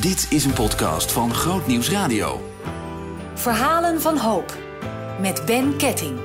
Dit 0.00 0.26
is 0.30 0.44
een 0.44 0.52
podcast 0.52 1.12
van 1.12 1.34
Groot 1.34 1.66
Nieuws 1.66 1.90
Radio. 1.90 2.40
Verhalen 3.34 4.00
van 4.00 4.16
hoop. 4.16 4.58
Met 5.20 5.42
Ben 5.46 5.76
Ketting. 5.76 6.18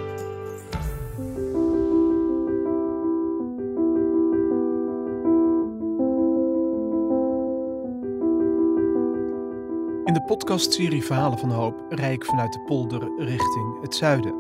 In 10.06 10.14
de 10.14 10.24
podcastserie 10.26 11.04
Verhalen 11.04 11.40
van 11.40 11.52
Hoop 11.52 11.86
rijd 11.90 12.14
ik 12.14 12.26
vanuit 12.26 12.54
de 12.54 12.62
polder 12.62 13.12
richting 13.18 13.82
het 13.82 13.96
zuiden. 13.96 14.36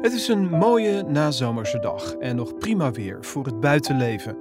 Het 0.00 0.12
is 0.12 0.28
een 0.28 0.48
mooie 0.48 1.02
nazomerse 1.02 1.78
dag 1.78 2.14
en 2.14 2.36
nog 2.36 2.54
prima 2.54 2.90
weer 2.90 3.24
voor 3.24 3.44
het 3.44 3.60
buitenleven. 3.60 4.36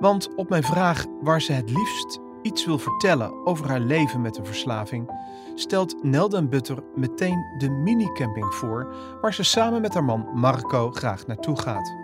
Want 0.00 0.34
op 0.34 0.48
mijn 0.48 0.62
vraag 0.62 1.04
waar 1.20 1.42
ze 1.42 1.52
het 1.52 1.70
liefst 1.70 2.20
iets 2.42 2.64
wil 2.64 2.78
vertellen 2.78 3.46
over 3.46 3.68
haar 3.68 3.80
leven 3.80 4.20
met 4.20 4.36
een 4.36 4.46
verslaving, 4.46 5.10
stelt 5.54 6.02
Nel 6.02 6.28
den 6.28 6.48
Butter 6.48 6.78
meteen 6.94 7.44
de 7.58 7.70
minicamping 7.70 8.54
voor 8.54 8.94
waar 9.20 9.34
ze 9.34 9.42
samen 9.42 9.80
met 9.80 9.94
haar 9.94 10.04
man 10.04 10.28
Marco 10.34 10.90
graag 10.90 11.26
naartoe 11.26 11.60
gaat. 11.60 11.94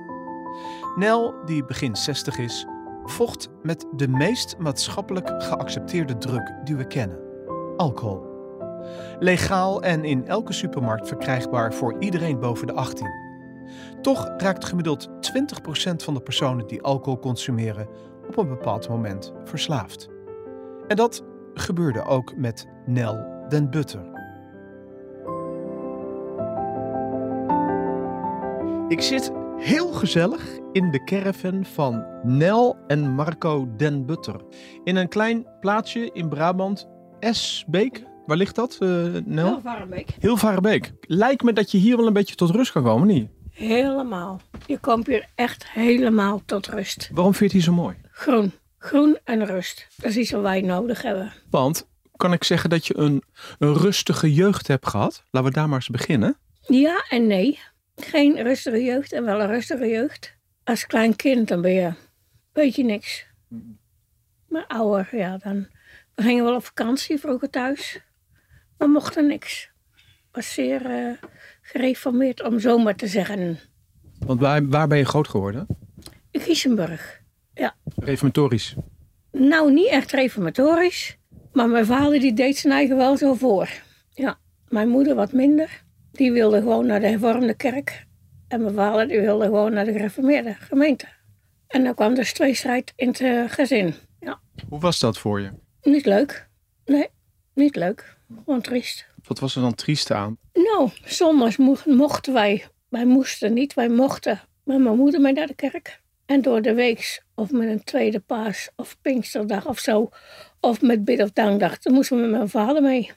Nel, 0.97 1.35
die 1.45 1.65
begin 1.65 1.97
60 1.97 2.39
is, 2.39 2.67
vocht 3.05 3.49
met 3.63 3.87
de 3.97 4.09
meest 4.09 4.59
maatschappelijk 4.59 5.43
geaccepteerde 5.43 6.19
druk 6.19 6.55
die 6.65 6.77
we 6.77 6.87
kennen: 6.87 7.19
alcohol. 7.77 8.27
Legaal 9.19 9.83
en 9.83 10.05
in 10.05 10.27
elke 10.27 10.53
supermarkt 10.53 11.09
verkrijgbaar 11.09 11.75
voor 11.75 11.97
iedereen 11.99 12.41
boven 12.41 12.67
de 12.67 12.73
18. 12.73 13.27
Toch 14.03 14.35
raakt 14.37 14.65
gemiddeld 14.65 15.09
20% 15.09 15.11
van 15.97 16.15
de 16.15 16.21
personen 16.21 16.67
die 16.67 16.83
alcohol 16.83 17.19
consumeren 17.19 17.89
op 18.29 18.37
een 18.37 18.49
bepaald 18.49 18.89
moment 18.89 19.33
verslaafd. 19.45 20.18
En 20.89 20.97
dat 20.97 21.25
gebeurde 21.55 22.05
ook 22.05 22.37
met 22.37 22.67
Nel 22.87 23.45
den 23.49 23.71
Butter. 23.71 24.17
Ik 28.89 29.01
zit 29.01 29.33
heel 29.57 29.93
gezellig 29.93 30.59
in 30.73 30.91
de 30.91 31.05
caravan 31.05 31.65
van 31.65 32.05
Nel 32.23 32.77
en 32.87 33.11
Marco 33.11 33.69
den 33.77 34.07
Butter. 34.07 34.41
In 34.85 34.97
een 34.97 35.09
klein 35.09 35.47
plaatsje 35.61 36.11
in 36.13 36.29
Brabant, 36.29 36.89
Esbeek. 37.21 38.03
Waar 38.27 38.37
ligt 38.37 38.55
dat, 38.55 38.79
uh, 38.81 39.17
Nel? 39.25 39.61
Heel 40.19 40.37
Varenbeek. 40.37 40.93
Lijkt 41.01 41.43
me 41.43 41.53
dat 41.53 41.71
je 41.71 41.79
hier 41.79 41.97
wel 41.97 42.07
een 42.07 42.13
beetje 42.13 42.35
tot 42.35 42.51
rust 42.51 42.73
kan 42.73 42.83
komen, 42.83 43.07
niet? 43.07 43.29
Helemaal. 43.51 44.41
Je 44.67 44.79
komt 44.79 45.07
hier 45.07 45.27
echt 45.35 45.69
helemaal 45.69 46.43
tot 46.45 46.67
rust. 46.67 47.11
Waarom 47.13 47.35
vind 47.35 47.53
je 47.53 47.59
het 47.59 47.67
hier 47.67 47.75
zo 47.75 47.83
mooi? 47.83 47.97
Groen. 48.11 48.53
Groen 48.79 49.19
en 49.25 49.47
rust. 49.47 49.87
Dat 49.97 50.11
is 50.11 50.17
iets 50.17 50.31
wat 50.31 50.43
wij 50.43 50.61
nodig 50.61 51.03
hebben. 51.03 51.33
Want 51.51 51.89
kan 52.17 52.33
ik 52.33 52.45
zeggen 52.45 52.71
dat 52.71 52.87
je 52.87 52.97
een, 52.97 53.23
een 53.59 53.75
rustige 53.75 54.35
jeugd 54.35 54.67
hebt 54.67 54.89
gehad? 54.89 55.25
Laten 55.31 55.49
we 55.49 55.55
daar 55.55 55.69
maar 55.69 55.79
eens 55.79 55.89
beginnen. 55.89 56.37
Ja 56.67 57.05
en 57.09 57.27
nee. 57.27 57.59
Geen 57.97 58.43
rustige 58.43 58.83
jeugd 58.83 59.13
en 59.13 59.25
wel 59.25 59.41
een 59.41 59.47
rustige 59.47 59.87
jeugd. 59.87 60.37
Als 60.65 60.87
klein 60.87 61.17
kind 61.17 61.49
dan 61.49 61.61
ben 61.61 61.73
je, 61.73 61.93
weet 62.53 62.75
je 62.75 62.85
niks. 62.85 63.27
Maar 64.49 64.65
ouder, 64.67 65.09
ja, 65.17 65.37
dan 65.37 65.67
we 66.15 66.23
gingen 66.23 66.45
wel 66.45 66.55
op 66.55 66.65
vakantie 66.65 67.19
vroeger 67.19 67.51
thuis. 67.51 68.01
Maar 68.79 68.91
mochten 68.91 69.27
niks. 69.27 69.71
Was 70.33 70.55
zeer 70.55 70.91
uh, 70.91 71.13
gereformeerd 71.63 72.43
om 72.43 72.61
zo 72.61 72.79
maar 72.79 72.97
te 72.97 73.07
zeggen. 73.07 73.59
Want 74.19 74.41
waar, 74.41 74.69
waar 74.69 74.89
ben 74.89 74.99
je 74.99 75.05
groot 75.05 75.29
geworden? 75.29 75.67
In 76.31 76.41
Giesenburg. 76.41 77.18
Ja. 77.59 77.75
Reformatorisch. 77.97 78.75
Nou, 79.33 79.73
niet 79.73 79.89
echt 79.89 80.13
reformatorisch. 80.13 81.17
Maar 81.53 81.69
mijn 81.69 81.87
vader 81.87 82.21
die 82.21 82.33
deed 82.33 82.57
zijn 82.57 82.73
eigen 82.73 82.97
wel 82.97 83.17
zo 83.17 83.35
voor. 83.35 83.69
Ja, 84.11 84.39
mijn 84.69 84.89
moeder 84.89 85.15
wat 85.15 85.33
minder. 85.33 85.85
Die 86.13 86.33
wilde 86.33 86.59
gewoon 86.61 86.87
naar 86.87 87.01
de 87.01 87.07
hervormde 87.07 87.55
kerk. 87.55 88.07
En 88.49 88.63
mijn 88.63 88.75
vader 88.75 89.09
die 89.09 89.21
wilde 89.21 89.45
gewoon 89.45 89.73
naar 89.73 89.85
de 89.85 89.93
gereformeerde 89.93 90.55
gemeente. 90.55 91.07
En 91.67 91.85
dan 91.85 91.95
kwam 91.95 92.15
dus 92.15 92.33
tweestrijd 92.33 92.93
in 92.97 93.09
het 93.09 93.21
uh, 93.21 93.45
gezin. 93.49 93.95
Ja. 94.21 94.41
Hoe 94.69 94.81
was 94.81 94.99
dat 94.99 95.19
voor 95.19 95.41
je? 95.41 95.51
Niet 95.83 96.07
leuk. 96.07 96.49
Nee, 96.85 97.09
niet 97.55 97.77
leuk. 97.77 98.17
Gewoon 98.45 98.61
triest. 98.61 99.07
Wat 99.25 99.39
was 99.39 99.57
er 99.57 99.63
dan 99.63 99.75
triest 99.75 100.11
aan? 100.11 100.39
Nou, 100.53 100.91
zondags 101.05 101.57
mo 101.57 101.77
mochten 101.85 102.33
wij. 102.33 102.67
Wij 102.89 103.05
moesten 103.05 103.53
niet, 103.53 103.75
wij 103.75 103.89
mochten 103.89 104.41
met 104.65 104.79
mijn 104.79 104.97
moeder 104.97 105.21
mee 105.21 105.33
naar 105.33 105.47
de 105.47 105.55
kerk. 105.55 106.01
En 106.27 106.43
door 106.43 106.63
de 106.63 106.75
week, 106.75 107.23
of 107.39 107.51
met 107.51 107.69
een 107.69 107.85
tweede 107.85 108.21
paas 108.21 108.71
of 108.77 109.01
Pinksterdag 109.01 109.67
of 109.67 109.79
zo, 109.79 110.11
of 110.61 110.83
met 110.83 111.05
bid 111.05 111.23
of 111.23 111.31
dankdag, 111.31 111.79
dan 111.79 111.93
moesten 111.93 112.17
we 112.17 112.23
met 112.23 112.31
mijn 112.31 112.49
vader 112.49 112.83
mee. 112.83 113.11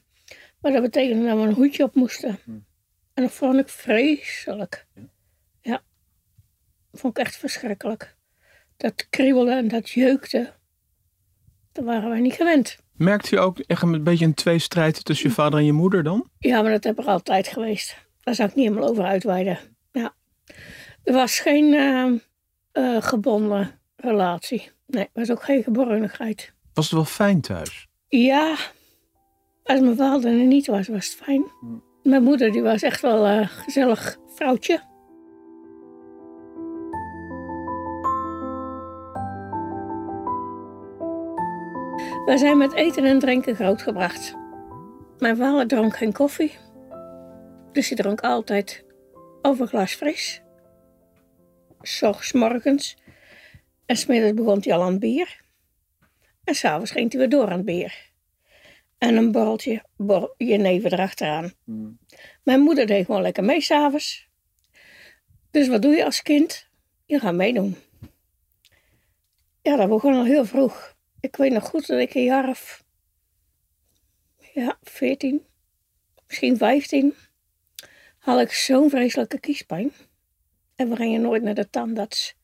Maar 0.60 0.72
dat 0.72 0.82
betekende 0.82 1.26
dat 1.26 1.38
we 1.38 1.44
een 1.44 1.54
hoedje 1.54 1.84
op 1.84 1.96
moesten. 1.96 2.40
En 3.14 3.24
dat 3.24 3.32
vond 3.32 3.60
ik 3.60 3.70
vreselijk. 3.70 4.86
Ja, 5.62 5.82
vond 6.94 7.18
ik 7.18 7.24
echt 7.24 7.36
verschrikkelijk. 7.36 8.16
Dat 8.78 9.10
kriebelde 9.10 9.52
en 9.52 9.68
dat 9.68 9.90
jeukte, 9.90 10.54
dat 11.72 11.86
waren 11.86 12.10
wij 12.10 12.20
niet 12.20 12.34
gewend. 12.34 12.78
Merkte 12.94 13.36
je 13.36 13.42
ook 13.42 13.60
echt 13.60 13.82
een 13.82 14.04
beetje 14.04 14.26
een 14.26 14.34
tweestrijd 14.34 15.06
tussen 15.06 15.30
je 15.30 15.36
vader 15.36 15.60
en 15.60 15.66
je 15.66 15.72
moeder 15.72 16.04
dan? 16.04 16.30
Ja, 16.38 16.62
maar 16.62 16.72
dat 16.72 16.84
heb 16.84 16.98
er 16.98 17.06
altijd 17.06 17.48
geweest. 17.48 17.98
Daar 18.20 18.36
zou 18.36 18.50
ik 18.50 18.56
niet 18.56 18.68
helemaal 18.68 18.90
over 18.90 19.04
uitweiden. 19.04 19.60
Ja. 19.92 20.14
Er 21.04 21.14
was 21.14 21.40
geen 21.40 21.74
uh, 21.74 22.12
uh, 22.74 23.02
gebonden 23.02 23.81
relatie. 24.02 24.72
Nee, 24.88 25.10
was 25.14 25.32
ook 25.32 25.44
geen 25.44 25.64
geborgenheid. 25.64 26.54
Was 26.74 26.86
het 26.86 26.94
wel 26.94 27.06
fijn 27.06 27.42
thuis? 27.42 27.88
Ja, 28.08 28.56
als 29.64 29.80
mijn 29.80 29.96
vader 29.96 30.40
er 30.40 30.46
niet 30.46 30.68
was, 30.68 30.88
was 30.88 31.06
het 31.06 31.16
fijn. 31.16 31.44
Mijn 32.04 32.24
moeder 32.24 32.52
die 32.52 32.62
was 32.62 32.82
echt 32.82 33.02
wel 33.02 33.28
een 33.28 33.48
gezellig 33.48 34.18
vrouwtje. 34.36 34.90
We 42.26 42.38
zijn 42.38 42.58
met 42.58 42.74
eten 42.74 43.04
en 43.04 43.20
drinken 43.20 43.56
grootgebracht. 43.56 44.36
Mijn 45.18 45.38
vader 45.38 45.68
dronk 45.68 45.98
geen 45.98 46.14
koffie. 46.14 46.58
Dus 47.72 47.88
hij 47.88 47.98
dronk 47.98 48.22
altijd 48.22 48.84
over 49.42 49.68
glas 49.68 49.94
fris. 49.94 50.42
S 51.82 52.32
morgens. 52.34 52.98
En 53.92 53.98
smiddags 53.98 54.34
begon 54.34 54.60
hij 54.62 54.74
al 54.74 54.82
aan 54.82 54.92
het 54.92 55.00
bier. 55.00 55.42
En 56.44 56.56
s'avonds 56.56 56.92
ging 56.92 57.12
hij 57.12 57.20
weer 57.20 57.30
door 57.30 57.46
aan 57.50 57.58
het 57.58 57.66
bier. 57.66 58.12
En 58.98 59.16
een 59.16 59.32
borreltje 59.32 59.84
bor 59.96 60.34
jenever 60.38 60.94
erachteraan. 60.94 61.54
Mm. 61.64 62.00
Mijn 62.44 62.60
moeder 62.60 62.86
deed 62.86 63.06
gewoon 63.06 63.22
lekker 63.22 63.44
mee 63.44 63.62
s'avonds. 63.62 64.28
Dus 65.52 65.68
wat 65.68 65.82
doe 65.82 65.96
je 65.96 66.06
als 66.06 66.22
kind? 66.22 66.68
Je 67.06 67.20
gaat 67.20 67.34
meedoen. 67.34 67.76
Ja, 69.62 69.76
dat 69.76 69.90
begon 69.90 70.14
al 70.14 70.26
heel 70.26 70.46
vroeg. 70.46 70.96
Ik 71.20 71.36
weet 71.36 71.52
nog 71.52 71.66
goed 71.66 71.88
dat 71.88 72.00
ik 72.00 72.14
een 72.14 72.24
jaar 72.24 72.50
of 72.50 72.84
ja, 74.54 74.78
14, 74.82 75.46
misschien 76.28 76.58
15, 76.58 77.14
had 78.18 78.42
ik 78.42 78.52
zo'n 78.52 78.90
vreselijke 78.90 79.40
kiespijn. 79.40 79.92
En 80.76 80.90
we 80.90 80.96
gingen 80.96 81.22
nooit 81.22 81.44
naar 81.44 81.56
de 81.56 81.70
tandarts. 81.70 82.40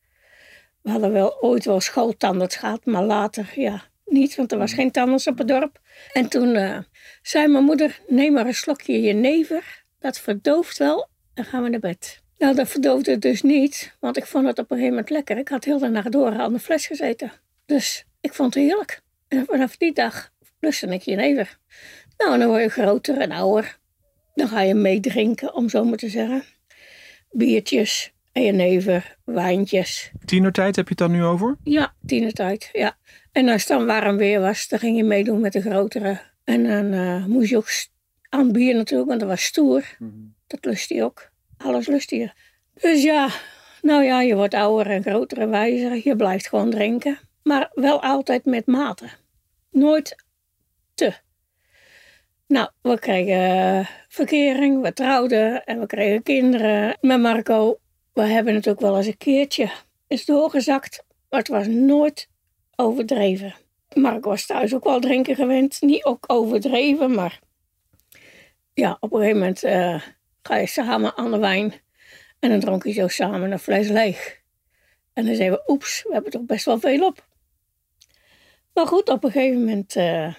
We 0.81 0.89
hadden 0.89 1.11
wel 1.11 1.41
ooit 1.41 1.65
wel 1.65 1.79
schooltandarts 1.79 2.55
gehad, 2.55 2.85
maar 2.85 3.03
later 3.03 3.53
ja, 3.55 3.83
niet, 4.05 4.35
want 4.35 4.51
er 4.51 4.57
was 4.57 4.73
geen 4.73 4.91
tandarts 4.91 5.27
op 5.27 5.37
het 5.37 5.47
dorp. 5.47 5.79
En 6.13 6.27
toen 6.27 6.55
uh, 6.55 6.79
zei 7.21 7.47
mijn 7.47 7.63
moeder, 7.63 8.01
neem 8.07 8.33
maar 8.33 8.45
een 8.45 8.53
slokje 8.53 9.01
jenever, 9.01 9.83
dat 9.99 10.19
verdooft 10.19 10.77
wel 10.77 11.09
en 11.33 11.45
gaan 11.45 11.63
we 11.63 11.69
naar 11.69 11.79
bed. 11.79 12.21
Nou, 12.37 12.55
dat 12.55 12.69
verdoofde 12.69 13.17
dus 13.17 13.41
niet, 13.41 13.95
want 13.99 14.17
ik 14.17 14.25
vond 14.25 14.45
het 14.45 14.59
op 14.59 14.71
een 14.71 14.77
gegeven 14.77 14.95
moment 14.95 15.09
lekker. 15.09 15.37
Ik 15.37 15.47
had 15.47 15.63
heel 15.63 15.79
de 15.79 15.87
nacht 15.87 16.11
door 16.11 16.37
aan 16.37 16.53
de 16.53 16.59
fles 16.59 16.87
gezeten. 16.87 17.31
Dus 17.65 18.05
ik 18.21 18.33
vond 18.33 18.53
het 18.53 18.63
heerlijk. 18.63 19.01
En 19.27 19.45
vanaf 19.45 19.77
die 19.77 19.93
dag 19.93 20.31
lustte 20.59 20.87
ik 20.87 21.01
jenever. 21.01 21.57
Nou, 22.17 22.39
dan 22.39 22.47
word 22.47 22.61
je 22.61 22.69
groter 22.69 23.17
en 23.17 23.31
ouder. 23.31 23.77
Dan 24.33 24.47
ga 24.47 24.61
je 24.61 24.73
meedrinken, 24.73 25.53
om 25.53 25.69
zo 25.69 25.83
maar 25.83 25.97
te 25.97 26.09
zeggen. 26.09 26.43
Biertjes, 27.31 28.13
jenever, 28.43 29.17
wijntjes. 29.23 30.11
Tienertijd 30.25 30.75
heb 30.75 30.85
je 30.85 30.95
het 30.97 31.09
dan 31.09 31.11
nu 31.11 31.23
over? 31.23 31.57
Ja, 31.63 31.93
tienertijd, 32.05 32.69
ja. 32.71 32.97
En 33.31 33.49
als 33.49 33.61
het 33.61 33.77
dan 33.77 33.85
warm 33.85 34.17
weer 34.17 34.39
was, 34.39 34.67
dan 34.67 34.79
ging 34.79 34.97
je 34.97 35.03
meedoen 35.03 35.39
met 35.39 35.53
de 35.53 35.61
grotere. 35.61 36.19
En 36.43 36.63
dan 36.63 36.93
uh, 36.93 37.25
moest 37.25 37.49
je 37.49 37.57
ook 37.57 37.69
aan 38.29 38.51
bier 38.51 38.75
natuurlijk, 38.75 39.09
want 39.09 39.19
dat 39.19 39.29
was 39.29 39.43
stoer. 39.43 39.95
Mm 39.99 40.09
-hmm. 40.09 40.35
Dat 40.47 40.65
lust 40.65 40.89
je 40.89 41.03
ook. 41.03 41.29
Alles 41.57 41.87
lust 41.87 42.09
je. 42.09 42.31
Dus 42.73 43.03
ja, 43.03 43.29
nou 43.81 44.03
ja, 44.03 44.21
je 44.21 44.35
wordt 44.35 44.53
ouder 44.53 44.91
en 44.91 45.03
groter 45.03 45.37
en 45.37 45.49
wijzer. 45.49 46.01
Je 46.03 46.15
blijft 46.15 46.47
gewoon 46.47 46.69
drinken. 46.69 47.19
Maar 47.43 47.71
wel 47.73 48.01
altijd 48.01 48.45
met 48.45 48.65
mate. 48.65 49.09
Nooit 49.71 50.15
te. 50.93 51.13
Nou, 52.47 52.69
we 52.81 52.99
kregen 52.99 53.87
verkering, 54.07 54.81
we 54.81 54.93
trouwden 54.93 55.63
en 55.63 55.79
we 55.79 55.85
kregen 55.85 56.23
kinderen. 56.23 56.97
Met 57.01 57.19
Marco, 57.19 57.79
we 58.17 58.23
hebben 58.23 58.55
het 58.55 58.69
ook 58.69 58.79
wel 58.79 58.97
eens 58.97 59.07
een 59.07 59.17
keertje 59.17 59.71
is 60.07 60.25
doorgezakt. 60.25 61.03
Maar 61.29 61.39
het 61.39 61.47
was 61.47 61.67
nooit 61.67 62.29
overdreven. 62.75 63.55
Maar 63.93 64.15
ik 64.15 64.23
was 64.23 64.45
thuis 64.45 64.75
ook 64.75 64.83
wel 64.83 64.99
drinken 64.99 65.35
gewend. 65.35 65.81
Niet 65.81 66.03
ook 66.03 66.23
overdreven, 66.27 67.11
maar 67.11 67.39
ja, 68.73 68.97
op 68.99 69.13
een 69.13 69.19
gegeven 69.19 69.39
moment 69.39 69.63
eh, 69.63 70.01
ga 70.41 70.55
je 70.55 70.67
samen 70.67 71.17
aan 71.17 71.31
de 71.31 71.37
wijn. 71.37 71.73
En 72.39 72.49
dan 72.49 72.59
dronk 72.59 72.83
je 72.83 72.91
zo 72.91 73.07
samen 73.07 73.51
een 73.51 73.59
fles 73.59 73.87
leeg. 73.87 74.41
En 75.13 75.25
dan 75.25 75.35
zeiden 75.35 75.57
we, 75.57 75.71
oeps, 75.71 76.03
we 76.03 76.13
hebben 76.13 76.31
toch 76.31 76.45
best 76.45 76.65
wel 76.65 76.79
veel 76.79 77.05
op. 77.05 77.27
Maar 78.73 78.87
goed, 78.87 79.09
op 79.09 79.23
een 79.23 79.31
gegeven 79.31 79.59
moment, 79.59 79.95
uh, 79.95 80.33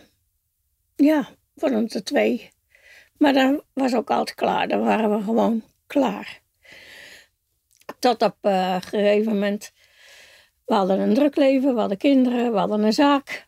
ja, 0.97 1.29
worden 1.55 1.83
het 1.83 1.95
er 1.95 2.05
twee. 2.05 2.51
Maar 3.19 3.33
dan 3.33 3.63
was 3.73 3.95
ook 3.95 4.11
altijd 4.11 4.37
klaar. 4.37 4.69
Dan 4.69 4.81
waren 4.81 5.17
we 5.17 5.25
gewoon 5.25 5.63
klaar. 5.87 6.41
Tot 7.99 8.23
op 8.23 8.37
eh, 8.41 8.75
een 8.75 8.83
gegeven 8.83 9.33
moment, 9.33 9.73
we 10.67 10.75
hadden 10.75 11.01
een 11.01 11.15
druk 11.15 11.37
leven, 11.37 11.75
we 11.75 11.81
hadden 11.81 11.99
kinderen, 11.99 12.53
we 12.53 12.59
hadden 12.59 12.83
een 12.83 12.93
zaak. 12.93 13.47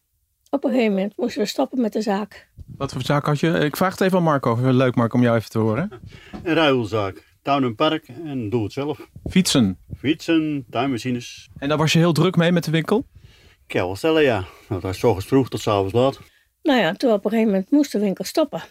Op 0.51 0.65
een 0.65 0.71
gegeven 0.71 0.93
moment 0.93 1.17
moesten 1.17 1.41
we 1.43 1.47
stoppen 1.49 1.81
met 1.81 1.93
de 1.93 2.03
zaak. 2.03 2.49
Wat 2.77 2.93
voor 2.93 3.03
zaak 3.03 3.27
had 3.27 3.41
je? 3.41 3.49
Ik 3.49 3.77
vraag 3.77 3.91
het 3.91 4.01
even 4.01 4.19
aan 4.19 4.25
Marco. 4.25 4.73
Leuk 4.73 4.95
Marco 4.95 5.17
om 5.17 5.23
jou 5.23 5.37
even 5.37 5.51
te 5.51 5.59
horen. 5.59 5.91
Een 6.43 6.55
ruilzaak. 6.55 7.29
Tuin 7.43 7.65
en 7.65 7.75
park 7.75 8.09
en 8.25 8.51
doe 8.51 8.63
het 8.63 8.73
zelf. 8.73 9.09
Fietsen? 9.31 9.79
Fietsen, 9.99 10.67
tuinmachines. 10.71 11.49
En 11.59 11.69
daar 11.69 11.79
was 11.79 11.93
je 11.93 11.99
heel 11.99 12.13
druk 12.13 12.37
mee 12.37 12.53
met 12.53 12.65
de 12.65 12.71
winkel? 12.71 13.07
Ik 13.67 13.77
kan 13.77 13.87
wel 13.87 13.97
stellen, 13.97 14.23
ja. 14.23 14.45
Dat 14.69 14.83
was 14.83 14.99
s 14.99 15.27
vroeg 15.27 15.49
tot 15.49 15.61
s 15.61 15.69
avonds 15.69 15.93
laat. 15.93 16.21
Nou 16.63 16.81
ja, 16.81 16.93
toen 16.93 17.13
op 17.13 17.25
een 17.25 17.31
gegeven 17.31 17.53
moment 17.53 17.71
moest 17.71 17.93
de 17.93 17.99
winkel 17.99 18.25
stoppen. 18.25 18.63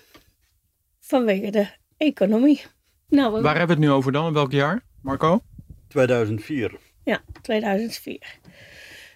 Vanwege 0.99 1.51
de 1.51 1.67
economie. 1.97 2.61
Nou, 3.07 3.41
Waar 3.41 3.57
hebben 3.57 3.77
we 3.77 3.83
het 3.83 3.91
nu 3.91 3.97
over 3.97 4.11
dan? 4.11 4.27
In 4.27 4.33
welk 4.33 4.51
jaar, 4.51 4.83
Marco? 5.01 5.41
2004. 5.89 6.77
Ja, 7.03 7.21
2004. 7.41 8.39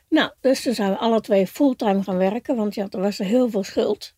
Nou, 0.09 0.31
dus 0.41 0.61
toen 0.63 0.73
zijn 0.73 0.89
we 0.89 0.97
alle 0.97 1.21
twee 1.21 1.47
fulltime 1.47 2.03
gaan 2.03 2.17
werken, 2.17 2.55
want 2.55 2.75
ja, 2.75 2.87
er 2.89 2.99
was 2.99 3.19
er 3.19 3.25
heel 3.25 3.49
veel 3.49 3.63
schuld. 3.63 4.15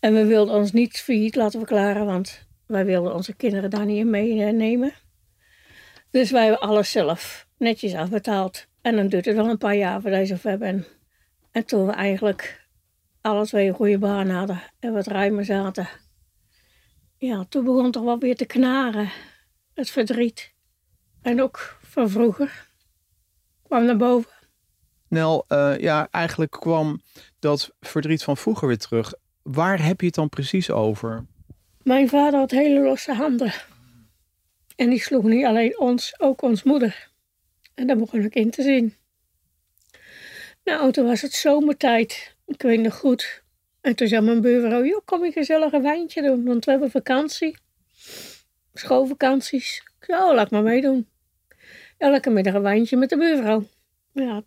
En 0.00 0.14
we 0.14 0.24
wilden 0.24 0.54
ons 0.54 0.72
niet 0.72 0.98
failliet 1.00 1.34
laten 1.34 1.58
verklaren, 1.58 2.06
want 2.06 2.46
wij 2.66 2.84
wilden 2.84 3.14
onze 3.14 3.34
kinderen 3.34 3.70
daar 3.70 3.84
niet 3.84 3.98
in 3.98 4.10
meenemen. 4.10 4.92
Dus 6.10 6.30
wij 6.30 6.42
hebben 6.42 6.68
alles 6.68 6.90
zelf 6.90 7.46
netjes 7.56 7.94
afbetaald. 7.94 8.66
En 8.82 8.96
dan 8.96 9.08
duurt 9.08 9.24
het 9.24 9.36
wel 9.36 9.48
een 9.48 9.58
paar 9.58 9.76
jaar 9.76 10.00
voordat 10.00 10.20
je 10.20 10.26
zover 10.26 10.58
bent. 10.58 10.88
En 11.52 11.64
toen 11.64 11.86
we 11.86 11.92
eigenlijk 11.92 12.66
alle 13.20 13.46
twee 13.46 13.68
een 13.68 13.74
goede 13.74 13.98
baan 13.98 14.28
hadden 14.30 14.62
en 14.78 14.92
wat 14.92 15.06
ruimer 15.06 15.44
zaten. 15.44 15.88
Ja, 17.16 17.44
toen 17.48 17.64
begon 17.64 17.84
het 17.84 17.92
toch 17.92 18.04
wel 18.04 18.18
weer 18.18 18.36
te 18.36 18.46
knaren. 18.46 19.10
Het 19.74 19.90
verdriet. 19.90 20.56
En 21.28 21.42
ook 21.42 21.78
van 21.82 22.10
vroeger 22.10 22.68
kwam 23.62 23.84
naar 23.84 23.96
boven. 23.96 24.30
Nel, 25.08 25.44
uh, 25.48 25.78
ja, 25.78 26.08
eigenlijk 26.10 26.50
kwam 26.50 27.02
dat 27.38 27.70
verdriet 27.80 28.22
van 28.22 28.36
vroeger 28.36 28.68
weer 28.68 28.78
terug. 28.78 29.14
Waar 29.42 29.84
heb 29.84 30.00
je 30.00 30.06
het 30.06 30.14
dan 30.14 30.28
precies 30.28 30.70
over? 30.70 31.26
Mijn 31.82 32.08
vader 32.08 32.38
had 32.38 32.50
hele 32.50 32.80
losse 32.80 33.14
handen. 33.14 33.52
En 34.76 34.90
die 34.90 35.00
sloeg 35.00 35.22
niet 35.22 35.44
alleen 35.44 35.78
ons, 35.78 36.20
ook 36.20 36.42
ons 36.42 36.62
moeder. 36.62 37.08
En 37.74 37.86
daar 37.86 37.96
begon 37.96 38.24
ik 38.24 38.34
in 38.34 38.50
te 38.50 38.62
zien. 38.62 38.94
Nou, 40.64 40.92
toen 40.92 41.06
was 41.06 41.20
het 41.20 41.32
zomertijd. 41.32 42.36
Ik 42.46 42.62
weet 42.62 42.80
nog 42.80 42.94
goed. 42.94 43.42
En 43.80 43.96
toen 43.96 44.08
zei 44.08 44.20
mijn 44.20 44.40
buurvrouw, 44.40 44.84
joh, 44.84 45.04
kom 45.04 45.24
je 45.24 45.32
gezellig 45.32 45.72
een 45.72 45.82
wijntje 45.82 46.22
doen, 46.22 46.44
want 46.44 46.64
we 46.64 46.70
hebben 46.70 46.90
vakantie. 46.90 47.56
Schoolvakanties. 48.74 49.82
Ik 49.98 50.04
zei, 50.04 50.22
oh, 50.22 50.34
laat 50.34 50.50
maar 50.50 50.62
meedoen. 50.62 51.06
Elke 51.98 52.30
middag 52.30 52.54
een 52.54 52.62
wijntje 52.62 52.96
met 52.96 53.08
de 53.08 53.16
buurvrouw. 53.16 53.66
Ja. 54.12 54.42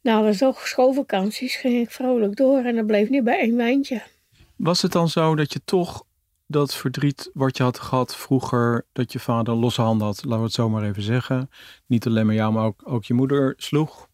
Na 0.00 0.22
de 0.22 0.52
schoolvakanties 0.54 1.56
ging 1.56 1.80
ik 1.80 1.90
vrolijk 1.90 2.36
door 2.36 2.58
en 2.58 2.76
dat 2.76 2.86
bleef 2.86 3.08
niet 3.08 3.24
bij 3.24 3.40
één 3.40 3.56
wijntje. 3.56 4.02
Was 4.56 4.82
het 4.82 4.92
dan 4.92 5.08
zo 5.08 5.34
dat 5.34 5.52
je 5.52 5.60
toch 5.64 6.04
dat 6.46 6.74
verdriet 6.74 7.30
wat 7.32 7.56
je 7.56 7.62
had 7.62 7.78
gehad 7.78 8.16
vroeger, 8.16 8.86
dat 8.92 9.12
je 9.12 9.18
vader 9.18 9.54
losse 9.54 9.82
handen 9.82 10.06
had, 10.06 10.24
laten 10.24 10.38
we 10.38 10.44
het 10.44 10.52
zo 10.52 10.68
maar 10.68 10.84
even 10.84 11.02
zeggen. 11.02 11.50
Niet 11.86 12.06
alleen 12.06 12.26
maar 12.26 12.34
jou, 12.34 12.52
maar 12.52 12.64
ook, 12.64 12.80
ook 12.84 13.04
je 13.04 13.14
moeder 13.14 13.54
sloeg. 13.56 14.08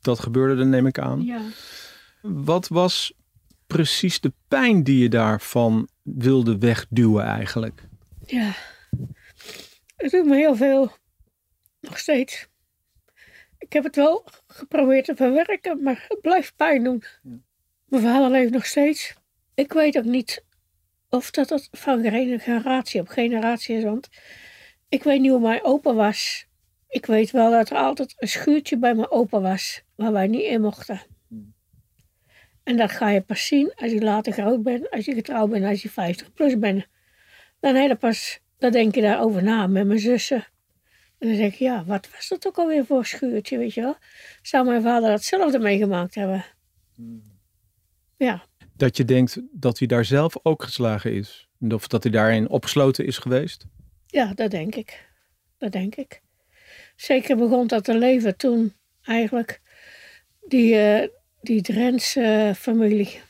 Dat 0.00 0.20
gebeurde, 0.20 0.56
dan 0.56 0.68
neem 0.68 0.86
ik 0.86 0.98
aan. 0.98 1.22
Ja. 1.22 1.40
Wat 2.22 2.68
was 2.68 3.12
precies 3.66 4.20
de 4.20 4.32
pijn 4.48 4.82
die 4.82 4.98
je 4.98 5.08
daarvan 5.08 5.88
wilde 6.02 6.58
wegduwen 6.58 7.24
eigenlijk? 7.24 7.88
Ja, 8.26 8.54
het 9.96 10.10
doet 10.10 10.26
me 10.26 10.36
heel 10.36 10.56
veel. 10.56 10.90
Nog 11.80 11.98
steeds. 11.98 12.48
Ik 13.58 13.72
heb 13.72 13.84
het 13.84 13.96
wel 13.96 14.26
geprobeerd 14.46 15.04
te 15.04 15.16
verwerken, 15.16 15.82
maar 15.82 16.04
het 16.08 16.20
blijft 16.20 16.56
pijn 16.56 16.84
doen. 16.84 17.04
Mijn 17.84 18.02
vader 18.02 18.30
leeft 18.30 18.52
nog 18.52 18.66
steeds. 18.66 19.14
Ik 19.54 19.72
weet 19.72 19.98
ook 19.98 20.04
niet 20.04 20.44
of 21.08 21.30
dat 21.30 21.48
het 21.48 21.68
van 21.72 22.02
generatie 22.02 23.00
op 23.00 23.08
generatie 23.08 23.76
is, 23.76 23.84
want 23.84 24.08
ik 24.88 25.02
weet 25.02 25.20
niet 25.20 25.30
hoe 25.30 25.40
mijn 25.40 25.64
opa 25.64 25.94
was. 25.94 26.46
Ik 26.88 27.06
weet 27.06 27.30
wel 27.30 27.50
dat 27.50 27.70
er 27.70 27.76
altijd 27.76 28.14
een 28.16 28.28
schuurtje 28.28 28.78
bij 28.78 28.94
mijn 28.94 29.10
opa 29.10 29.40
was, 29.40 29.82
waar 29.94 30.12
wij 30.12 30.26
niet 30.26 30.42
in 30.42 30.60
mochten. 30.60 31.00
En 32.62 32.76
dat 32.76 32.90
ga 32.90 33.10
je 33.10 33.20
pas 33.20 33.46
zien 33.46 33.72
als 33.74 33.90
je 33.90 34.00
later 34.00 34.32
groot 34.32 34.62
bent, 34.62 34.90
als 34.90 35.04
je 35.04 35.14
getrouwd 35.14 35.50
bent, 35.50 35.64
als 35.64 35.82
je 35.82 35.90
50 35.90 36.32
plus 36.32 36.58
bent. 36.58 36.86
Dan, 37.60 37.74
heb 37.74 37.88
je 37.88 37.96
pas, 37.96 38.40
dan 38.58 38.72
denk 38.72 38.94
je 38.94 39.00
daarover 39.00 39.42
na 39.42 39.66
met 39.66 39.86
mijn 39.86 39.98
zussen. 39.98 40.46
En 41.18 41.28
dan 41.28 41.36
denk 41.36 41.54
je, 41.54 41.64
ja, 41.64 41.84
wat 41.84 42.08
was 42.10 42.28
dat 42.28 42.46
ook 42.46 42.56
alweer 42.56 42.86
voor 42.86 43.06
schuurtje, 43.06 43.58
weet 43.58 43.74
je 43.74 43.80
wel? 43.80 43.96
Zou 44.42 44.66
mijn 44.66 44.82
vader 44.82 45.08
datzelfde 45.08 45.58
meegemaakt 45.58 46.14
hebben? 46.14 46.44
Ja. 48.16 48.44
Dat 48.76 48.96
je 48.96 49.04
denkt 49.04 49.40
dat 49.50 49.78
hij 49.78 49.88
daar 49.88 50.04
zelf 50.04 50.34
ook 50.42 50.62
geslagen 50.62 51.12
is? 51.12 51.48
Of 51.68 51.86
dat 51.86 52.02
hij 52.02 52.12
daarin 52.12 52.48
opgesloten 52.48 53.06
is 53.06 53.18
geweest? 53.18 53.66
Ja, 54.06 54.34
dat 54.34 54.50
denk 54.50 54.74
ik. 54.74 55.08
Dat 55.58 55.72
denk 55.72 55.94
ik. 55.94 56.22
Zeker 56.96 57.36
begon 57.36 57.66
dat 57.66 57.84
te 57.84 57.98
leven 57.98 58.36
toen 58.36 58.74
eigenlijk 59.02 59.60
die, 60.46 60.74
uh, 60.74 61.08
die 61.40 61.62
Drentse 61.62 62.52
familie. 62.56 63.20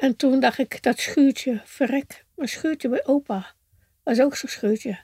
En 0.00 0.16
toen 0.16 0.40
dacht 0.40 0.58
ik, 0.58 0.82
dat 0.82 0.98
schuurtje, 0.98 1.60
verrek, 1.64 2.24
mijn 2.34 2.48
schuurtje 2.48 2.88
bij 2.88 3.06
opa 3.06 3.56
was 4.08 4.20
ook 4.20 4.36
zo'n 4.36 4.48
schuurtje. 4.48 4.98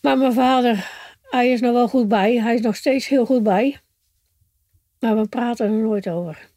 Maar 0.00 0.18
mijn 0.18 0.32
vader, 0.32 0.90
hij 1.22 1.50
is 1.50 1.60
nog 1.60 1.72
wel 1.72 1.88
goed 1.88 2.08
bij. 2.08 2.40
Hij 2.40 2.54
is 2.54 2.60
nog 2.60 2.76
steeds 2.76 3.08
heel 3.08 3.26
goed 3.26 3.42
bij. 3.42 3.80
Maar 4.98 5.16
we 5.16 5.28
praten 5.28 5.66
er 5.66 5.72
nooit 5.72 6.08
over. 6.08 6.48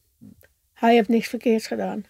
Hij 0.74 0.94
heeft 0.94 1.10
niks 1.10 1.28
verkeerds 1.28 1.68
gedaan. 1.68 2.04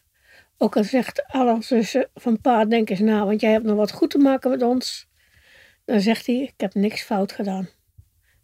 Ook 0.58 0.78
al 0.78 0.84
zegt 0.84 1.26
alle 1.28 1.62
zussen 1.62 2.10
van 2.14 2.42
pa, 2.42 2.66
denk 2.66 2.90
eens 2.90 3.00
na, 3.00 3.26
want 3.26 3.42
jij 3.42 3.52
hebt 3.52 3.66
nog 3.66 3.76
wat 3.76 3.92
goed 3.92 4.10
te 4.10 4.18
maken 4.18 4.50
met 4.50 4.62
ons. 4.62 5.08
Dan 5.86 6.00
zegt 6.00 6.26
hij, 6.26 6.36
ik 6.36 6.54
heb 6.58 6.74
niks 6.74 7.02
fout 7.04 7.32
gedaan. 7.32 7.70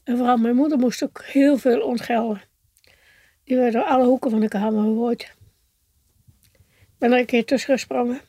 En 0.04 0.18
vooral 0.18 0.38
mijn 0.38 0.56
moeder 0.56 0.78
moest 0.78 1.04
ook 1.04 1.24
heel 1.26 1.58
veel 1.58 1.82
ontgelden. 1.82 2.42
Die 3.44 3.58
werd 3.58 3.74
door 3.74 3.84
alle 3.84 4.06
hoeken 4.06 4.32
van 4.32 4.40
de 4.40 4.48
kamer 4.48 4.84
gegooid. 4.84 5.22
Ik 6.42 6.98
ben 6.98 7.12
er 7.12 7.20
een 7.20 7.26
keer 7.26 7.46
tussen 7.46 7.74
gesprongen. 7.74 8.22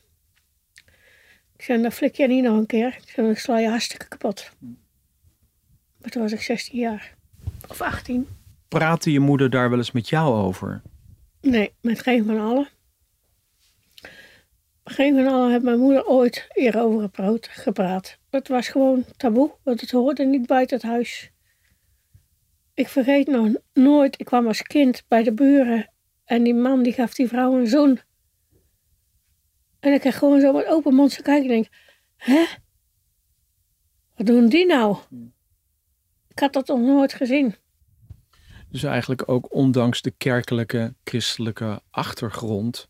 Ik 1.61 1.67
zei, 1.67 1.81
dan 1.81 1.91
flik 1.91 2.15
je 2.15 2.27
niet 2.27 2.43
nog 2.43 2.57
een 2.57 2.65
keer. 2.65 2.87
Ik 2.87 3.09
zei, 3.09 3.27
dan 3.27 3.35
sla 3.35 3.59
je 3.59 3.69
hartstikke 3.69 4.07
kapot. 4.07 4.51
Maar 5.97 6.09
toen 6.09 6.21
was 6.21 6.31
ik 6.31 6.41
16 6.41 6.79
jaar. 6.79 7.15
Of 7.67 7.81
18. 7.81 8.27
Praatte 8.67 9.11
je 9.11 9.19
moeder 9.19 9.49
daar 9.49 9.69
wel 9.69 9.77
eens 9.77 9.91
met 9.91 10.09
jou 10.09 10.35
over? 10.35 10.81
Nee, 11.41 11.73
met 11.81 12.01
geen 12.01 12.25
van 12.25 12.39
allen. 12.39 12.67
Geen 14.83 15.15
van 15.15 15.27
allen 15.27 15.51
heeft 15.51 15.63
mijn 15.63 15.79
moeder 15.79 16.05
ooit 16.05 16.47
hierover 16.53 17.09
gepraat. 17.39 18.17
Het 18.29 18.47
was 18.47 18.67
gewoon 18.67 19.05
taboe, 19.17 19.51
want 19.63 19.81
het 19.81 19.91
hoorde 19.91 20.25
niet 20.25 20.45
buiten 20.45 20.77
het 20.77 20.85
huis. 20.85 21.31
Ik 22.73 22.87
vergeet 22.87 23.27
nog 23.27 23.49
nooit, 23.73 24.19
ik 24.19 24.25
kwam 24.25 24.47
als 24.47 24.61
kind 24.61 25.03
bij 25.07 25.23
de 25.23 25.33
buren 25.33 25.91
en 26.25 26.43
die 26.43 26.55
man 26.55 26.83
die 26.83 26.93
gaf 26.93 27.13
die 27.13 27.27
vrouw 27.27 27.59
een 27.59 27.67
zoen. 27.67 27.99
En 29.81 29.93
ik 29.93 29.99
kreeg 29.99 30.17
gewoon 30.17 30.39
zo 30.39 30.53
met 30.53 30.67
open 30.67 30.93
mond 30.93 31.15
te 31.15 31.21
kijken 31.21 31.49
en 31.49 31.55
denk, 31.55 31.67
hè? 32.15 32.45
Wat 34.15 34.25
doen 34.25 34.49
die 34.49 34.65
nou? 34.65 34.97
Ik 36.27 36.39
had 36.39 36.53
dat 36.53 36.67
nog 36.67 36.79
nooit 36.79 37.13
gezien. 37.13 37.55
Dus 38.69 38.83
eigenlijk 38.83 39.29
ook 39.29 39.53
ondanks 39.53 40.01
de 40.01 40.11
kerkelijke, 40.11 40.93
christelijke 41.03 41.81
achtergrond, 41.89 42.89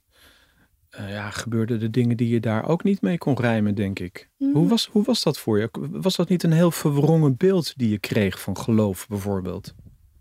uh, 1.00 1.12
ja, 1.12 1.30
gebeurden 1.30 1.80
de 1.80 1.90
dingen 1.90 2.18
die 2.18 2.30
je 2.30 2.40
daar 2.40 2.68
ook 2.68 2.84
niet 2.84 3.02
mee 3.02 3.18
kon 3.18 3.40
rijmen, 3.40 3.76
denk 3.76 4.00
ik. 4.00 4.30
Mm. 4.38 4.54
Hoe, 4.54 4.68
was, 4.68 4.88
hoe 4.88 5.04
was 5.04 5.24
dat 5.24 5.40
voor 5.40 5.60
je? 5.60 5.70
Was 5.92 6.16
dat 6.16 6.30
niet 6.30 6.44
een 6.44 6.52
heel 6.52 6.72
verwrongen 6.72 7.38
beeld 7.38 7.78
die 7.78 7.90
je 7.90 8.00
kreeg 8.00 8.42
van 8.42 8.58
geloof, 8.58 9.08
bijvoorbeeld? 9.08 9.74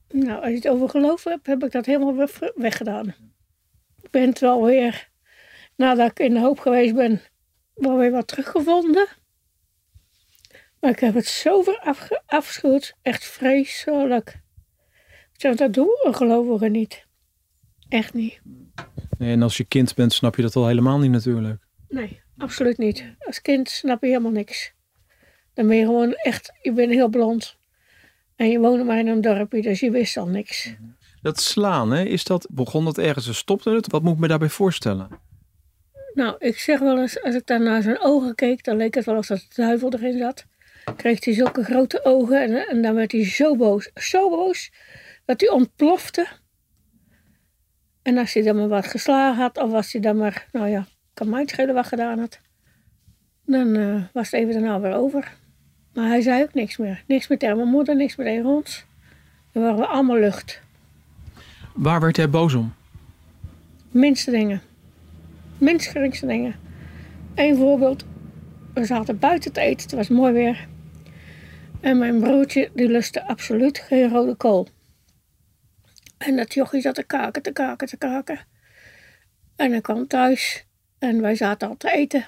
Nou, 0.08 0.40
als 0.40 0.48
je 0.48 0.54
het 0.54 0.68
over 0.68 0.88
geloof 0.88 1.24
hebt, 1.24 1.46
heb 1.46 1.64
ik 1.64 1.72
dat 1.72 1.86
helemaal 1.86 2.28
weggedaan. 2.54 3.06
Ik 4.02 4.10
ben 4.10 4.28
het 4.28 4.38
wel 4.38 4.64
weer, 4.64 5.09
nadat 5.80 6.10
ik 6.10 6.18
in 6.18 6.34
de 6.34 6.40
hoop 6.40 6.58
geweest 6.58 6.94
ben, 6.94 7.20
wel 7.74 7.96
weer 7.96 8.10
wat 8.10 8.26
teruggevonden. 8.26 9.06
Maar 10.80 10.90
ik 10.90 11.00
heb 11.00 11.14
het 11.14 11.26
zo 11.26 11.62
ver 11.62 11.78
afge- 11.78 12.22
afschuwd, 12.26 12.94
echt 13.02 13.24
vreselijk. 13.24 14.40
Zeg, 15.32 15.54
dat 15.54 15.72
doen 15.72 15.96
gelovigen 16.02 16.72
niet. 16.72 17.06
Echt 17.88 18.14
niet. 18.14 18.40
Nee, 19.18 19.32
en 19.32 19.42
als 19.42 19.56
je 19.56 19.64
kind 19.64 19.94
bent, 19.94 20.12
snap 20.12 20.36
je 20.36 20.42
dat 20.42 20.56
al 20.56 20.66
helemaal 20.66 20.98
niet 20.98 21.10
natuurlijk. 21.10 21.62
Nee, 21.88 22.20
absoluut 22.36 22.78
niet. 22.78 23.14
Als 23.18 23.40
kind 23.40 23.68
snap 23.68 24.00
je 24.02 24.06
helemaal 24.08 24.30
niks. 24.30 24.72
Dan 25.54 25.66
ben 25.66 25.76
je 25.76 25.84
gewoon 25.84 26.12
echt, 26.14 26.52
je 26.62 26.72
bent 26.72 26.90
heel 26.90 27.08
blond. 27.08 27.58
En 28.36 28.48
je 28.50 28.58
woonde 28.58 28.84
maar 28.84 28.98
in 28.98 29.06
een 29.06 29.20
dorpje, 29.20 29.62
dus 29.62 29.80
je 29.80 29.90
wist 29.90 30.16
al 30.16 30.26
niks. 30.26 30.74
Dat 31.22 31.40
slaan, 31.40 31.90
hè, 31.90 32.02
is 32.02 32.24
dat, 32.24 32.46
begon 32.50 32.84
dat 32.84 32.98
ergens 32.98 33.26
en 33.26 33.34
stopte 33.34 33.70
het? 33.70 33.90
Wat 33.90 34.02
moet 34.02 34.14
ik 34.14 34.18
me 34.18 34.28
daarbij 34.28 34.48
voorstellen? 34.48 35.08
Nou, 36.14 36.36
ik 36.38 36.58
zeg 36.58 36.78
wel 36.78 36.98
eens, 36.98 37.22
als 37.22 37.34
ik 37.34 37.46
daar 37.46 37.60
naar 37.60 37.82
zijn 37.82 38.00
ogen 38.00 38.34
keek, 38.34 38.64
dan 38.64 38.76
leek 38.76 38.94
het 38.94 39.04
wel 39.04 39.14
alsof 39.14 39.38
de 39.38 39.62
duivel 39.62 39.92
erin 39.92 40.18
zat. 40.18 40.44
Kreeg 40.96 41.24
hij 41.24 41.34
zulke 41.34 41.64
grote 41.64 42.04
ogen 42.04 42.42
en, 42.42 42.68
en 42.68 42.82
dan 42.82 42.94
werd 42.94 43.12
hij 43.12 43.24
zo 43.24 43.56
boos, 43.56 43.90
zo 43.94 44.30
boos, 44.30 44.72
dat 45.24 45.40
hij 45.40 45.50
ontplofte. 45.50 46.26
En 48.02 48.18
als 48.18 48.32
hij 48.32 48.42
dan 48.42 48.56
maar 48.56 48.68
wat 48.68 48.86
geslagen 48.86 49.42
had, 49.42 49.58
of 49.58 49.72
als 49.72 49.92
hij 49.92 50.00
dan 50.00 50.16
maar, 50.16 50.46
nou 50.52 50.68
ja, 50.68 50.86
kan 51.14 51.28
mij 51.28 51.40
het 51.40 51.50
schelen 51.50 51.74
wat 51.74 51.86
gedaan 51.86 52.18
had, 52.18 52.40
dan 53.44 53.76
eh, 53.76 54.02
was 54.12 54.30
het 54.30 54.40
even 54.40 54.52
daarna 54.52 54.80
weer 54.80 54.94
over. 54.94 55.38
Maar 55.94 56.08
hij 56.08 56.20
zei 56.20 56.42
ook 56.42 56.54
niks 56.54 56.76
meer. 56.76 57.04
Niks 57.06 57.28
meer 57.28 57.38
tegen 57.38 57.56
mijn 57.56 57.68
moeder, 57.68 57.96
niks 57.96 58.16
meer 58.16 58.26
tegen 58.26 58.46
ons. 58.46 58.84
Dan 59.52 59.62
waren 59.62 59.78
we 59.78 59.86
allemaal 59.86 60.18
lucht. 60.18 60.60
Waar 61.74 62.00
werd 62.00 62.16
hij 62.16 62.30
boos 62.30 62.54
om? 62.54 62.74
Minste 63.90 64.30
dingen. 64.30 64.62
Minst 65.60 66.20
dingen. 66.20 66.54
Eén 67.34 67.56
voorbeeld. 67.56 68.04
We 68.74 68.84
zaten 68.84 69.18
buiten 69.18 69.52
te 69.52 69.60
eten, 69.60 69.82
het 69.82 69.92
was 69.92 70.08
mooi 70.08 70.32
weer. 70.32 70.68
En 71.80 71.98
mijn 71.98 72.20
broertje, 72.20 72.70
die 72.74 72.88
lustte 72.88 73.26
absoluut 73.26 73.78
geen 73.78 74.08
rode 74.08 74.34
kool. 74.34 74.68
En 76.18 76.36
dat 76.36 76.54
jochie 76.54 76.80
zat 76.80 76.94
te 76.94 77.02
kaken, 77.02 77.42
te 77.42 77.52
kaken, 77.52 77.88
te 77.88 77.96
kaken. 77.96 78.40
En 79.56 79.70
hij 79.70 79.80
kwam 79.80 80.06
thuis 80.06 80.66
en 80.98 81.20
wij 81.20 81.34
zaten 81.34 81.68
al 81.68 81.76
te 81.76 81.90
eten. 81.90 82.26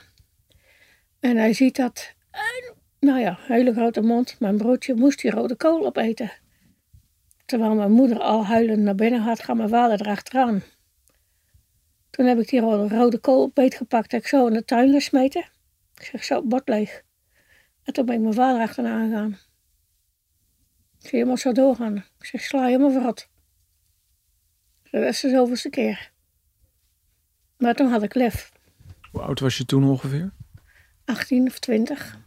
En 1.21 1.37
hij 1.37 1.53
ziet 1.53 1.77
dat. 1.77 2.15
En, 2.31 2.75
nou 3.01 3.21
ja, 3.21 3.39
hele 3.41 3.73
grote 3.73 4.01
mond. 4.01 4.37
Mijn 4.41 4.57
broertje 4.57 4.95
moest 4.95 5.21
die 5.21 5.31
rode 5.31 5.57
kool 5.57 5.87
opeten. 5.87 6.33
Terwijl 7.45 7.75
mijn 7.75 7.93
moeder 7.93 8.19
al 8.19 8.47
huilend 8.47 8.83
naar 8.83 8.95
binnen 8.95 9.21
had, 9.21 9.43
gaat 9.43 9.57
mijn 9.57 9.69
vader 9.69 10.01
erachteraan. 10.01 10.63
Toen 12.13 12.27
heb 12.27 12.39
ik 12.39 12.49
die 12.49 12.61
rode, 12.61 12.95
rode 12.95 13.19
kool 13.19 13.51
beetgepakt. 13.55 14.13
Heb 14.13 14.21
ik 14.21 14.27
zo 14.27 14.47
in 14.47 14.53
de 14.53 14.65
tuin 14.65 14.93
gesmeten. 14.93 15.45
Ik 15.95 16.05
zeg 16.05 16.25
zo, 16.25 16.43
bord 16.43 16.69
leeg. 16.69 17.03
En 17.83 17.93
toen 17.93 18.07
ben 18.07 18.15
ik 18.15 18.21
mijn 18.21 18.35
vader 18.35 18.61
achterna 18.61 19.05
gegaan. 19.05 19.31
Ik 20.99 21.09
zie 21.09 21.11
helemaal 21.11 21.37
zo 21.37 21.53
doorgaan. 21.53 21.97
Ik 21.97 22.25
zeg, 22.25 22.41
sla 22.41 22.61
je 22.61 22.67
helemaal 22.67 22.91
verrot. 22.91 23.29
Dat 24.91 25.03
is 25.03 25.21
de 25.21 25.31
zoveelste 25.31 25.71
keer. 25.71 26.13
Maar 27.57 27.75
toen 27.75 27.91
had 27.91 28.03
ik 28.03 28.15
lef. 28.15 28.53
Hoe 29.11 29.21
oud 29.21 29.41
was 29.41 29.57
je 29.57 29.65
toen 29.65 29.85
ongeveer? 29.85 30.33
18 31.05 31.47
of 31.47 31.59
20. 31.59 32.19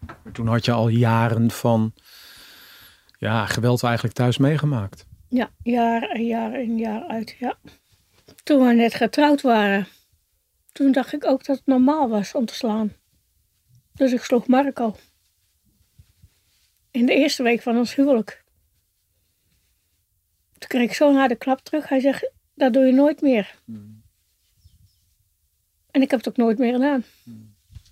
Maar 0.00 0.32
toen 0.32 0.46
had 0.46 0.64
je 0.64 0.72
al 0.72 0.88
jaren 0.88 1.50
van 1.50 1.94
ja, 3.18 3.46
geweld 3.46 3.82
eigenlijk 3.82 4.14
thuis 4.14 4.38
meegemaakt. 4.38 5.06
Ja, 5.28 5.50
jaar 5.62 6.02
en 6.02 6.26
jaar 6.26 6.60
in 6.60 6.78
jaar 6.78 7.06
uit, 7.06 7.36
ja. 7.38 7.58
Toen 8.42 8.66
we 8.66 8.74
net 8.74 8.94
getrouwd 8.94 9.40
waren, 9.40 9.86
toen 10.72 10.92
dacht 10.92 11.12
ik 11.12 11.24
ook 11.24 11.44
dat 11.44 11.56
het 11.56 11.66
normaal 11.66 12.08
was 12.08 12.34
om 12.34 12.46
te 12.46 12.54
slaan. 12.54 12.92
Dus 13.94 14.12
ik 14.12 14.22
sloeg 14.22 14.46
Marco. 14.46 14.96
In 16.90 17.06
de 17.06 17.14
eerste 17.14 17.42
week 17.42 17.62
van 17.62 17.76
ons 17.76 17.94
huwelijk. 17.94 18.44
Toen 20.58 20.68
kreeg 20.68 20.82
ik 20.82 20.94
zo'n 20.94 21.16
harde 21.16 21.36
klap 21.36 21.60
terug. 21.60 21.88
Hij 21.88 22.00
zegt, 22.00 22.30
dat 22.54 22.72
doe 22.72 22.84
je 22.84 22.92
nooit 22.92 23.20
meer. 23.20 23.54
En 25.90 26.02
ik 26.02 26.10
heb 26.10 26.18
het 26.18 26.28
ook 26.28 26.36
nooit 26.36 26.58
meer 26.58 26.72
gedaan. 26.72 27.04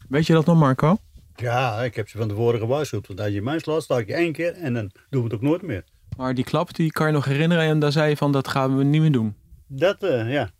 Weet 0.08 0.26
je 0.26 0.32
dat 0.32 0.46
nog, 0.46 0.58
Marco? 0.58 0.96
Ja, 1.36 1.82
ik 1.82 1.94
heb 1.94 2.08
ze 2.08 2.18
van 2.18 2.28
tevoren 2.28 2.60
gewaarschuwd. 2.60 3.06
Want 3.06 3.20
als 3.20 3.32
je 3.32 3.42
mij 3.42 3.58
slaat, 3.58 3.82
sta 3.82 3.98
ik 3.98 4.06
je 4.06 4.14
één 4.14 4.32
keer 4.32 4.52
en 4.52 4.74
dan 4.74 4.90
doen 5.10 5.22
we 5.22 5.26
het 5.28 5.34
ook 5.34 5.42
nooit 5.42 5.62
meer. 5.62 5.84
Maar 6.16 6.34
die 6.34 6.44
klap, 6.44 6.74
die 6.74 6.92
kan 6.92 7.06
je 7.06 7.12
nog 7.12 7.24
herinneren 7.24 7.64
en 7.64 7.78
daar 7.78 7.92
zei 7.92 8.08
je 8.08 8.16
van, 8.16 8.32
dat 8.32 8.48
gaan 8.48 8.76
we 8.76 8.84
niet 8.84 9.00
meer 9.00 9.12
doen. 9.12 9.34
Dat, 9.72 10.02
eh, 10.02 10.32
ja. 10.32 10.50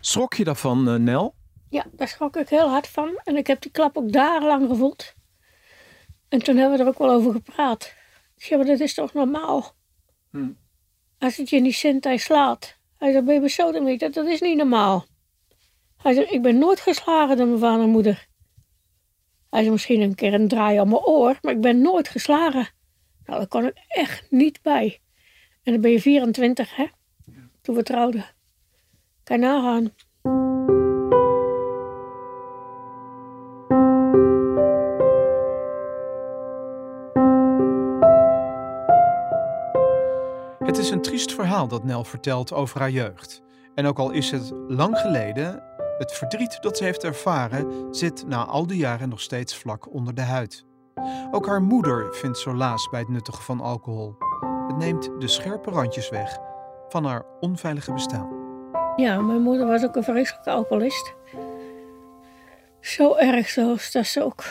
Schrok 0.00 0.34
je 0.34 0.44
daarvan, 0.44 0.88
eh, 0.88 0.94
Nel? 0.94 1.34
Ja, 1.70 1.86
daar 1.92 2.08
schrok 2.08 2.36
ik 2.36 2.48
heel 2.48 2.68
hard 2.68 2.88
van. 2.88 3.20
En 3.24 3.36
ik 3.36 3.46
heb 3.46 3.60
die 3.60 3.70
klap 3.70 3.96
ook 3.96 4.12
dagenlang 4.12 4.68
gevoeld. 4.68 5.14
En 6.28 6.38
toen 6.42 6.56
hebben 6.56 6.78
we 6.78 6.84
er 6.84 6.88
ook 6.88 6.98
wel 6.98 7.10
over 7.10 7.32
gepraat. 7.32 7.94
Ik 8.36 8.44
zei, 8.44 8.58
maar 8.58 8.68
dat 8.68 8.80
is 8.80 8.94
toch 8.94 9.12
normaal? 9.12 9.74
Hm. 10.30 10.50
Als 11.18 11.36
het 11.36 11.50
je 11.50 11.60
niet 11.60 11.74
cent 11.74 12.04
hij 12.04 12.16
slaat. 12.16 12.78
Hij 12.98 13.12
zei, 13.12 13.24
ben 13.24 13.34
je 13.34 13.40
besodemiet? 13.40 14.00
Dat, 14.00 14.14
dat 14.14 14.26
is 14.26 14.40
niet 14.40 14.56
normaal. 14.56 15.06
Hij 15.96 16.14
zei, 16.14 16.26
ik 16.26 16.42
ben 16.42 16.58
nooit 16.58 16.80
geslagen 16.80 17.36
door 17.36 17.46
mijn 17.46 17.58
vader 17.58 17.84
en 17.84 17.90
moeder. 17.90 18.26
Hij 19.50 19.60
zei, 19.60 19.70
misschien 19.70 20.00
een 20.00 20.14
keer 20.14 20.34
een 20.34 20.48
draai 20.48 20.78
aan 20.78 20.88
mijn 20.88 21.02
oor, 21.02 21.38
maar 21.42 21.52
ik 21.52 21.60
ben 21.60 21.80
nooit 21.80 22.08
geslagen. 22.08 22.68
Nou, 23.24 23.38
daar 23.38 23.48
kon 23.48 23.66
ik 23.66 23.84
echt 23.88 24.30
niet 24.30 24.62
bij. 24.62 25.00
En 25.62 25.72
dan 25.72 25.80
ben 25.80 25.90
je 25.90 26.00
24, 26.00 26.76
hè? 26.76 26.86
Toen 27.60 27.74
we 27.74 27.82
trouwden. 27.82 28.34
Kan 29.26 29.40
je 29.40 29.46
nagaan. 29.46 29.92
Het 40.58 40.78
is 40.78 40.90
een 40.90 41.02
triest 41.02 41.32
verhaal 41.32 41.68
dat 41.68 41.84
Nel 41.84 42.04
vertelt 42.04 42.52
over 42.52 42.80
haar 42.80 42.90
jeugd. 42.90 43.42
En 43.74 43.86
ook 43.86 43.98
al 43.98 44.10
is 44.10 44.30
het 44.30 44.52
lang 44.68 44.98
geleden, 44.98 45.62
het 45.98 46.12
verdriet 46.12 46.58
dat 46.60 46.76
ze 46.76 46.84
heeft 46.84 47.04
ervaren 47.04 47.94
zit 47.94 48.26
na 48.26 48.44
al 48.44 48.66
die 48.66 48.78
jaren 48.78 49.08
nog 49.08 49.20
steeds 49.20 49.56
vlak 49.56 49.92
onder 49.92 50.14
de 50.14 50.22
huid. 50.22 50.66
Ook 51.30 51.46
haar 51.46 51.62
moeder 51.62 52.14
vindt 52.14 52.38
solaas 52.38 52.88
bij 52.88 53.00
het 53.00 53.08
nuttigen 53.08 53.42
van 53.42 53.60
alcohol. 53.60 54.16
Het 54.66 54.76
neemt 54.76 55.10
de 55.18 55.28
scherpe 55.28 55.70
randjes 55.70 56.08
weg 56.08 56.38
van 56.88 57.04
haar 57.04 57.24
onveilige 57.40 57.92
bestaan. 57.92 58.35
Ja, 58.96 59.20
mijn 59.20 59.42
moeder 59.42 59.66
was 59.66 59.84
ook 59.84 59.96
een 59.96 60.04
vreselijke 60.04 60.50
alcoholist. 60.50 61.14
Zo 62.80 63.14
erg 63.14 63.48
zelfs 63.48 63.92
dat 63.92 64.06
ze 64.06 64.22
ook 64.22 64.44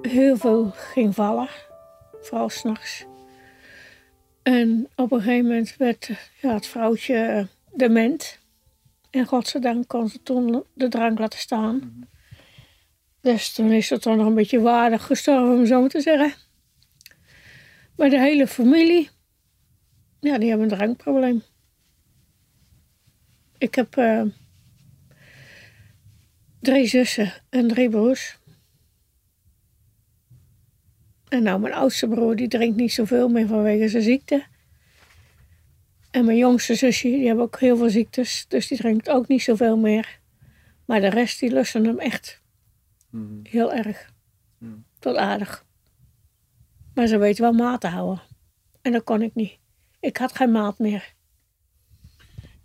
heel 0.00 0.36
veel 0.36 0.70
ging 0.70 1.14
vallen. 1.14 1.48
Vooral 2.20 2.48
s'nachts. 2.48 3.04
En 4.42 4.88
op 4.96 5.12
een 5.12 5.20
gegeven 5.20 5.46
moment 5.46 5.76
werd 5.76 6.10
ja, 6.40 6.54
het 6.54 6.66
vrouwtje 6.66 7.48
dement. 7.74 8.38
En 9.10 9.26
godzijdank 9.26 9.88
kon 9.88 10.08
ze 10.08 10.22
toen 10.22 10.64
de 10.74 10.88
drank 10.88 11.18
laten 11.18 11.38
staan. 11.38 12.08
Dus 13.20 13.52
toen 13.52 13.70
is 13.70 13.90
het 13.90 14.02
dan 14.02 14.16
nog 14.16 14.26
een 14.26 14.34
beetje 14.34 14.60
waardig 14.60 15.06
gestorven, 15.06 15.58
om 15.58 15.66
zo 15.66 15.86
te 15.86 16.00
zeggen. 16.00 16.32
Maar 17.96 18.10
de 18.10 18.20
hele 18.20 18.46
familie, 18.46 19.10
ja, 20.20 20.38
die 20.38 20.48
hebben 20.48 20.70
een 20.70 20.76
drankprobleem. 20.76 21.42
Ik 23.62 23.74
heb 23.74 23.96
eh, 23.96 24.22
drie 26.60 26.86
zussen 26.86 27.32
en 27.48 27.68
drie 27.68 27.88
broers. 27.88 28.38
En 31.28 31.42
nou, 31.42 31.60
mijn 31.60 31.74
oudste 31.74 32.08
broer 32.08 32.36
die 32.36 32.48
drinkt 32.48 32.76
niet 32.76 32.92
zoveel 32.92 33.28
meer 33.28 33.46
vanwege 33.46 33.88
zijn 33.88 34.02
ziekte. 34.02 34.46
En 36.10 36.24
mijn 36.24 36.36
jongste 36.36 36.74
zusje, 36.74 37.08
die 37.08 37.26
heeft 37.26 37.38
ook 37.38 37.60
heel 37.60 37.76
veel 37.76 37.90
ziektes, 37.90 38.44
dus 38.48 38.68
die 38.68 38.78
drinkt 38.78 39.08
ook 39.08 39.28
niet 39.28 39.42
zoveel 39.42 39.76
meer. 39.76 40.20
Maar 40.84 41.00
de 41.00 41.08
rest, 41.08 41.40
die 41.40 41.52
lusten 41.52 41.84
hem 41.84 41.98
echt 41.98 42.42
heel 43.42 43.72
erg. 43.72 44.12
Tot 44.98 45.16
aardig. 45.16 45.64
Maar 46.94 47.06
ze 47.06 47.18
weten 47.18 47.42
wel 47.42 47.52
maat 47.52 47.80
te 47.80 47.86
houden. 47.88 48.22
En 48.80 48.92
dat 48.92 49.04
kon 49.04 49.22
ik 49.22 49.34
niet. 49.34 49.58
Ik 50.00 50.16
had 50.16 50.36
geen 50.36 50.52
maat 50.52 50.78
meer. 50.78 51.14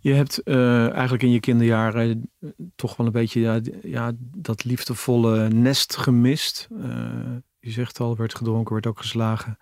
Je 0.08 0.14
hebt 0.14 0.42
eh, 0.42 0.90
eigenlijk 0.90 1.22
in 1.22 1.30
je 1.30 1.40
kinderjaren 1.40 2.30
eh, 2.40 2.48
toch 2.76 2.96
wel 2.96 3.06
een 3.06 3.12
beetje 3.12 3.40
ja, 3.40 3.60
ja, 3.82 4.12
dat 4.18 4.64
liefdevolle 4.64 5.48
nest 5.48 5.96
gemist. 5.96 6.68
Eh, 6.82 7.36
je 7.58 7.70
zegt 7.70 8.00
al, 8.00 8.16
werd 8.16 8.34
gedronken, 8.34 8.72
werd 8.72 8.86
ook 8.86 8.98
geslagen. 8.98 9.58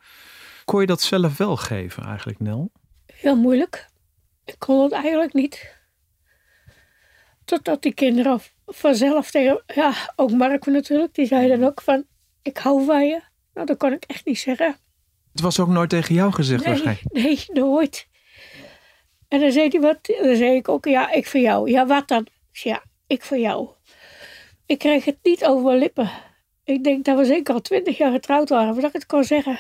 Kon 0.65 0.81
je 0.81 0.87
dat 0.87 1.01
zelf 1.01 1.37
wel 1.37 1.57
geven 1.57 2.05
eigenlijk, 2.05 2.41
Nel? 2.41 2.71
Heel 3.07 3.37
moeilijk. 3.37 3.89
Ik 4.45 4.55
kon 4.59 4.83
het 4.83 4.93
eigenlijk 4.93 5.33
niet. 5.33 5.75
Totdat 7.45 7.83
die 7.83 7.95
kinderen 7.95 8.41
vanzelf 8.67 9.31
tegen, 9.31 9.63
ja, 9.67 9.95
ook 10.17 10.31
Marco 10.31 10.71
natuurlijk, 10.71 11.15
die 11.15 11.27
zei 11.27 11.49
dan 11.49 11.65
ook 11.65 11.81
van, 11.81 12.05
ik 12.43 12.59
hou 12.59 12.85
van 12.85 13.07
je. 13.07 13.23
Nou, 13.55 13.67
dat 13.67 13.77
kon 13.77 13.93
ik 13.93 14.05
echt 14.05 14.27
niet 14.27 14.39
zeggen. 14.39 14.77
Het 15.33 15.41
was 15.41 15.61
ook 15.61 15.69
nooit 15.69 15.91
tegen 15.91 16.15
jou 16.15 16.33
gezegd 16.33 16.65
Nee, 16.65 16.73
waarschijnlijk. 16.73 17.13
nee, 17.13 17.45
nooit. 17.65 18.09
En 19.37 19.43
dan 19.43 19.53
zei 19.53 19.69
hij 19.69 19.81
wat, 19.81 19.99
dan 20.23 20.37
zei 20.37 20.57
ik 20.57 20.69
ook, 20.69 20.85
ja, 20.85 21.13
ik 21.13 21.27
voor 21.27 21.41
jou. 21.41 21.71
Ja, 21.71 21.87
wat 21.87 22.09
dan? 22.09 22.27
Ik 22.53 22.59
zei, 22.59 22.75
ja, 22.75 22.83
ik 23.07 23.23
voor 23.23 23.39
jou. 23.39 23.69
Ik 24.67 24.79
kreeg 24.79 25.05
het 25.05 25.19
niet 25.23 25.45
over 25.45 25.65
mijn 25.65 25.79
lippen. 25.79 26.11
Ik 26.65 26.85
denk 26.85 27.05
dat 27.05 27.19
we 27.19 27.25
zeker 27.25 27.55
al 27.55 27.61
twintig 27.61 27.99
jaar 27.99 28.13
getrouwd 28.13 28.49
waren, 28.49 28.73
voordat 28.73 28.91
ik 28.91 28.97
het 28.97 29.07
kon 29.07 29.25
zeggen. 29.25 29.59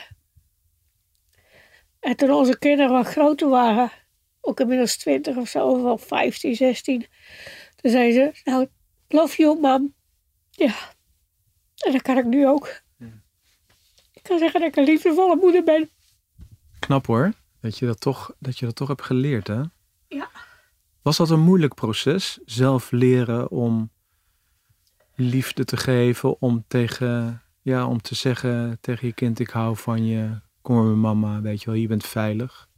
En 2.00 2.16
toen 2.16 2.30
onze 2.30 2.58
kinderen 2.58 2.92
wat 2.92 3.06
groter 3.06 3.48
waren, 3.48 3.90
ook 4.40 4.60
inmiddels 4.60 4.96
20 4.96 5.36
of 5.36 5.48
zo, 5.48 5.68
of 5.68 5.82
wel 5.82 5.98
15, 5.98 6.56
16, 6.56 7.06
toen 7.76 7.90
zei 7.90 8.12
ze, 8.12 8.32
nou, 8.44 8.68
love 9.08 9.42
you, 9.42 9.60
mam. 9.60 9.94
Ja, 10.50 10.74
en 11.76 11.92
dat 11.92 12.02
kan 12.02 12.18
ik 12.18 12.24
nu 12.24 12.46
ook. 12.46 12.82
Ik 14.12 14.22
kan 14.22 14.38
zeggen 14.38 14.60
dat 14.60 14.68
ik 14.68 14.76
een 14.76 14.84
liefdevolle 14.84 15.36
moeder 15.36 15.64
ben. 15.64 15.90
Knap 16.78 17.06
hoor, 17.06 17.32
dat 17.66 17.78
je 17.78 17.86
dat 17.86 18.00
toch, 18.00 18.34
dat 18.38 18.58
je 18.58 18.66
dat 18.66 18.74
toch 18.74 18.88
hebt 18.88 19.02
geleerd 19.02 19.46
hè? 19.46 19.62
Ja. 20.08 20.30
Was 21.02 21.16
dat 21.16 21.30
een 21.30 21.40
moeilijk 21.40 21.74
proces? 21.74 22.38
Zelf 22.44 22.90
leren 22.90 23.50
om 23.50 23.90
liefde 25.14 25.64
te 25.64 25.76
geven, 25.76 26.40
om 26.40 26.64
tegen, 26.68 27.42
ja, 27.62 27.86
om 27.86 28.02
te 28.02 28.14
zeggen 28.14 28.78
tegen 28.80 29.06
je 29.06 29.12
kind 29.14 29.38
ik 29.38 29.50
hou 29.50 29.76
van 29.76 30.06
je, 30.06 30.40
kom 30.62 30.76
maar 30.76 30.84
met 30.84 30.96
mama, 30.96 31.40
weet 31.40 31.60
je 31.62 31.66
wel, 31.66 31.80
je 31.80 31.86
bent 31.86 32.06
veilig. 32.06 32.68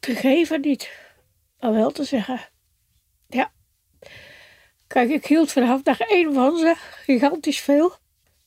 Te 0.00 0.14
geven 0.14 0.60
niet, 0.60 0.90
maar 1.60 1.72
wel 1.72 1.90
te 1.90 2.04
zeggen. 2.04 2.40
Ja. 3.26 3.52
Kijk, 4.86 5.10
ik 5.10 5.26
hield 5.26 5.52
vanaf 5.52 5.82
dag 5.82 6.00
één 6.00 6.34
van 6.34 6.56
ze, 6.56 6.74
gigantisch 7.04 7.60
veel. 7.60 7.96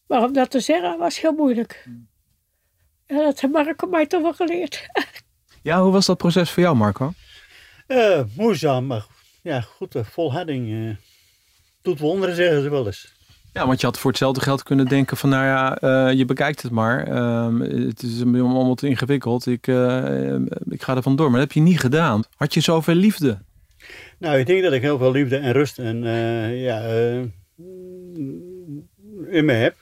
Maar 0.07 0.23
om 0.23 0.33
dat 0.33 0.51
te 0.51 0.59
zeggen 0.59 0.97
was 0.97 1.21
heel 1.21 1.33
moeilijk. 1.33 1.87
Ja, 3.13 3.23
dat 3.23 3.39
heeft 3.39 3.53
Marco 3.53 3.87
mij 3.87 4.05
toch 4.05 4.21
wel 4.21 4.33
geleerd. 4.33 4.81
Ja, 5.61 5.81
hoe 5.81 5.91
was 5.91 6.05
dat 6.05 6.17
proces 6.17 6.51
voor 6.51 6.63
jou 6.63 6.75
Marco? 6.75 7.13
Eh, 7.87 8.21
moeizaam, 8.35 8.85
maar 8.85 9.05
ja, 9.41 9.61
goed, 9.61 9.95
eh, 9.95 10.03
volharding 10.03 10.71
eh, 10.71 10.95
doet 11.81 11.99
wonderen, 11.99 12.35
zeggen 12.35 12.61
ze 12.61 12.69
wel 12.69 12.85
eens. 12.85 13.13
Ja, 13.53 13.67
want 13.67 13.79
je 13.79 13.85
had 13.85 13.99
voor 13.99 14.09
hetzelfde 14.09 14.41
geld 14.41 14.63
kunnen 14.63 14.87
denken 14.87 15.17
van, 15.17 15.29
nou 15.29 15.45
ja, 15.45 15.77
eh, 15.77 16.17
je 16.17 16.25
bekijkt 16.25 16.61
het 16.61 16.71
maar. 16.71 17.07
Ehm, 17.07 17.59
het 17.59 18.03
is 18.03 18.21
allemaal 18.21 18.75
te 18.75 18.87
ingewikkeld. 18.87 19.45
Ik, 19.45 19.67
eh, 19.67 20.35
ik 20.69 20.81
ga 20.83 20.95
er 20.95 21.01
vandoor. 21.01 21.31
Maar 21.31 21.39
dat 21.39 21.47
heb 21.53 21.63
je 21.63 21.69
niet 21.69 21.79
gedaan. 21.79 22.23
Had 22.35 22.53
je 22.53 22.59
zoveel 22.59 22.95
liefde? 22.95 23.37
Nou, 24.17 24.37
ik 24.37 24.45
denk 24.45 24.63
dat 24.63 24.73
ik 24.73 24.81
heel 24.81 24.97
veel 24.97 25.11
liefde 25.11 25.37
en 25.37 25.51
rust 25.51 25.79
en 25.79 26.03
eh, 26.05 26.63
ja, 26.63 26.81
eh, 26.83 27.17
in 29.29 29.45
me 29.45 29.51
heb. 29.51 29.75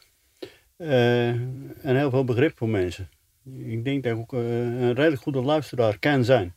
Eh, 0.78 1.28
en 1.28 1.96
heel 1.96 2.10
veel 2.10 2.24
begrip 2.24 2.58
voor 2.58 2.70
mensen. 2.70 3.10
Ik 3.44 3.84
denk 3.84 4.04
dat 4.04 4.14
ik 4.14 4.20
ook 4.20 4.34
eh, 4.34 4.40
een 4.82 4.94
redelijk 4.94 5.22
goede 5.22 5.42
luisteraar 5.42 6.00
kan 6.00 6.24
zijn. 6.24 6.56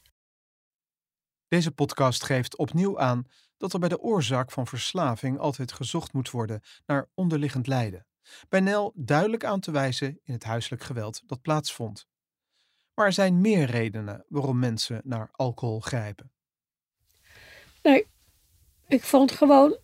Deze 1.49 1.71
podcast 1.71 2.25
geeft 2.25 2.57
opnieuw 2.57 2.99
aan 2.99 3.27
dat 3.57 3.73
er 3.73 3.79
bij 3.79 3.89
de 3.89 4.01
oorzaak 4.01 4.51
van 4.51 4.67
verslaving 4.67 5.39
altijd 5.39 5.73
gezocht 5.73 6.13
moet 6.13 6.31
worden 6.31 6.61
naar 6.87 7.09
onderliggend 7.15 7.67
lijden. 7.67 8.07
Bij 8.49 8.61
Nel 8.61 8.93
duidelijk 8.95 9.45
aan 9.45 9.61
te 9.61 9.71
wijzen 9.71 10.21
in 10.23 10.33
het 10.33 10.45
huiselijk 10.45 10.83
geweld 10.83 11.23
dat 11.27 11.43
plaatsvond. 11.43 12.07
Maar 12.95 13.07
er 13.07 13.13
zijn 13.13 13.41
meer 13.41 13.67
redenen 13.67 14.25
waarom 14.29 14.59
mensen 14.59 15.01
naar 15.05 15.29
alcohol 15.33 15.81
grijpen. 15.81 16.33
Nee, 17.83 18.07
ik 18.89 19.03
vond 19.03 19.33
gewoon. 19.33 19.79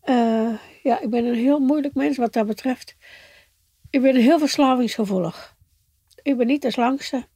eh, 0.00 0.58
ja, 0.82 1.00
ik 1.00 1.10
ben 1.10 1.24
een 1.24 1.34
heel 1.34 1.58
moeilijk 1.58 1.94
mens 1.94 2.16
wat 2.16 2.32
dat 2.32 2.46
betreft. 2.46 2.96
Ik 3.90 4.02
ben 4.02 4.16
heel 4.16 4.38
verslavingsgevoelig. 4.38 5.55
Ik 6.26 6.36
ben 6.36 6.46
niet 6.46 6.62
de 6.62 6.70
slangste. 6.70 7.26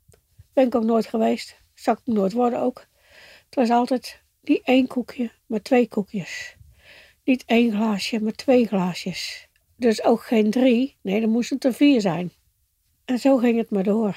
Ben 0.53 0.67
ik 0.67 0.75
ook 0.75 0.85
nooit 0.85 1.07
geweest. 1.07 1.63
Zal 1.75 1.95
ik 1.95 2.01
nooit 2.15 2.33
worden 2.33 2.61
ook. 2.61 2.87
Het 3.45 3.55
was 3.55 3.71
altijd 3.71 4.23
niet 4.43 4.61
één 4.65 4.87
koekje, 4.87 5.31
maar 5.47 5.63
twee 5.63 5.89
koekjes. 5.89 6.57
Niet 7.25 7.45
één 7.47 7.71
glaasje, 7.73 8.21
maar 8.21 8.33
twee 8.33 8.67
glaasjes. 8.67 9.49
Dus 9.77 10.05
ook 10.05 10.23
geen 10.23 10.51
drie. 10.51 10.97
Nee, 11.03 11.21
dan 11.21 11.31
moest 11.31 11.51
het 11.51 11.65
er 11.65 11.73
vier 11.73 12.01
zijn. 12.01 12.33
En 13.05 13.19
zo 13.19 13.37
ging 13.37 13.57
het 13.59 13.71
maar 13.71 13.83
door. 13.83 14.17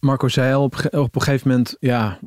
Marco 0.00 0.28
zei 0.28 0.54
al, 0.54 0.62
op, 0.62 0.74
ge- 0.74 1.00
op 1.00 1.14
een 1.14 1.22
gegeven 1.22 1.48
moment 1.48 1.76
ja, 1.80 2.18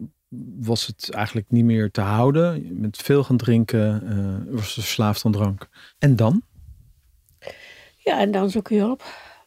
was 0.59 0.87
het 0.87 1.09
eigenlijk 1.11 1.51
niet 1.51 1.65
meer 1.65 1.91
te 1.91 2.01
houden. 2.01 2.63
Je 2.67 2.73
bent 2.73 2.97
veel 2.97 3.23
gaan 3.23 3.37
drinken, 3.37 4.07
eh, 4.47 4.53
was 4.55 4.73
verslaafd 4.73 5.25
aan 5.25 5.31
drank. 5.31 5.69
En 5.99 6.15
dan? 6.15 6.41
Ja, 7.97 8.19
en 8.19 8.31
dan 8.31 8.49
zoek 8.49 8.67
je 8.69 8.77
hulp. 8.77 9.03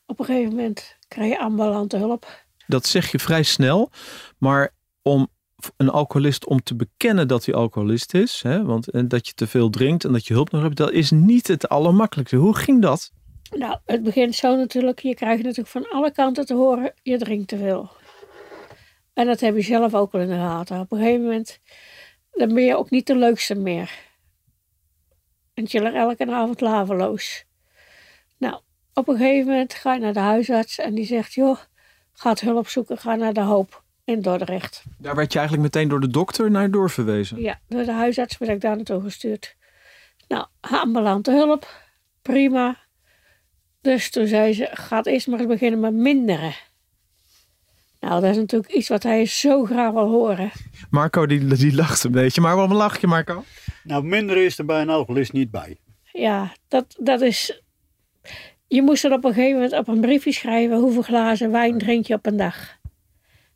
Op 0.06 0.18
een 0.18 0.24
gegeven 0.24 0.54
moment 0.54 0.98
krijg 1.10 1.30
je 1.30 1.38
ambulante 1.38 1.96
hulp. 1.96 2.44
Dat 2.66 2.86
zeg 2.86 3.10
je 3.10 3.18
vrij 3.18 3.42
snel, 3.42 3.90
maar 4.38 4.74
om 5.02 5.28
een 5.76 5.88
alcoholist 5.88 6.46
om 6.46 6.62
te 6.62 6.76
bekennen 6.76 7.28
dat 7.28 7.44
hij 7.44 7.54
alcoholist 7.54 8.14
is, 8.14 8.42
hè, 8.42 8.64
want 8.64 8.90
en 8.90 9.08
dat 9.08 9.26
je 9.26 9.32
te 9.34 9.46
veel 9.46 9.70
drinkt 9.70 10.04
en 10.04 10.12
dat 10.12 10.26
je 10.26 10.34
hulp 10.34 10.50
nodig 10.50 10.66
hebt, 10.66 10.78
dat 10.78 10.92
is 10.92 11.10
niet 11.10 11.46
het 11.46 11.68
allermakkelijkste. 11.68 12.36
Hoe 12.36 12.56
ging 12.56 12.82
dat? 12.82 13.12
Nou, 13.56 13.78
het 13.84 14.02
begint 14.02 14.34
zo 14.34 14.56
natuurlijk. 14.56 15.00
Je 15.00 15.14
krijgt 15.14 15.42
natuurlijk 15.42 15.68
van 15.68 15.88
alle 15.88 16.12
kanten 16.12 16.46
te 16.46 16.54
horen, 16.54 16.92
je 17.02 17.18
drinkt 17.18 17.48
te 17.48 17.56
veel. 17.56 17.90
En 19.12 19.26
dat 19.26 19.40
heb 19.40 19.54
je 19.54 19.62
zelf 19.62 19.94
ook 19.94 20.12
wel 20.12 20.22
in 20.22 20.28
de 20.28 20.34
gaten. 20.34 20.80
Op 20.80 20.92
een 20.92 20.98
gegeven 20.98 21.22
moment 21.22 21.60
dan 22.30 22.54
ben 22.54 22.64
je 22.64 22.76
ook 22.76 22.90
niet 22.90 23.06
de 23.06 23.16
leukste 23.16 23.54
meer. 23.54 24.08
En 25.54 25.64
je 25.68 25.82
ligt 25.82 25.94
elke 25.94 26.26
avond 26.26 26.60
laveloos. 26.60 27.44
Op 28.94 29.08
een 29.08 29.16
gegeven 29.16 29.46
moment 29.46 29.74
ga 29.74 29.94
je 29.94 30.00
naar 30.00 30.12
de 30.12 30.20
huisarts 30.20 30.78
en 30.78 30.94
die 30.94 31.04
zegt, 31.04 31.32
joh, 31.32 31.58
ga 32.12 32.34
hulp 32.40 32.68
zoeken, 32.68 32.98
ga 32.98 33.14
naar 33.14 33.32
de 33.32 33.40
Hoop 33.40 33.82
in 34.04 34.22
Dordrecht. 34.22 34.84
Daar 34.98 35.14
werd 35.14 35.32
je 35.32 35.38
eigenlijk 35.38 35.74
meteen 35.74 35.88
door 35.88 36.00
de 36.00 36.10
dokter 36.10 36.50
naar 36.50 36.70
doorverwezen. 36.70 37.40
Ja, 37.40 37.60
door 37.68 37.84
de 37.84 37.92
huisarts 37.92 38.38
werd 38.38 38.52
ik 38.52 38.60
daar 38.60 38.76
naartoe 38.76 39.02
gestuurd. 39.02 39.56
Nou, 40.28 40.46
ambulante 40.60 41.30
hulp, 41.30 41.82
prima. 42.22 42.78
Dus 43.80 44.10
toen 44.10 44.26
zei 44.26 44.52
ze, 44.52 44.68
ga 44.72 45.02
eerst 45.02 45.26
maar 45.26 45.38
eens 45.38 45.48
beginnen 45.48 45.80
met 45.80 45.94
minderen. 45.94 46.54
Nou, 48.00 48.20
dat 48.20 48.30
is 48.30 48.36
natuurlijk 48.36 48.72
iets 48.72 48.88
wat 48.88 49.02
hij 49.02 49.26
zo 49.26 49.64
graag 49.64 49.92
wil 49.92 50.08
horen. 50.08 50.50
Marco 50.90 51.26
die, 51.26 51.46
die 51.46 51.74
lacht 51.74 52.04
een 52.04 52.12
beetje, 52.12 52.40
maar 52.40 52.56
waarom 52.56 52.76
lach 52.76 53.00
je 53.00 53.06
Marco? 53.06 53.44
Nou, 53.84 54.04
minder 54.04 54.36
is 54.36 54.58
er 54.58 54.64
bij 54.64 54.80
een 54.80 54.90
alcoholist 54.90 55.32
niet 55.32 55.50
bij. 55.50 55.78
Ja, 56.12 56.52
dat, 56.68 56.96
dat 56.98 57.20
is... 57.20 57.62
Je 58.72 58.82
moest 58.82 59.04
er 59.04 59.12
op 59.12 59.24
een 59.24 59.32
gegeven 59.32 59.54
moment 59.54 59.72
op 59.72 59.88
een 59.88 60.00
briefje 60.00 60.32
schrijven... 60.32 60.78
hoeveel 60.78 61.02
glazen 61.02 61.50
wijn 61.50 61.78
drink 61.78 62.06
je 62.06 62.14
op 62.14 62.26
een 62.26 62.36
dag. 62.36 62.78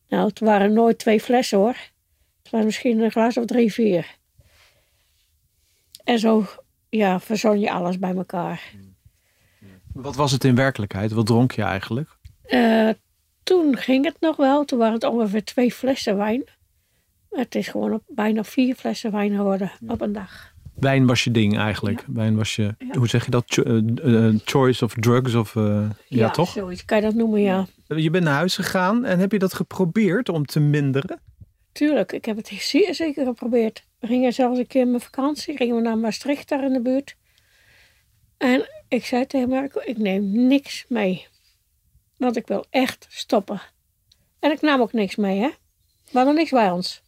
Nou, 0.08 0.28
het 0.28 0.38
waren 0.40 0.72
nooit 0.72 0.98
twee 0.98 1.20
flessen 1.20 1.58
hoor. 1.58 1.76
Het 2.42 2.50
was 2.50 2.64
misschien 2.64 3.00
een 3.00 3.10
glas 3.10 3.36
of 3.36 3.44
drie, 3.44 3.72
vier. 3.72 4.16
En 6.04 6.18
zo, 6.18 6.46
ja, 6.88 7.20
verzon 7.20 7.60
je 7.60 7.70
alles 7.70 7.98
bij 7.98 8.14
elkaar. 8.14 8.72
Wat 9.92 10.16
was 10.16 10.32
het 10.32 10.44
in 10.44 10.54
werkelijkheid? 10.54 11.12
Wat 11.12 11.26
dronk 11.26 11.52
je 11.52 11.62
eigenlijk? 11.62 12.18
Eh, 12.42 12.90
toen 13.42 13.76
ging 13.76 14.04
het 14.04 14.20
nog 14.20 14.36
wel. 14.36 14.64
Toen 14.64 14.78
waren 14.78 14.94
het 14.94 15.04
ongeveer 15.04 15.44
twee 15.44 15.72
flessen 15.72 16.16
wijn. 16.16 16.44
Het 17.30 17.54
is 17.54 17.68
gewoon 17.68 17.92
op, 17.92 18.02
bijna 18.06 18.44
vier 18.44 18.74
flessen 18.74 19.12
wijn 19.12 19.36
geworden 19.36 19.72
op 19.86 20.00
een 20.00 20.12
dag. 20.12 20.53
Wijn 20.74 21.06
was 21.06 21.24
je 21.24 21.30
ding 21.30 21.58
eigenlijk. 21.58 22.04
Wijn 22.06 22.36
was 22.36 22.56
je, 22.56 22.74
Ja. 22.78 22.98
hoe 22.98 23.08
zeg 23.08 23.24
je 23.24 23.30
dat? 23.30 23.44
Cho- 23.46 23.62
eh, 23.62 24.26
eh, 24.28 24.34
choice 24.44 24.84
of 24.84 24.94
drugs 24.94 25.34
of, 25.34 25.56
eh, 25.56 25.90
ja, 26.08 26.30
toch? 26.30 26.48
Zoiets 26.50 26.84
kan 26.84 26.96
je 26.96 27.02
dat 27.02 27.14
noemen, 27.14 27.40
ja. 27.40 27.66
Je 27.86 28.10
bent 28.10 28.24
naar 28.24 28.34
huis 28.34 28.54
gegaan 28.56 29.04
en 29.04 29.18
heb 29.18 29.32
je 29.32 29.38
dat 29.38 29.54
geprobeerd 29.54 30.28
om 30.28 30.46
te 30.46 30.60
minderen? 30.60 31.20
Tuurlijk, 31.72 32.12
ik 32.12 32.24
heb 32.24 32.36
het 32.36 32.46
zeer 32.58 32.94
zeker 32.94 33.24
geprobeerd. 33.24 33.84
We 34.00 34.06
gingen 34.06 34.32
zelfs 34.32 34.58
een 34.58 34.66
keer 34.66 34.86
met 34.88 35.02
vakantie, 35.04 35.56
gingen 35.56 35.76
we 35.76 35.82
naar 35.82 35.98
Maastricht 35.98 36.48
daar 36.48 36.64
in 36.64 36.72
de 36.72 36.80
buurt. 36.82 37.16
En 38.36 38.68
ik 38.88 39.04
zei 39.04 39.26
tegen 39.26 39.48
Marco, 39.48 39.80
ik 39.84 39.98
neem 39.98 40.46
niks 40.46 40.84
mee. 40.88 41.26
Want 42.16 42.36
ik 42.36 42.46
wil 42.46 42.64
echt 42.70 43.06
stoppen. 43.10 43.60
En 44.40 44.50
ik 44.50 44.60
nam 44.60 44.80
ook 44.80 44.92
niks 44.92 45.16
mee, 45.16 45.40
hè. 45.40 45.48
We 46.10 46.18
hadden 46.18 46.34
niks 46.34 46.50
bij 46.50 46.70
ons. 46.70 47.02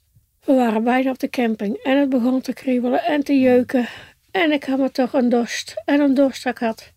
We 0.47 0.55
waren 0.55 0.85
bijna 0.85 1.11
op 1.11 1.19
de 1.19 1.31
camping 1.31 1.77
en 1.77 1.99
het 1.99 2.09
begon 2.09 2.41
te 2.41 2.53
kriebelen 2.53 3.05
en 3.05 3.25
te 3.25 3.41
jeuken. 3.41 3.89
En 4.31 4.53
ik 4.53 4.65
had 4.65 4.79
me 4.79 4.91
toch 4.91 5.13
een 5.13 5.29
dorst 5.29 5.83
en 5.85 6.01
een 6.01 6.15
dorstak 6.15 6.59
had. 6.59 6.93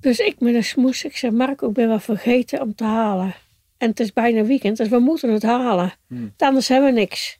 Dus 0.00 0.18
ik 0.18 0.40
met 0.40 0.54
een 0.54 0.64
smoes, 0.64 1.04
ik 1.04 1.16
zei 1.16 1.32
Marco, 1.32 1.68
ik 1.68 1.74
ben 1.74 1.88
wel 1.88 2.00
vergeten 2.00 2.60
om 2.60 2.74
te 2.74 2.84
halen. 2.84 3.34
En 3.78 3.88
het 3.88 4.00
is 4.00 4.12
bijna 4.12 4.44
weekend, 4.44 4.76
dus 4.76 4.88
we 4.88 4.98
moeten 4.98 5.32
het 5.32 5.42
halen. 5.42 5.92
Anders 6.36 6.68
hebben 6.68 6.94
we 6.94 7.00
niks. 7.00 7.38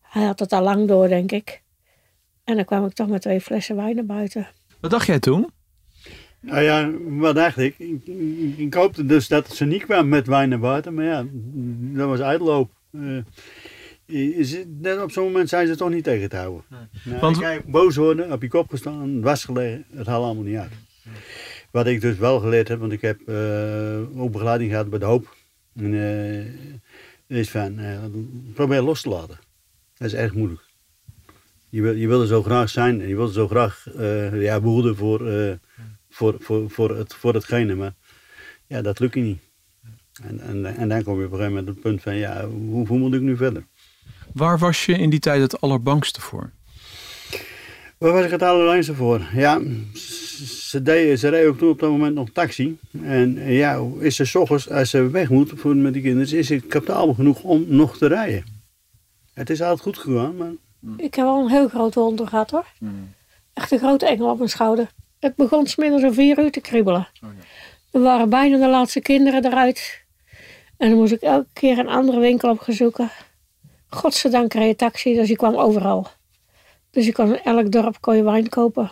Hij 0.00 0.24
had 0.24 0.38
het 0.38 0.52
al 0.52 0.62
lang 0.62 0.88
door, 0.88 1.08
denk 1.08 1.32
ik. 1.32 1.62
En 2.44 2.56
dan 2.56 2.64
kwam 2.64 2.86
ik 2.86 2.92
toch 2.92 3.08
met 3.08 3.22
twee 3.22 3.40
flessen 3.40 3.76
wijn 3.76 3.94
naar 3.94 4.06
buiten. 4.06 4.48
Wat 4.80 4.90
dacht 4.90 5.06
jij 5.06 5.18
toen? 5.18 5.50
Nou 6.40 6.62
ja, 6.62 6.90
wat 7.00 7.34
dacht 7.34 7.58
ik? 7.58 7.74
Ik, 7.78 8.06
ik, 8.06 8.58
ik 8.58 8.74
hoopte 8.74 9.06
dus 9.06 9.28
dat 9.28 9.54
ze 9.54 9.64
niet 9.64 9.84
kwam 9.84 10.08
met 10.08 10.26
wijn 10.26 10.48
naar 10.48 10.58
buiten, 10.58 10.94
maar 10.94 11.04
ja, 11.04 11.24
dat 11.94 12.08
was 12.08 12.20
uitloop. 12.20 12.70
Eh, 12.92 13.18
op 15.02 15.10
zo'n 15.10 15.24
moment 15.24 15.48
zijn 15.48 15.66
ze 15.66 15.76
toch 15.76 15.90
niet 15.90 16.04
tegen 16.04 16.28
te 16.28 16.36
houden. 16.36 16.64
Nou, 16.68 17.20
Want- 17.20 17.36
ik 17.36 17.42
kijk, 17.42 17.64
boos 17.66 17.96
worden, 17.96 18.32
op 18.32 18.42
je 18.42 18.48
kop 18.48 18.70
gestaan, 18.70 19.20
was 19.20 19.44
gelegen, 19.44 19.84
het 19.90 20.06
haalt 20.06 20.24
allemaal 20.24 20.44
niet 20.44 20.56
uit. 20.56 20.72
Wat 21.70 21.86
ik 21.86 22.00
dus 22.00 22.16
wel 22.16 22.40
geleerd 22.40 22.68
heb, 22.68 22.78
want 22.78 22.92
ik 22.92 23.00
heb 23.00 23.28
eh, 23.28 24.20
ook 24.20 24.32
begeleiding 24.32 24.70
gehad 24.70 24.90
bij 24.90 24.98
de 24.98 25.04
hoop. 25.04 25.36
En, 25.76 25.94
eh, 25.94 27.38
is 27.38 27.50
van, 27.50 27.78
eh, 27.78 28.04
probeer 28.54 28.82
los 28.82 29.02
te 29.02 29.08
laten. 29.08 29.38
Dat 29.96 30.06
is 30.06 30.14
erg 30.14 30.34
moeilijk. 30.34 30.62
Je 31.68 31.82
wil, 31.82 31.94
je 31.94 32.08
wil 32.08 32.20
er 32.20 32.26
zo 32.26 32.42
graag 32.42 32.68
zijn 32.68 33.00
en 33.00 33.08
je 33.08 33.16
wil 33.16 33.26
er 33.26 33.32
zo 33.32 33.48
graag 33.48 33.86
ja, 34.32 34.60
behoeden 34.60 34.96
voor, 34.96 35.18
voor, 36.08 36.36
voor, 36.38 36.70
voor, 36.70 36.96
het, 36.96 37.14
voor 37.14 37.34
hetgene, 37.34 37.74
maar 37.74 37.94
ja, 38.66 38.82
dat 38.82 38.98
lukt 38.98 39.14
je 39.14 39.20
niet. 39.20 39.40
En, 40.22 40.40
en, 40.40 40.64
en 40.76 40.88
dan 40.88 41.02
kom 41.02 41.18
je 41.18 41.26
op 41.26 41.32
een 41.32 41.38
gegeven 41.38 41.48
moment 41.48 41.68
op 41.68 41.74
het 41.74 41.82
punt 41.82 42.02
van, 42.02 42.14
ja, 42.14 42.46
hoe, 42.46 42.86
hoe 42.86 42.98
moet 42.98 43.14
ik 43.14 43.20
nu 43.20 43.36
verder? 43.36 43.66
Waar 44.34 44.58
was 44.58 44.86
je 44.86 44.92
in 44.92 45.10
die 45.10 45.18
tijd 45.18 45.40
het 45.40 45.60
allerbangste 45.60 46.20
voor? 46.20 46.50
Waar 47.98 48.12
was 48.12 48.24
ik 48.24 48.30
het 48.30 48.42
allerlangste 48.42 48.94
voor? 48.94 49.28
Ja, 49.34 49.60
ze, 49.94 50.82
deed, 50.82 51.20
ze 51.20 51.28
reed 51.28 51.46
ook 51.46 51.58
toen 51.58 51.68
op 51.68 51.80
dat 51.80 51.90
moment 51.90 52.14
nog 52.14 52.30
taxi. 52.30 52.78
En 53.02 53.52
ja, 53.52 53.82
is 53.98 54.16
ze 54.16 54.24
s 54.24 54.34
ochtends, 54.34 54.70
als 54.70 54.90
ze 54.90 55.10
weg 55.10 55.28
moet 55.28 55.52
voor, 55.54 55.76
met 55.76 55.92
die 55.92 56.02
kinderen, 56.02 56.38
is 56.38 56.46
ze 56.46 56.60
kapitaal 56.60 57.14
genoeg 57.14 57.42
om 57.42 57.64
nog 57.68 57.98
te 57.98 58.06
rijden. 58.06 58.44
Het 59.34 59.50
is 59.50 59.60
altijd 59.60 59.80
goed 59.80 59.98
gegaan, 59.98 60.36
maar... 60.36 60.52
Ik 60.96 61.14
heb 61.14 61.26
al 61.26 61.44
een 61.44 61.50
heel 61.50 61.68
groot 61.68 61.94
wonder 61.94 62.26
gehad 62.26 62.50
hoor. 62.50 62.66
Echt 63.52 63.70
een 63.70 63.78
grote 63.78 64.06
engel 64.06 64.30
op 64.30 64.38
mijn 64.38 64.50
schouder. 64.50 64.90
Het 65.20 65.36
begon 65.36 65.66
smiddags 65.66 66.04
om 66.04 66.12
vier 66.12 66.38
uur 66.38 66.50
te 66.50 66.60
kriebelen. 66.60 67.08
Oh, 67.22 67.30
ja. 67.38 67.44
Er 67.90 68.00
waren 68.00 68.28
bijna 68.28 68.58
de 68.58 68.68
laatste 68.68 69.00
kinderen 69.00 69.44
eruit. 69.44 70.04
En 70.76 70.88
dan 70.88 70.98
moest 70.98 71.12
ik 71.12 71.20
elke 71.20 71.48
keer 71.52 71.78
een 71.78 71.88
andere 71.88 72.18
winkel 72.18 72.50
op 72.50 72.58
gaan 72.58 72.74
zoeken. 72.74 73.10
Godzijdank 73.94 74.52
reed 74.52 74.66
je 74.66 74.76
taxi, 74.76 75.14
dus 75.14 75.28
je 75.28 75.36
kwam 75.36 75.56
overal. 75.56 76.06
Dus 76.90 77.06
je 77.06 77.12
kon 77.12 77.26
in 77.26 77.42
elk 77.42 77.72
dorp 77.72 78.00
kon 78.00 78.16
je 78.16 78.22
wijn 78.22 78.48
kopen. 78.48 78.90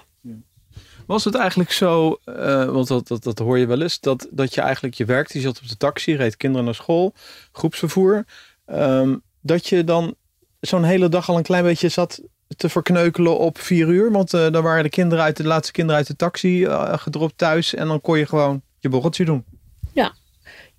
Was 1.07 1.25
het 1.25 1.35
eigenlijk 1.35 1.73
zo, 1.73 2.19
eh, 2.25 2.65
want 2.65 2.89
dat, 2.89 3.09
dat, 3.09 3.23
dat 3.23 3.39
hoor 3.39 3.59
je 3.59 3.67
wel 3.67 3.83
eens, 3.83 4.01
dat, 4.01 4.29
dat 4.31 4.55
je 4.55 4.61
eigenlijk 4.61 4.95
je 4.95 5.05
werkte, 5.05 5.39
je 5.39 5.45
zat 5.45 5.61
op 5.63 5.69
de 5.69 5.77
taxi, 5.77 6.17
reed 6.17 6.37
kinderen 6.37 6.65
naar 6.65 6.75
school, 6.75 7.13
groepsvervoer, 7.53 8.25
ehm, 8.67 9.17
dat 9.41 9.67
je 9.69 9.85
dan 9.85 10.15
zo'n 10.61 10.85
hele 10.85 11.09
dag 11.09 11.29
al 11.29 11.37
een 11.37 11.43
klein 11.43 11.65
beetje 11.65 11.89
zat 11.89 12.21
te 12.57 12.69
verkneukelen 12.69 13.39
op 13.39 13.59
vier 13.59 13.89
uur, 13.89 14.13
want 14.13 14.35
eh 14.35 14.51
dan 14.51 14.63
waren 14.63 14.83
de 14.83 14.89
kinderen 14.89 15.25
uit 15.25 15.37
de, 15.37 15.45
laatste 15.45 15.73
kinderen 15.73 15.99
uit 15.99 16.07
de 16.07 16.17
taxi 16.17 16.65
eh, 16.65 16.93
gedropt 16.97 17.39
thuis 17.39 17.75
en 17.75 17.87
dan 17.87 18.01
kon 18.01 18.19
je 18.19 18.27
gewoon 18.27 18.63
je 18.79 18.89
borreltje 18.89 19.25
doen. 19.25 19.45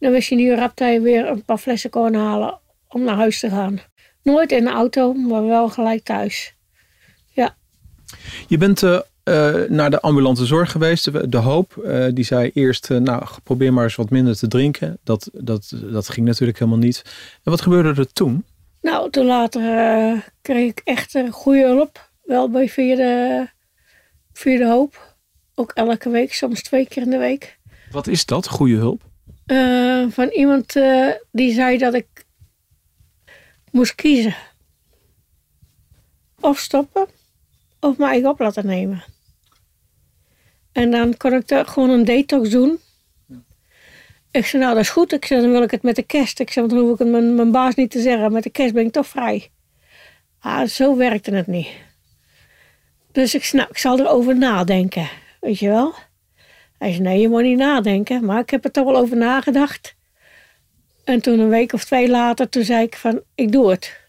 Dan 0.04 0.12
wist 0.12 0.30
je 0.30 0.36
niet 0.36 0.58
rap 0.58 0.78
dat 0.78 0.92
je 0.94 1.02
weer 1.02 1.28
een 1.28 1.46
paar 1.46 1.58
flessen 1.58 1.90
kon 1.90 2.14
halen 2.14 2.60
om 2.88 3.04
naar 3.04 3.16
huis 3.16 3.40
te 3.40 3.50
gaan. 3.50 3.80
Nooit 4.24 4.52
in 4.52 4.64
de 4.64 4.70
auto, 4.70 5.14
maar 5.14 5.46
wel 5.46 5.70
gelijk 5.70 6.04
thuis. 6.04 6.54
Je 8.48 8.58
bent 8.58 8.84
eh, 8.84 9.00
eh, 9.24 9.70
naar 9.70 9.90
de 9.90 10.02
ambulante 10.02 10.46
zorg 10.46 10.72
geweest, 10.72 11.32
de, 11.32 11.38
Hoop. 11.38 11.78
eh, 11.78 12.06
die 12.14 12.24
zei 12.24 12.52
eerst, 12.54 12.90
nou 12.90 13.24
probeer 13.44 13.74
maar 13.74 13.84
eens 13.84 13.96
wat 13.96 14.10
minder 14.10 14.38
te 14.38 14.48
drinken. 14.48 14.98
Dat, 15.04 15.30
dat, 15.34 15.74
dat 15.92 16.10
ging 16.10 16.26
natuurlijk 16.26 16.60
helemaal 16.60 16.80
niet. 16.80 17.02
En 17.44 17.52
wat 17.52 17.62
gebeurde 17.62 18.02
er 18.02 18.14
toen? 18.14 18.46
Nou, 18.82 19.10
toen 19.10 19.26
later 19.26 19.62
kreeg 20.42 20.70
ik 20.70 20.82
echt 20.84 21.14
een 21.14 21.32
goede 21.32 21.66
hulp. 21.66 22.10
Wel 22.24 22.50
bij 22.50 22.70
via 22.70 22.96
de, 22.96 23.48
via 24.34 24.58
de 24.58 24.68
hoop. 24.68 25.16
Ook 25.56 25.72
elke 25.72 26.10
week, 26.10 26.34
soms 26.34 26.64
twee 26.64 26.88
keer 26.88 27.04
in 27.04 27.10
de 27.10 27.18
week. 27.18 27.58
Wat 27.92 28.08
is 28.08 28.26
dat, 28.26 28.48
goede 28.48 28.76
hulp? 28.76 29.02
Van 30.10 30.30
iemand 30.30 30.74
die 31.32 31.54
zei 31.54 31.78
dat 31.78 31.94
ik 31.94 32.23
moest 33.74 33.96
kiezen. 33.96 34.36
Of 36.40 36.60
stoppen, 36.60 37.08
of 37.80 37.98
mijn 37.98 38.12
eigen 38.12 38.30
op 38.30 38.40
laten 38.40 38.66
nemen. 38.66 39.04
En 40.72 40.92
dan 40.92 41.18
kon 41.18 41.34
ik 41.34 41.68
gewoon 41.68 41.90
een 41.90 42.06
detox 42.06 42.50
doen. 42.50 42.80
Ik 44.32 44.46
zei, 44.46 44.64
nou 44.64 44.76
dat 44.76 44.84
is 44.84 44.90
goed. 44.90 45.14
Ik 45.14 45.26
zei, 45.26 45.42
dan 45.42 45.52
wil 45.52 45.62
ik 45.62 45.72
het 45.72 45.84
met 45.84 45.96
de 45.96 46.04
kerst. 46.04 46.40
Ik 46.40 46.52
zei, 46.52 46.66
want 46.66 46.80
dan 46.80 46.88
hoef 46.88 47.00
ik 47.00 47.08
mijn, 47.08 47.36
mijn 47.36 47.52
baas 47.52 47.76
niet 47.76 47.92
te 47.92 48.02
zeggen. 48.02 48.32
Met 48.32 48.44
de 48.44 48.50
kerst 48.50 48.74
ben 48.74 48.86
ik 48.86 48.92
toch 48.92 49.08
vrij. 49.08 49.52
Ah, 50.40 50.68
zo 50.68 50.96
werkte 50.98 51.36
het 51.36 51.48
niet. 51.48 51.68
Dus 53.12 53.36
ik 53.36 53.54
nou, 53.54 53.70
ik 53.70 53.78
zal 53.78 54.00
erover 54.00 54.38
nadenken. 54.38 55.10
Weet 55.40 55.60
je 55.60 55.70
wel? 55.70 55.94
Hij 56.78 56.92
zei, 56.92 57.04
nee, 57.04 57.20
je 57.20 57.30
moet 57.30 57.42
niet 57.42 57.58
nadenken. 57.58 58.26
Maar 58.26 58.40
ik 58.40 58.50
heb 58.50 58.66
er 58.66 58.72
toch 58.72 58.86
wel 58.86 58.98
over 58.98 59.18
nagedacht. 59.18 59.96
En 61.04 61.22
toen 61.22 61.40
een 61.40 61.50
week 61.50 61.74
of 61.74 61.84
twee 61.84 62.10
later, 62.10 62.50
toen 62.50 62.64
zei 62.64 62.84
ik 62.84 62.96
van, 62.96 63.22
ik 63.36 63.52
doe 63.52 63.70
het. 63.70 64.02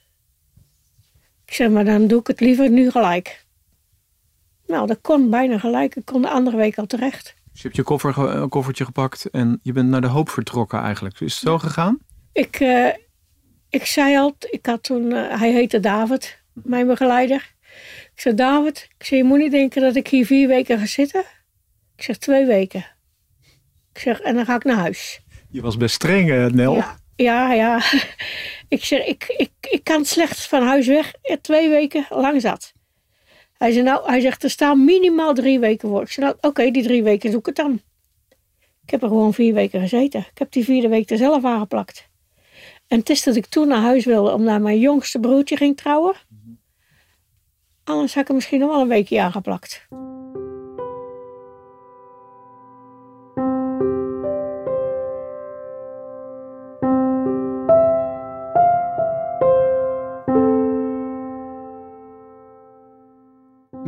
Ik 1.46 1.54
zeg, 1.54 1.70
maar 1.70 1.84
dan 1.84 2.06
doe 2.06 2.20
ik 2.20 2.26
het 2.26 2.40
liever 2.40 2.70
nu 2.70 2.90
gelijk. 2.90 3.44
Nou, 4.66 4.86
dat 4.86 4.98
kon 5.00 5.30
bijna 5.30 5.58
gelijk. 5.58 5.96
Ik 5.96 6.04
kon 6.04 6.22
de 6.22 6.28
andere 6.28 6.56
week 6.56 6.78
al 6.78 6.86
terecht. 6.86 7.34
Dus 7.52 7.62
je 7.62 7.68
hebt 7.68 7.76
je 7.76 7.82
koffer, 7.82 8.48
koffertje 8.48 8.84
gepakt 8.84 9.30
en 9.30 9.60
je 9.62 9.72
bent 9.72 9.88
naar 9.88 10.00
de 10.00 10.06
Hoop 10.06 10.28
vertrokken 10.28 10.80
eigenlijk. 10.80 11.20
Is 11.20 11.34
het 11.34 11.42
zo 11.42 11.58
gegaan? 11.58 11.98
Ik, 12.32 12.60
eh, 12.60 12.88
ik 13.68 13.84
zei 13.84 14.16
al, 14.16 14.36
ik 14.50 14.66
had 14.66 14.82
toen, 14.82 15.12
eh, 15.12 15.38
hij 15.38 15.52
heette 15.52 15.80
David, 15.80 16.42
mijn 16.52 16.86
begeleider. 16.86 17.54
Ik 18.14 18.20
zei, 18.20 18.34
David, 18.34 18.88
ik 18.98 19.06
zeg, 19.06 19.18
je 19.18 19.24
moet 19.24 19.38
niet 19.38 19.50
denken 19.50 19.82
dat 19.82 19.96
ik 19.96 20.08
hier 20.08 20.26
vier 20.26 20.48
weken 20.48 20.78
ga 20.78 20.86
zitten. 20.86 21.24
Ik 21.96 22.02
zeg, 22.02 22.16
twee 22.18 22.46
weken. 22.46 22.86
Ik 23.92 23.98
zeg, 24.00 24.20
en 24.20 24.34
dan 24.34 24.44
ga 24.44 24.54
ik 24.54 24.64
naar 24.64 24.76
huis. 24.76 25.20
Je 25.54 25.60
was 25.60 25.76
best 25.76 25.94
streng, 25.94 26.52
Nel. 26.52 26.74
Ja, 26.74 26.96
ja. 27.16 27.52
ja. 27.52 27.82
ik 28.68 28.84
zeg, 28.84 29.06
ik, 29.06 29.34
ik, 29.36 29.50
ik 29.70 29.84
kan 29.84 30.04
slecht 30.04 30.46
van 30.46 30.62
huis 30.62 30.86
weg. 30.86 31.12
Twee 31.40 31.68
weken 31.68 32.06
lang 32.10 32.40
zat. 32.40 32.72
Hij 33.52 33.72
zei, 33.72 33.84
nou, 33.84 34.06
hij 34.10 34.20
zegt, 34.20 34.42
er 34.42 34.50
staan 34.50 34.84
minimaal 34.84 35.34
drie 35.34 35.58
weken 35.58 35.88
voor. 35.88 36.02
Ik 36.02 36.10
zei, 36.10 36.26
nou, 36.26 36.38
oké, 36.40 36.70
die 36.70 36.82
drie 36.82 37.02
weken 37.02 37.30
zoek 37.30 37.48
ik 37.48 37.54
dan. 37.54 37.80
Ik 38.84 38.90
heb 38.90 39.02
er 39.02 39.08
gewoon 39.08 39.34
vier 39.34 39.54
weken 39.54 39.80
gezeten. 39.80 40.20
Ik 40.20 40.38
heb 40.38 40.52
die 40.52 40.64
vierde 40.64 40.88
week 40.88 41.10
er 41.10 41.16
zelf 41.16 41.44
aangeplakt. 41.44 42.08
En 42.86 42.98
het 42.98 43.10
is 43.10 43.22
dat 43.22 43.36
ik 43.36 43.46
toen 43.46 43.68
naar 43.68 43.82
huis 43.82 44.04
wilde, 44.04 44.32
omdat 44.32 44.60
mijn 44.60 44.78
jongste 44.78 45.20
broertje 45.20 45.56
ging 45.56 45.76
trouwen. 45.76 46.14
Anders 47.84 48.14
had 48.14 48.22
ik 48.22 48.28
er 48.28 48.34
misschien 48.34 48.60
nog 48.60 48.70
wel 48.70 48.80
een 48.80 48.88
weekje 48.88 49.20
aangeplakt. 49.20 49.86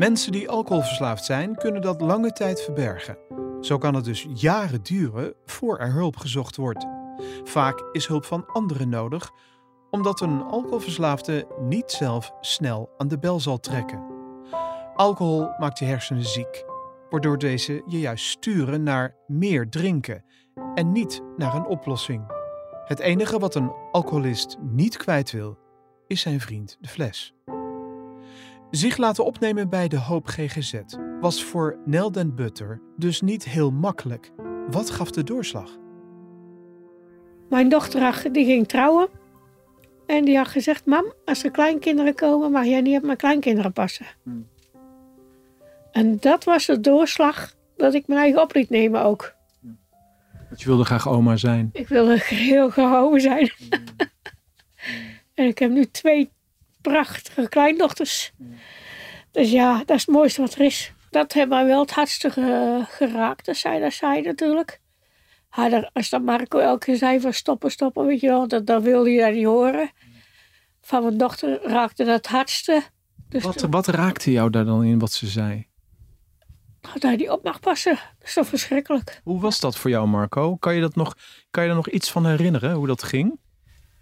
Mensen 0.06 0.32
die 0.32 0.48
alcoholverslaafd 0.48 1.24
zijn, 1.24 1.54
kunnen 1.54 1.82
dat 1.82 2.00
lange 2.00 2.32
tijd 2.32 2.62
verbergen. 2.62 3.18
Zo 3.60 3.78
kan 3.78 3.94
het 3.94 4.04
dus 4.04 4.26
jaren 4.34 4.82
duren 4.82 5.34
voor 5.44 5.78
er 5.78 5.92
hulp 5.92 6.16
gezocht 6.16 6.56
wordt. 6.56 6.86
Vaak 7.44 7.88
is 7.92 8.06
hulp 8.06 8.24
van 8.24 8.46
anderen 8.46 8.88
nodig, 8.88 9.30
omdat 9.90 10.20
een 10.20 10.42
alcoholverslaafde 10.42 11.46
niet 11.60 11.90
zelf 11.90 12.32
snel 12.40 12.90
aan 12.96 13.08
de 13.08 13.18
bel 13.18 13.40
zal 13.40 13.60
trekken. 13.60 14.04
Alcohol 14.94 15.48
maakt 15.58 15.78
je 15.78 15.84
hersenen 15.84 16.24
ziek, 16.24 16.64
waardoor 17.10 17.38
deze 17.38 17.82
je 17.86 17.98
juist 17.98 18.26
sturen 18.26 18.82
naar 18.82 19.16
meer 19.26 19.68
drinken 19.68 20.24
en 20.74 20.92
niet 20.92 21.22
naar 21.36 21.54
een 21.54 21.66
oplossing. 21.66 22.32
Het 22.84 22.98
enige 22.98 23.38
wat 23.38 23.54
een 23.54 23.72
alcoholist 23.92 24.56
niet 24.60 24.96
kwijt 24.96 25.30
wil, 25.30 25.58
is 26.06 26.20
zijn 26.20 26.40
vriend 26.40 26.76
de 26.80 26.88
fles. 26.88 27.34
Zich 28.70 28.96
laten 28.96 29.24
opnemen 29.24 29.68
bij 29.68 29.88
de 29.88 29.98
Hoop 29.98 30.26
GGZ 30.26 30.80
was 31.20 31.44
voor 31.44 31.78
Nel 31.84 32.12
den 32.12 32.34
Butter 32.34 32.80
dus 32.96 33.20
niet 33.20 33.44
heel 33.44 33.70
makkelijk. 33.70 34.30
Wat 34.70 34.90
gaf 34.90 35.10
de 35.10 35.24
doorslag? 35.24 35.78
Mijn 37.48 37.68
dochter 37.68 38.32
die 38.32 38.44
ging 38.44 38.68
trouwen. 38.68 39.08
En 40.06 40.24
die 40.24 40.36
had 40.36 40.48
gezegd, 40.48 40.86
mam, 40.86 41.12
als 41.24 41.44
er 41.44 41.50
kleinkinderen 41.50 42.14
komen, 42.14 42.50
mag 42.50 42.64
jij 42.64 42.80
niet 42.80 42.96
op 42.96 43.02
mijn 43.02 43.16
kleinkinderen 43.16 43.72
passen. 43.72 44.06
Hmm. 44.22 44.48
En 45.92 46.16
dat 46.20 46.44
was 46.44 46.66
de 46.66 46.80
doorslag 46.80 47.54
dat 47.76 47.94
ik 47.94 48.06
mijn 48.06 48.20
eigen 48.20 48.42
op 48.42 48.54
liet 48.54 48.70
nemen 48.70 49.02
ook. 49.02 49.34
Want 50.48 50.60
je 50.60 50.66
wilde 50.66 50.84
graag 50.84 51.08
oma 51.08 51.36
zijn. 51.36 51.70
Ik 51.72 51.88
wilde 51.88 52.18
heel 52.24 52.70
gehouden 52.70 53.20
zijn. 53.20 53.50
en 55.34 55.46
ik 55.46 55.58
heb 55.58 55.70
nu 55.70 55.84
twee 55.84 56.30
prachtige 56.90 57.48
kleindochters. 57.48 58.32
Dus 59.30 59.50
ja, 59.50 59.78
dat 59.84 59.96
is 59.96 60.06
het 60.06 60.14
mooiste 60.14 60.40
wat 60.40 60.54
er 60.54 60.60
is. 60.60 60.92
Dat 61.10 61.32
heeft 61.32 61.48
mij 61.48 61.66
wel 61.66 61.80
het 61.80 61.90
hardste 61.90 62.30
ge- 62.30 62.84
geraakt. 62.88 63.44
Dat 63.46 63.56
zei, 63.56 63.80
dat 63.80 63.92
zei 63.92 64.20
natuurlijk. 64.20 64.80
Dat- 65.70 65.90
als 65.92 66.08
dat 66.08 66.22
Marco 66.22 66.58
elke 66.58 66.84
keer 66.84 66.96
zei 66.96 67.20
van 67.20 67.32
stoppen, 67.32 67.70
stoppen, 67.70 68.06
weet 68.06 68.20
je 68.20 68.28
wel, 68.28 68.48
dat, 68.48 68.66
dat 68.66 68.82
wilde 68.82 69.10
je 69.10 69.20
daar 69.20 69.32
niet 69.32 69.44
horen. 69.44 69.90
Van 70.80 71.02
mijn 71.02 71.16
dochter 71.18 71.60
raakte 71.62 72.04
dat 72.04 72.16
het 72.16 72.26
hardste. 72.26 72.82
Dus 73.28 73.42
Wat, 73.42 73.58
toen- 73.58 73.70
wat 73.70 73.86
raakte 73.86 74.32
jou 74.32 74.50
daar 74.50 74.64
dan 74.64 74.84
in 74.84 74.98
wat 74.98 75.12
ze 75.12 75.26
zei? 75.26 75.66
dat 76.92 77.02
hij 77.02 77.16
die 77.16 77.32
op 77.32 77.42
mag 77.44 77.60
passen. 77.60 77.92
Dat 78.18 78.28
is 78.28 78.34
toch 78.34 78.46
verschrikkelijk. 78.46 79.20
Hoe 79.24 79.40
was 79.40 79.60
dat 79.60 79.76
voor 79.76 79.90
jou, 79.90 80.06
Marco? 80.08 80.56
Kan 80.56 80.74
je, 80.74 80.80
dat 80.80 80.94
nog, 80.96 81.14
kan 81.50 81.62
je 81.64 81.68
er 81.68 81.74
nog 81.74 81.88
iets 81.88 82.10
van 82.10 82.26
herinneren, 82.26 82.72
hoe 82.72 82.86
dat 82.86 83.02
ging? 83.02 83.38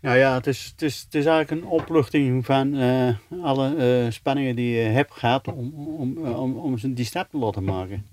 Nou 0.04 0.16
ja, 0.18 0.34
het 0.34 0.46
is, 0.46 0.64
het 0.64 0.82
is, 0.82 1.02
het 1.04 1.14
is 1.14 1.24
eigenlijk 1.26 1.62
een 1.62 1.70
opluchting 1.70 2.44
van 2.44 2.74
eh, 2.74 3.16
alle 3.42 3.76
eh, 3.76 4.10
spanningen 4.10 4.56
die 4.56 4.74
je 4.74 4.80
hebt 4.80 5.12
gehad 5.12 5.48
om, 5.48 5.74
om, 5.74 6.24
eh, 6.24 6.40
om, 6.40 6.56
om 6.56 6.76
die 6.94 7.04
stap 7.04 7.30
te 7.30 7.36
laten 7.36 7.64
maken. 7.64 8.06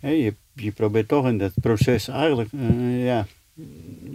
Je, 0.00 0.34
je 0.54 0.72
probeert 0.72 1.08
toch 1.08 1.26
in 1.26 1.38
dat 1.38 1.52
proces 1.60 2.08
eigenlijk 2.08 2.52
eh, 2.52 3.04
ja, 3.04 3.26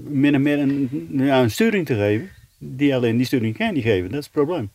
min 0.04 0.34
en 0.34 0.42
meer 0.42 0.60
een, 0.60 1.08
ja, 1.12 1.42
een 1.42 1.52
sturing 1.52 1.86
te 1.86 1.96
geven. 1.96 2.30
Die 2.58 2.96
alleen 2.96 3.18
die 3.18 3.26
sturing 3.26 3.58
kan 3.58 3.74
niet 3.74 3.84
geven, 3.84 4.10
dat 4.10 4.20
is 4.20 4.26
het 4.26 4.34
probleem. 4.34 4.72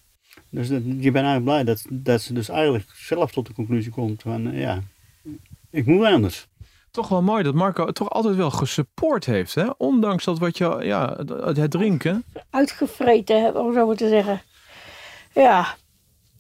Dus 0.51 0.69
je 0.69 1.11
bent 1.11 1.27
eigenlijk 1.27 1.45
blij 1.45 1.65
dat, 1.65 1.87
dat 1.91 2.21
ze 2.21 2.33
dus 2.33 2.49
eigenlijk 2.49 2.91
zelf 2.95 3.33
tot 3.33 3.47
de 3.47 3.53
conclusie 3.53 3.93
komt 3.93 4.23
van 4.23 4.57
ja, 4.57 4.83
ik 5.71 5.87
moet 5.87 6.05
anders. 6.05 6.49
Toch 6.91 7.09
wel 7.09 7.23
mooi 7.23 7.43
dat 7.43 7.55
Marco 7.55 7.87
het 7.87 7.95
toch 7.95 8.11
altijd 8.11 8.37
wel 8.37 8.51
gesupport 8.51 9.25
heeft. 9.25 9.55
Hè? 9.55 9.67
Ondanks 9.77 10.25
dat 10.25 10.39
wat 10.39 10.59
je, 10.59 10.77
ja, 10.81 11.17
het 11.55 11.71
drinken. 11.71 12.25
Uitgevreten, 12.51 13.43
hè, 13.43 13.51
om 13.51 13.75
zo 13.75 13.87
maar 13.87 13.97
te 13.97 14.09
zeggen. 14.09 14.43
Ja. 15.35 15.77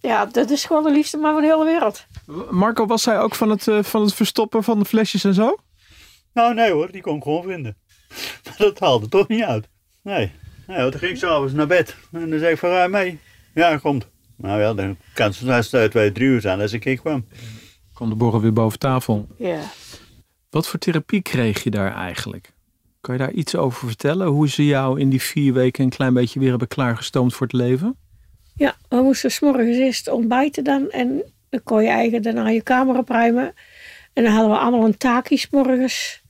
ja, 0.01 0.27
dat 0.27 0.51
is 0.51 0.65
gewoon 0.65 0.83
de 0.83 0.91
liefste 0.91 1.17
man 1.17 1.33
van 1.33 1.43
de 1.43 1.49
hele 1.49 1.65
wereld. 1.65 2.07
Marco, 2.51 2.87
was 2.87 3.05
hij 3.05 3.21
ook 3.21 3.35
van 3.35 3.51
het, 3.51 3.69
eh, 3.69 3.83
van 3.83 4.03
het 4.03 4.15
verstoppen 4.15 4.65
van 4.65 4.79
de 4.79 4.85
flesjes 4.85 5.25
en 5.25 5.35
zo? 5.35 5.57
Nou, 6.33 6.55
nee 6.55 6.73
hoor, 6.73 6.91
die 6.91 7.03
kon 7.03 7.17
ik 7.17 7.23
gewoon 7.23 7.43
vinden. 7.43 7.77
Maar 8.45 8.55
dat 8.59 8.79
haalde 8.79 9.09
toch 9.09 9.29
niet 9.29 9.43
uit. 9.43 9.69
Nee. 10.03 10.33
nee 10.67 10.79
want 10.79 10.91
dan 10.91 11.01
ging 11.01 11.13
ik 11.13 11.19
s'avonds 11.19 11.53
naar 11.53 11.67
bed. 11.67 11.97
En 12.13 12.31
dan 12.31 12.39
zei 12.39 12.53
ik 12.53 12.59
van, 12.59 12.71
rij 12.71 12.89
mee. 12.89 13.19
Ja, 13.55 13.77
komt. 13.77 14.07
Nou 14.37 14.61
ja, 14.61 14.75
dan 14.75 14.97
kan 15.15 15.33
het 15.45 15.91
twee, 15.91 16.13
drie 16.13 16.29
uur 16.29 16.41
zijn 16.41 16.61
als 16.61 16.73
ik 16.73 16.85
hier 16.85 17.01
kwam. 17.01 17.25
Kwam 17.95 18.09
de 18.09 18.15
borrel 18.15 18.41
weer 18.41 18.53
boven 18.53 18.79
tafel. 18.79 19.27
Ja. 19.39 19.61
Wat 20.51 20.69
voor 20.69 20.79
therapie 20.79 21.23
kreeg 21.23 21.63
je 21.63 21.71
daar 21.71 21.95
eigenlijk? 21.95 22.53
Kan 23.01 23.15
je 23.15 23.21
daar 23.21 23.33
iets 23.33 23.57
over 23.57 23.87
vertellen? 23.87 24.27
Hoe 24.27 24.49
ze 24.49 24.65
jou 24.65 25.01
in 25.01 25.09
die 25.09 25.23
vier 25.23 25.53
weken 25.53 25.85
een 25.85 25.91
klein 25.91 26.15
beetje 26.15 26.41
weer 26.41 26.51
hebben 26.51 26.69
klaargestoomd 26.69 27.35
voor 27.35 27.47
het 27.47 27.57
leven? 27.57 27.97
Ja, 28.55 28.77
we 28.89 28.97
moesten 28.97 29.31
s'morgens 29.31 29.77
eerst 29.77 30.09
ontbijten 30.09 30.65
dan. 30.65 30.91
En 30.91 31.23
dan 31.49 31.63
kon 31.63 31.83
je 31.83 31.89
eigen 31.89 32.23
daarna 32.23 32.49
je 32.49 32.63
kamer 32.63 32.97
opruimen. 32.97 33.55
En 34.13 34.25
dan 34.25 34.33
hadden 34.33 34.51
we 34.51 34.59
allemaal 34.59 34.85
een 34.85 34.97
taakje 34.97 35.37
's 35.37 35.49
morgens. 35.51 36.23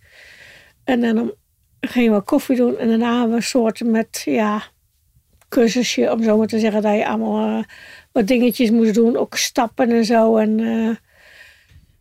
En 0.85 1.01
dan 1.01 1.35
gingen 1.81 2.15
we 2.15 2.21
koffie 2.21 2.57
doen. 2.57 2.79
En 2.79 2.89
daarna 2.89 3.11
hadden 3.11 3.31
we 3.31 3.37
een 3.37 3.43
soort 3.43 3.85
met, 3.85 4.23
ja, 4.25 4.63
cursusje. 5.49 6.13
Om 6.13 6.23
zo 6.23 6.37
maar 6.37 6.47
te 6.47 6.59
zeggen 6.59 6.83
dat 6.83 6.97
je 6.97 7.07
allemaal 7.07 7.59
eh, 7.59 7.65
wat 8.13 8.27
dingetjes 8.27 8.71
moest 8.71 8.95
doen. 8.95 9.17
Ook 9.17 9.37
stappen 9.37 9.91
en 9.91 10.05
zo. 10.05 10.37
En 10.37 10.61
eh, 10.61 10.97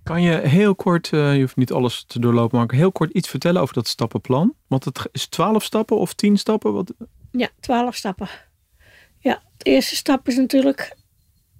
Kan 0.10 0.22
je 0.22 0.38
heel 0.38 0.76
kort, 0.76 1.14
eh, 1.14 1.36
je 1.36 1.42
hoeft 1.42 1.56
niet 1.56 1.72
alles 1.72 2.04
te 2.08 2.20
doorlopen, 2.20 2.58
maar 2.58 2.72
heel 2.72 2.92
kort 2.92 3.12
iets 3.12 3.30
vertellen 3.30 3.62
over 3.62 3.74
dat 3.74 3.88
stappenplan? 3.88 4.54
Want 4.68 4.86
het 4.86 5.10
is 5.12 5.28
twaalf 5.28 5.64
stappen 5.64 5.98
of 5.98 6.14
tien 6.14 6.38
stappen? 6.38 6.74
Wat, 6.74 6.94
ja, 7.32 7.50
twaalf 7.60 7.96
stappen. 7.96 8.30
Ja, 9.20 9.42
de 9.58 9.70
eerste 9.70 9.96
stap 9.96 10.28
is 10.28 10.36
natuurlijk 10.36 10.98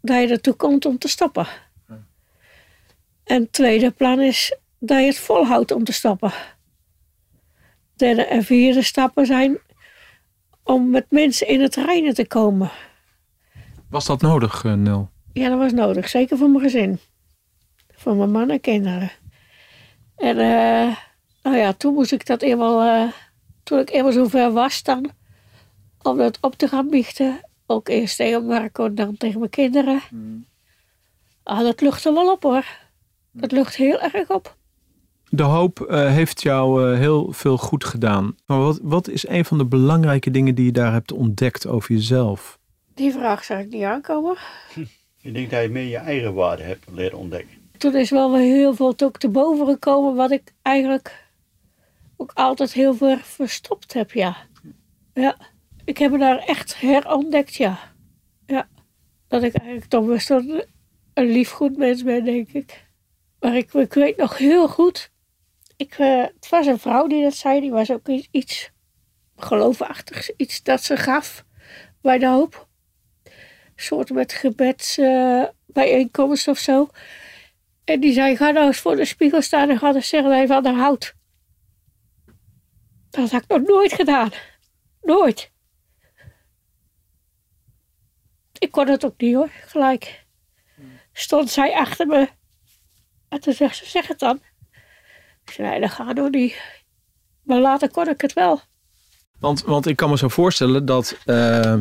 dat 0.02 0.22
je 0.22 0.28
ertoe 0.28 0.54
komt 0.54 0.86
om 0.86 0.98
te 0.98 1.08
stoppen. 1.08 1.48
En 3.24 3.42
het 3.42 3.54
tweede 3.54 3.92
plan 3.92 4.22
is 4.22 4.58
dat 4.80 5.00
je 5.00 5.06
het 5.06 5.20
volhoudt 5.20 5.72
om 5.72 5.84
te 5.84 5.94
stoppen. 5.94 6.32
Derde 7.96 8.26
en 8.26 8.44
vierde 8.44 8.82
stappen 8.82 9.26
zijn 9.26 9.58
om 10.64 10.90
met 10.90 11.06
mensen 11.10 11.48
in 11.48 11.62
het 11.62 11.76
reinen 11.76 12.14
te 12.14 12.28
komen. 12.28 12.72
was 13.90 14.06
dat 14.06 14.22
nodig, 14.22 14.64
eh, 14.64 14.74
Nel? 14.74 15.10
Ja, 15.34 15.50
dat 15.50 15.58
was 15.58 15.72
nodig. 15.72 16.10
Zeker 16.10 16.38
voor 16.38 16.50
mijn 16.50 16.64
gezin. 16.64 17.00
Voor 18.00 18.16
mijn 18.16 18.32
man 18.32 18.50
en 18.50 18.62
kinderen. 18.62 19.12
En 20.16 20.38
eh, 20.38 20.96
nou 21.44 21.58
ja, 21.58 21.74
toen 21.74 21.94
moest 21.94 22.12
ik 22.12 22.26
dat 22.26 22.42
eenmaal, 22.42 22.82
eh, 22.82 23.12
toen 23.64 23.80
ik 23.80 23.90
eenmaal 23.90 24.12
zover 24.12 24.52
was 24.52 24.84
dan, 24.84 25.12
om 26.02 26.18
dat 26.18 26.38
op 26.42 26.56
te 26.56 26.68
gaan 26.68 26.90
biechten. 26.90 27.40
Ook 27.66 27.88
eerst 27.88 28.16
tegen 28.16 28.46
Marco 28.46 28.86
en 28.86 28.96
dan 28.96 29.18
tegen 29.18 29.40
mijn 29.40 29.52
kinderen. 29.52 30.02
Ah, 31.44 31.60
dat 31.60 31.82
lucht 31.82 32.06
er 32.06 32.14
wel 32.14 32.32
op 32.32 32.44
hoor. 32.44 32.66
Dat 33.32 33.52
lucht 33.52 33.76
heel 33.76 34.02
erg 34.02 34.30
op. 34.30 34.58
De 35.30 35.44
hoop 35.44 35.82
eh, 35.82 36.12
heeft 36.12 36.42
jou 36.42 36.92
eh, 36.92 36.98
heel 36.98 37.32
veel 37.32 37.58
goed 37.58 37.84
gedaan. 37.84 38.36
Maar 38.46 38.60
wat, 38.60 38.80
wat 38.84 39.10
is 39.10 39.28
een 39.28 39.46
van 39.46 39.58
de 39.58 39.66
belangrijke 39.66 40.32
dingen 40.32 40.56
die 40.56 40.66
je 40.66 40.72
daar 40.72 40.92
hebt 40.92 41.12
ontdekt 41.12 41.68
over 41.68 41.94
jezelf? 41.94 42.60
Die 42.94 43.12
vraag 43.12 43.44
zag 43.44 43.60
ik 43.60 43.70
niet 43.70 43.84
aankomen. 43.84 44.38
Ik 45.22 45.34
denk 45.34 45.50
dat 45.50 45.62
je 45.62 45.70
meer 45.70 45.88
je 45.88 45.98
eigen 45.98 46.34
waarde 46.34 46.64
hebt 46.64 46.86
leren 46.92 47.18
ontdekken. 47.18 47.59
Toen 47.80 47.96
is 47.96 48.10
wel 48.10 48.32
weer 48.32 48.42
heel 48.56 48.76
veel 48.76 48.94
ook 49.04 49.18
te 49.18 49.30
boven 49.30 49.68
gekomen 49.68 50.16
wat 50.16 50.32
ik 50.32 50.54
eigenlijk 50.62 51.28
ook 52.18 52.32
altijd 52.34 52.74
heel 52.74 52.94
veel 52.94 53.18
verstopt 53.18 53.94
heb, 53.94 54.12
ja. 54.12 54.38
Ja, 55.14 55.38
ik 55.86 55.98
heb 55.98 56.12
me 56.12 56.18
daar 56.18 56.38
echt 56.38 56.80
herontdekt, 56.80 57.56
ja. 57.56 57.80
Ja, 58.46 58.68
dat 59.28 59.44
ik 59.44 59.56
eigenlijk 59.56 59.90
toch 59.90 60.06
best 60.06 60.30
een- 60.30 60.66
een 61.14 61.32
lief 61.32 61.50
goed 61.50 61.78
mens 61.78 62.04
ben, 62.04 62.24
denk 62.24 62.50
ik. 62.50 62.88
Maar 63.40 63.56
ik, 63.56 63.72
weet 63.94 64.18
nog 64.18 64.38
heel 64.38 64.68
goed, 64.68 65.12
ik, 65.78 65.94
eh, 65.98 66.22
het 66.22 66.50
was 66.50 66.66
een 66.66 66.80
vrouw 66.80 67.08
die 67.08 67.24
dat 67.24 67.34
zei, 67.34 67.60
die 67.60 67.72
was 67.72 67.92
ook 67.92 68.08
iets, 68.08 68.28
iets 68.32 68.72
geloofachtigs, 69.36 70.32
iets 70.38 70.64
dat 70.64 70.84
ze 70.84 70.98
gaf 70.98 71.46
bij 72.02 72.18
de 72.18 72.28
hoop. 72.28 72.68
Een 73.24 73.32
soort 73.76 74.10
met 74.10 74.34
gebedsbijeenkomst 74.34 76.48
of 76.48 76.58
zo. 76.58 76.88
En 77.90 78.00
die 78.00 78.14
zei, 78.14 78.36
ga 78.36 78.52
nou 78.52 78.68
eens 78.68 78.80
voor 78.80 78.96
de 78.96 79.06
spiegel 79.06 79.42
staan 79.42 79.70
en 79.70 79.78
ga 79.78 79.94
eens 79.94 80.10
zeggen 80.10 80.48
dat 80.48 80.48
van 80.48 80.66
haar 80.66 80.84
houdt. 80.84 81.16
Dat 83.10 83.32
had 83.32 83.42
ik 83.44 83.48
nog 83.48 83.62
nooit 83.62 83.94
gedaan. 83.94 84.32
Nooit. 85.02 85.52
Ik 88.60 88.72
kon 88.72 88.88
het 88.88 89.06
ook 89.06 89.14
niet 89.18 89.36
hoor, 89.36 89.50
gelijk. 89.66 90.26
Stond 91.14 91.50
zij 91.50 91.74
achter 91.74 92.08
me. 92.08 92.30
En 93.30 93.40
toen 93.40 93.54
zegt 93.54 93.76
ze, 93.76 93.86
zeg 93.86 94.08
het 94.08 94.20
dan. 94.20 94.42
Ik 95.46 95.52
zei, 95.52 95.70
nee, 95.70 95.80
dat 95.80 95.92
gaat 95.92 96.16
nog 96.16 96.30
niet. 96.30 96.62
Maar 97.44 97.60
later 97.60 97.92
kon 97.92 98.10
ik 98.10 98.22
het 98.22 98.34
wel. 98.34 98.62
Want, 99.40 99.62
want 99.62 99.86
ik 99.86 99.96
kan 99.96 100.10
me 100.10 100.18
zo 100.18 100.28
voorstellen 100.28 100.86
dat, 100.86 101.18
eh, 101.26 101.80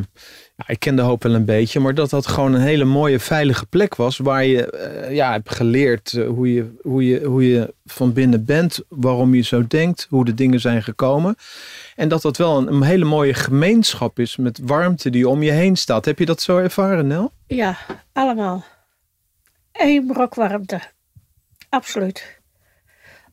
ja, 0.58 0.64
ik 0.66 0.78
ken 0.78 0.96
de 0.96 1.02
hoop 1.02 1.22
wel 1.22 1.34
een 1.34 1.44
beetje, 1.44 1.80
maar 1.80 1.94
dat 1.94 2.10
dat 2.10 2.26
gewoon 2.26 2.54
een 2.54 2.60
hele 2.60 2.84
mooie 2.84 3.20
veilige 3.20 3.66
plek 3.66 3.94
was 3.94 4.18
waar 4.18 4.44
je 4.44 4.70
eh, 4.70 5.14
ja, 5.14 5.32
hebt 5.32 5.54
geleerd 5.54 6.12
eh, 6.12 6.26
hoe, 6.26 6.52
je, 6.52 6.70
hoe, 6.82 7.06
je, 7.06 7.24
hoe 7.24 7.48
je 7.48 7.74
van 7.84 8.12
binnen 8.12 8.44
bent, 8.44 8.80
waarom 8.88 9.34
je 9.34 9.42
zo 9.42 9.66
denkt, 9.66 10.06
hoe 10.10 10.24
de 10.24 10.34
dingen 10.34 10.60
zijn 10.60 10.82
gekomen. 10.82 11.36
En 11.96 12.08
dat 12.08 12.22
dat 12.22 12.36
wel 12.36 12.58
een, 12.58 12.72
een 12.72 12.82
hele 12.82 13.04
mooie 13.04 13.34
gemeenschap 13.34 14.18
is 14.18 14.36
met 14.36 14.60
warmte 14.62 15.10
die 15.10 15.28
om 15.28 15.42
je 15.42 15.50
heen 15.50 15.76
staat. 15.76 16.04
Heb 16.04 16.18
je 16.18 16.26
dat 16.26 16.40
zo 16.40 16.58
ervaren, 16.58 17.06
Nel? 17.06 17.32
Ja, 17.46 17.76
allemaal. 18.12 18.64
Eén 19.72 20.06
brok 20.06 20.34
warmte. 20.34 20.80
Absoluut. 21.68 22.40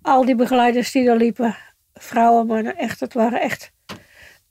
Al 0.01 0.25
die 0.25 0.35
begeleiders 0.35 0.91
die 0.91 1.09
er 1.09 1.17
liepen, 1.17 1.57
vrouwen, 1.93 2.47
mannen, 2.47 2.77
echt, 2.77 2.99
het 2.99 3.13
waren 3.13 3.41
echt 3.41 3.71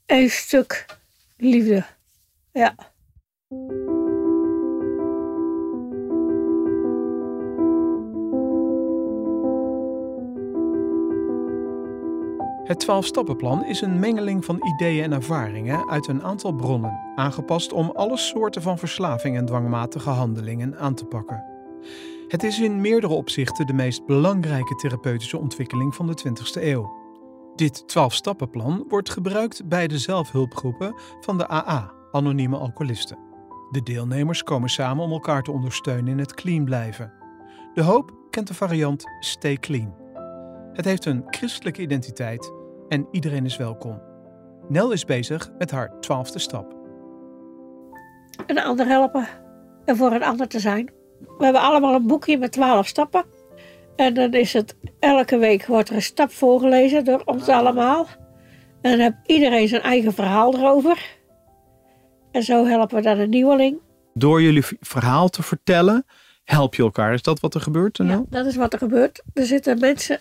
één 0.05 0.29
stuk 0.29 0.85
liefde. 1.37 1.83
Ja. 2.55 2.75
Het 12.63 12.85
12-stappenplan 12.85 13.65
is 13.65 13.81
een 13.81 13.99
mengeling 13.99 14.45
van 14.45 14.59
ideeën 14.65 15.03
en 15.03 15.11
ervaringen 15.11 15.89
uit 15.89 16.07
een 16.07 16.23
aantal 16.23 16.53
bronnen, 16.53 16.99
aangepast 17.15 17.73
om 17.73 17.89
alle 17.89 18.17
soorten 18.17 18.61
van 18.61 18.77
verslaving 18.77 19.37
en 19.37 19.45
dwangmatige 19.45 20.09
handelingen 20.09 20.77
aan 20.77 20.95
te 20.95 21.05
pakken. 21.05 21.43
Het 22.27 22.43
is 22.43 22.59
in 22.59 22.81
meerdere 22.81 23.13
opzichten 23.13 23.67
de 23.67 23.73
meest 23.73 24.05
belangrijke 24.05 24.75
therapeutische 24.75 25.37
ontwikkeling 25.37 25.95
van 25.95 26.07
de 26.07 26.17
20e 26.27 26.63
eeuw. 26.63 26.93
Dit 27.55 27.83
12-stappenplan 27.83 28.83
wordt 28.87 29.09
gebruikt 29.09 29.67
bij 29.67 29.87
de 29.87 29.97
zelfhulpgroepen 29.97 30.95
van 31.19 31.37
de 31.37 31.49
AA, 31.49 31.93
Anonieme 32.15 32.57
Alcoholisten. 32.57 33.17
De 33.71 33.83
deelnemers 33.83 34.43
komen 34.43 34.69
samen 34.69 35.03
om 35.03 35.11
elkaar 35.11 35.43
te 35.43 35.51
ondersteunen 35.51 36.07
in 36.07 36.19
het 36.19 36.33
clean 36.33 36.65
blijven. 36.65 37.13
De 37.73 37.81
hoop 37.81 38.13
kent 38.29 38.47
de 38.47 38.53
variant 38.53 39.03
Stay 39.19 39.57
Clean. 39.57 39.95
Het 40.73 40.85
heeft 40.85 41.05
een 41.05 41.23
christelijke 41.25 41.81
identiteit 41.81 42.51
en 42.89 43.07
iedereen 43.11 43.45
is 43.45 43.57
welkom. 43.57 44.01
Nel 44.69 44.91
is 44.91 45.05
bezig 45.05 45.51
met 45.57 45.71
haar 45.71 45.99
twaalfde 45.99 46.39
stap. 46.39 46.75
Een 48.47 48.59
ander 48.59 48.87
helpen 48.87 49.27
en 49.85 49.95
voor 49.95 50.11
een 50.11 50.23
ander 50.23 50.47
te 50.47 50.59
zijn. 50.59 50.91
We 51.37 51.43
hebben 51.43 51.61
allemaal 51.61 51.95
een 51.95 52.07
boekje 52.07 52.37
met 52.37 52.51
twaalf 52.51 52.87
stappen. 52.87 53.25
En 53.95 54.13
dan 54.13 54.33
is 54.33 54.53
het 54.53 54.77
elke 54.99 55.37
week 55.37 55.65
wordt 55.65 55.89
er 55.89 55.95
een 55.95 56.01
stap 56.01 56.31
voorgelezen 56.31 57.05
door 57.05 57.21
ons 57.25 57.49
allemaal. 57.49 58.07
En 58.81 58.91
dan 58.91 58.99
heeft 58.99 59.15
iedereen 59.25 59.67
zijn 59.67 59.81
eigen 59.81 60.13
verhaal 60.13 60.55
erover. 60.55 61.23
En 62.35 62.43
zo 62.43 62.65
helpen 62.65 62.95
we 62.95 63.01
dan 63.01 63.19
een 63.19 63.29
nieuweling. 63.29 63.79
Door 64.13 64.41
jullie 64.41 64.63
verhaal 64.79 65.29
te 65.29 65.43
vertellen, 65.43 66.05
help 66.43 66.75
je 66.75 66.83
elkaar. 66.83 67.13
Is 67.13 67.21
dat 67.21 67.39
wat 67.39 67.53
er 67.53 67.61
gebeurt, 67.61 67.97
Nel? 67.97 68.25
Ja, 68.29 68.37
dat 68.37 68.45
is 68.45 68.55
wat 68.55 68.73
er 68.73 68.79
gebeurt. 68.79 69.21
Er 69.33 69.45
zitten 69.45 69.79
mensen, 69.79 70.19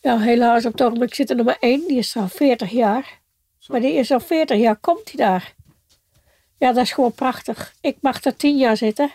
ja, 0.00 0.18
helaas 0.18 0.66
op 0.66 0.72
het 0.72 0.82
ogenblik 0.82 1.14
zit 1.14 1.30
er 1.30 1.36
nummer 1.36 1.56
één, 1.60 1.88
die 1.88 1.98
is 1.98 2.16
al 2.16 2.28
40 2.28 2.70
jaar. 2.70 3.20
Maar 3.66 3.80
die 3.80 3.92
is 3.92 4.10
al 4.10 4.20
40 4.20 4.58
jaar, 4.58 4.76
komt 4.76 5.12
hij 5.12 5.26
daar. 5.26 5.54
Ja, 6.58 6.72
dat 6.72 6.84
is 6.84 6.92
gewoon 6.92 7.12
prachtig. 7.12 7.74
Ik 7.80 7.96
mag 8.00 8.24
er 8.24 8.36
10 8.36 8.56
jaar 8.56 8.76
zitten. 8.76 9.10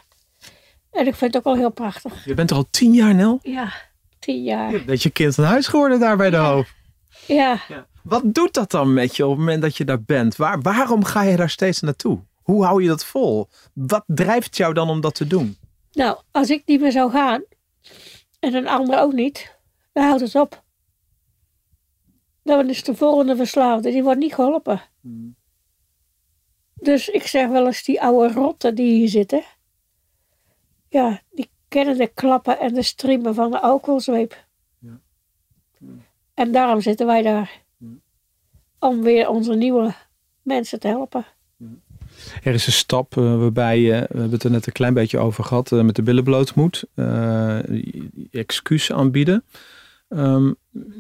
En 0.92 1.08
ik 1.08 1.16
vind 1.16 1.34
het 1.34 1.38
ook 1.38 1.44
wel 1.44 1.56
heel 1.56 1.72
prachtig. 1.72 2.26
Je 2.26 2.34
bent 2.34 2.50
er 2.50 2.56
al 2.56 2.68
tien 2.72 2.94
jaar, 2.94 3.16
Nel. 3.16 3.40
Ja, 3.42 3.74
10 4.20 4.44
jaar. 4.44 4.86
Dat 4.86 5.04
je 5.04 5.10
kind 5.10 5.36
van 5.36 5.44
huis 5.44 5.68
geworden 5.68 6.00
daar 6.00 6.18
bij 6.18 6.30
de 6.30 6.38
hoop. 6.38 6.66
Ja, 7.28 7.60
Wat 8.08 8.34
doet 8.34 8.54
dat 8.54 8.72
dan 8.72 8.94
met 8.94 9.16
je 9.16 9.24
op 9.24 9.30
het 9.30 9.40
moment 9.40 9.62
dat 9.62 9.78
je 9.78 9.86
daar 9.86 10.02
bent? 10.02 10.36
Waar, 10.36 10.62
waarom 10.62 11.04
ga 11.04 11.22
je 11.22 11.36
daar 11.36 11.50
steeds 11.50 11.82
naartoe? 11.82 12.20
Hoe 12.42 12.66
hou 12.66 12.82
je 12.82 12.88
dat 12.88 13.06
vol? 13.06 13.48
Wat 13.74 14.04
drijft 14.06 14.58
jou 14.58 14.74
dan 14.74 14.90
om 14.90 15.02
dat 15.02 15.16
te 15.16 15.28
doen? 15.28 15.58
nou, 15.92 16.18
als 16.32 16.50
ik 16.50 16.64
niet 16.66 16.82
meer 16.82 16.92
zou 16.92 17.12
gaan, 17.12 17.44
en 18.40 18.54
een 18.54 18.68
ander 18.68 19.00
ook 19.00 19.14
niet, 19.14 19.58
dan 19.94 20.04
houdt 20.04 20.22
het 20.22 20.36
op. 20.36 20.64
Dan 22.44 22.70
is 22.70 22.84
de 22.84 22.96
volgende 22.96 23.36
verslaafde, 23.36 23.92
die 23.92 24.04
wordt 24.04 24.20
niet 24.20 24.34
geholpen. 24.34 24.82
Dus 26.74 27.10
ik 27.10 27.28
zeg 27.28 27.48
wel 27.48 27.66
eens, 27.66 27.84
die 27.84 28.02
oude 28.02 28.34
rotten 28.34 28.76
die 28.76 28.94
hier 28.94 29.10
zitten, 29.10 29.44
ja, 30.90 31.22
die 31.32 31.50
kennen 31.68 31.98
de 31.98 32.08
klappen 32.08 32.60
en 32.60 32.74
de 32.74 32.84
striemen 32.84 33.36
van 33.36 33.52
de 33.52 33.60
alcoholzweep. 33.60 34.46
Ja. 34.80 35.00
En 36.34 36.52
daarom 36.52 36.82
zitten 36.82 37.06
wij 37.06 37.22
daar. 37.22 37.66
Om 38.80 39.02
weer 39.02 39.30
onze 39.30 39.54
nieuwe 39.54 39.94
mensen 40.42 40.80
te 40.80 40.88
helpen. 40.88 41.26
Er 42.44 42.54
is 42.54 42.68
een 42.68 42.74
stap 42.74 43.18
eh, 43.18 43.38
waarbij 43.40 43.80
je, 43.80 43.92
we 43.92 43.98
hebben 44.08 44.32
het 44.32 44.44
er 44.44 44.52
net 44.52 44.68
een 44.68 44.74
klein 44.74 44.94
beetje 44.94 45.18
over 45.18 45.44
gehad, 45.44 45.72
eh, 45.72 45.82
met 45.82 45.96
de 45.96 46.02
billen 46.04 46.24
bloot 46.24 46.56
moet. 46.56 46.84
eh, 46.96 47.60
excuus 48.32 48.92
aanbieden. 48.92 49.44
Ehm, 50.10 50.52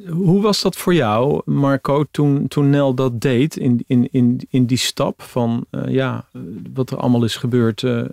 hoe 0.09 0.41
was 0.41 0.61
dat 0.61 0.75
voor 0.75 0.93
jou, 0.93 1.41
Marco, 1.45 2.03
toen, 2.11 2.47
toen 2.47 2.69
Nel 2.69 2.93
dat 2.93 3.21
deed 3.21 3.57
in, 3.57 3.83
in, 3.87 4.07
in, 4.11 4.41
in 4.49 4.65
die 4.65 4.77
stap 4.77 5.21
van 5.21 5.65
eh, 5.71 5.87
ja, 5.87 6.25
eh, 6.33 6.41
wat 6.73 6.91
er 6.91 6.97
allemaal 6.97 7.23
is 7.23 7.35
gebeurd? 7.35 7.83
eh, 7.83 8.03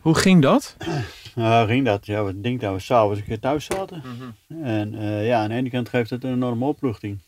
hoe 0.00 0.14
ging 0.14 0.42
dat? 0.42 0.76
Nou, 1.34 1.66
ging 1.68 1.84
dat. 1.84 2.06
Ja, 2.06 2.28
ik 2.28 2.42
denk 2.42 2.60
dat 2.60 2.72
we 2.72 2.78
s'avonds 2.80 3.18
een 3.18 3.24
keer 3.24 3.40
thuis 3.40 3.64
zaten. 3.64 4.02
En 4.62 4.94
eh, 4.94 5.26
ja, 5.26 5.42
aan 5.42 5.48
de 5.48 5.54
ene 5.54 5.70
kant 5.70 5.88
geeft 5.88 6.10
het 6.10 6.24
een 6.24 6.32
enorme 6.32 6.64
opluchting. 6.64 7.18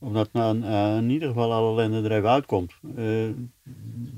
Omdat 0.00 0.28
nou, 0.32 0.62
eh, 0.62 0.96
in 0.96 1.10
ieder 1.10 1.28
geval 1.28 1.52
alle 1.52 1.82
ellende 1.82 2.08
er 2.08 2.16
even 2.16 2.28
uitkomt. 2.30 2.72
Eh, 2.96 3.04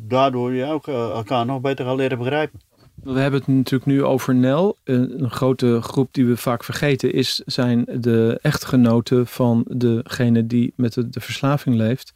daardoor 0.09 0.53
je 0.53 0.65
ook 0.65 0.89
eh, 0.89 0.95
elkaar 0.95 1.47
nog 1.47 1.61
beter 1.61 1.85
gaan 1.85 1.97
leren 1.97 2.19
begrijpen. 2.19 2.61
We 3.03 3.19
hebben 3.21 3.41
het 3.41 3.49
natuurlijk 3.49 3.91
nu 3.91 4.05
over 4.05 4.35
Nel. 4.35 4.77
Een, 4.85 5.23
een 5.23 5.31
grote 5.31 5.81
groep 5.83 6.09
die 6.15 6.27
we 6.27 6.37
vaak 6.37 6.65
vergeten 6.65 7.13
is, 7.13 7.43
zijn 7.47 7.85
de 8.01 8.39
echtgenoten 8.43 9.27
van 9.27 9.65
degene 9.69 10.47
die 10.47 10.73
met 10.77 10.93
de, 10.95 11.09
de 11.09 11.21
verslaving 11.21 11.77
leeft. 11.77 12.13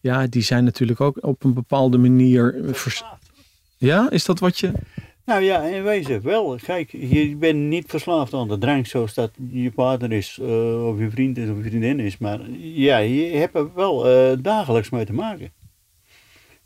Ja, 0.00 0.26
die 0.26 0.42
zijn 0.42 0.64
natuurlijk 0.64 1.00
ook 1.00 1.24
op 1.24 1.44
een 1.44 1.54
bepaalde 1.54 1.98
manier. 1.98 2.60
vers- 2.72 3.04
Ja, 3.76 4.10
is 4.10 4.24
dat 4.24 4.38
wat 4.38 4.58
je. 4.58 4.72
Nou 5.30 5.42
ja, 5.42 5.62
in 5.62 5.82
wezen 5.82 6.22
wel. 6.22 6.58
Kijk, 6.62 6.90
je 6.90 7.36
bent 7.36 7.58
niet 7.58 7.84
verslaafd 7.86 8.34
aan 8.34 8.48
de 8.48 8.58
drank 8.58 8.86
zoals 8.86 9.14
dat 9.14 9.30
je 9.50 9.70
partner 9.70 10.12
is, 10.12 10.38
eh, 10.40 10.86
of 10.86 10.98
je 10.98 11.10
vriend 11.10 11.38
is 11.38 11.50
of 11.50 11.56
je 11.56 11.62
vriendin 11.62 12.00
is. 12.00 12.18
Maar 12.18 12.50
ja, 12.58 12.96
je 12.96 13.36
hebt 13.36 13.54
er 13.54 13.74
wel 13.74 14.08
eh, 14.08 14.38
dagelijks 14.42 14.90
mee 14.90 15.04
te 15.04 15.12
maken. 15.12 15.52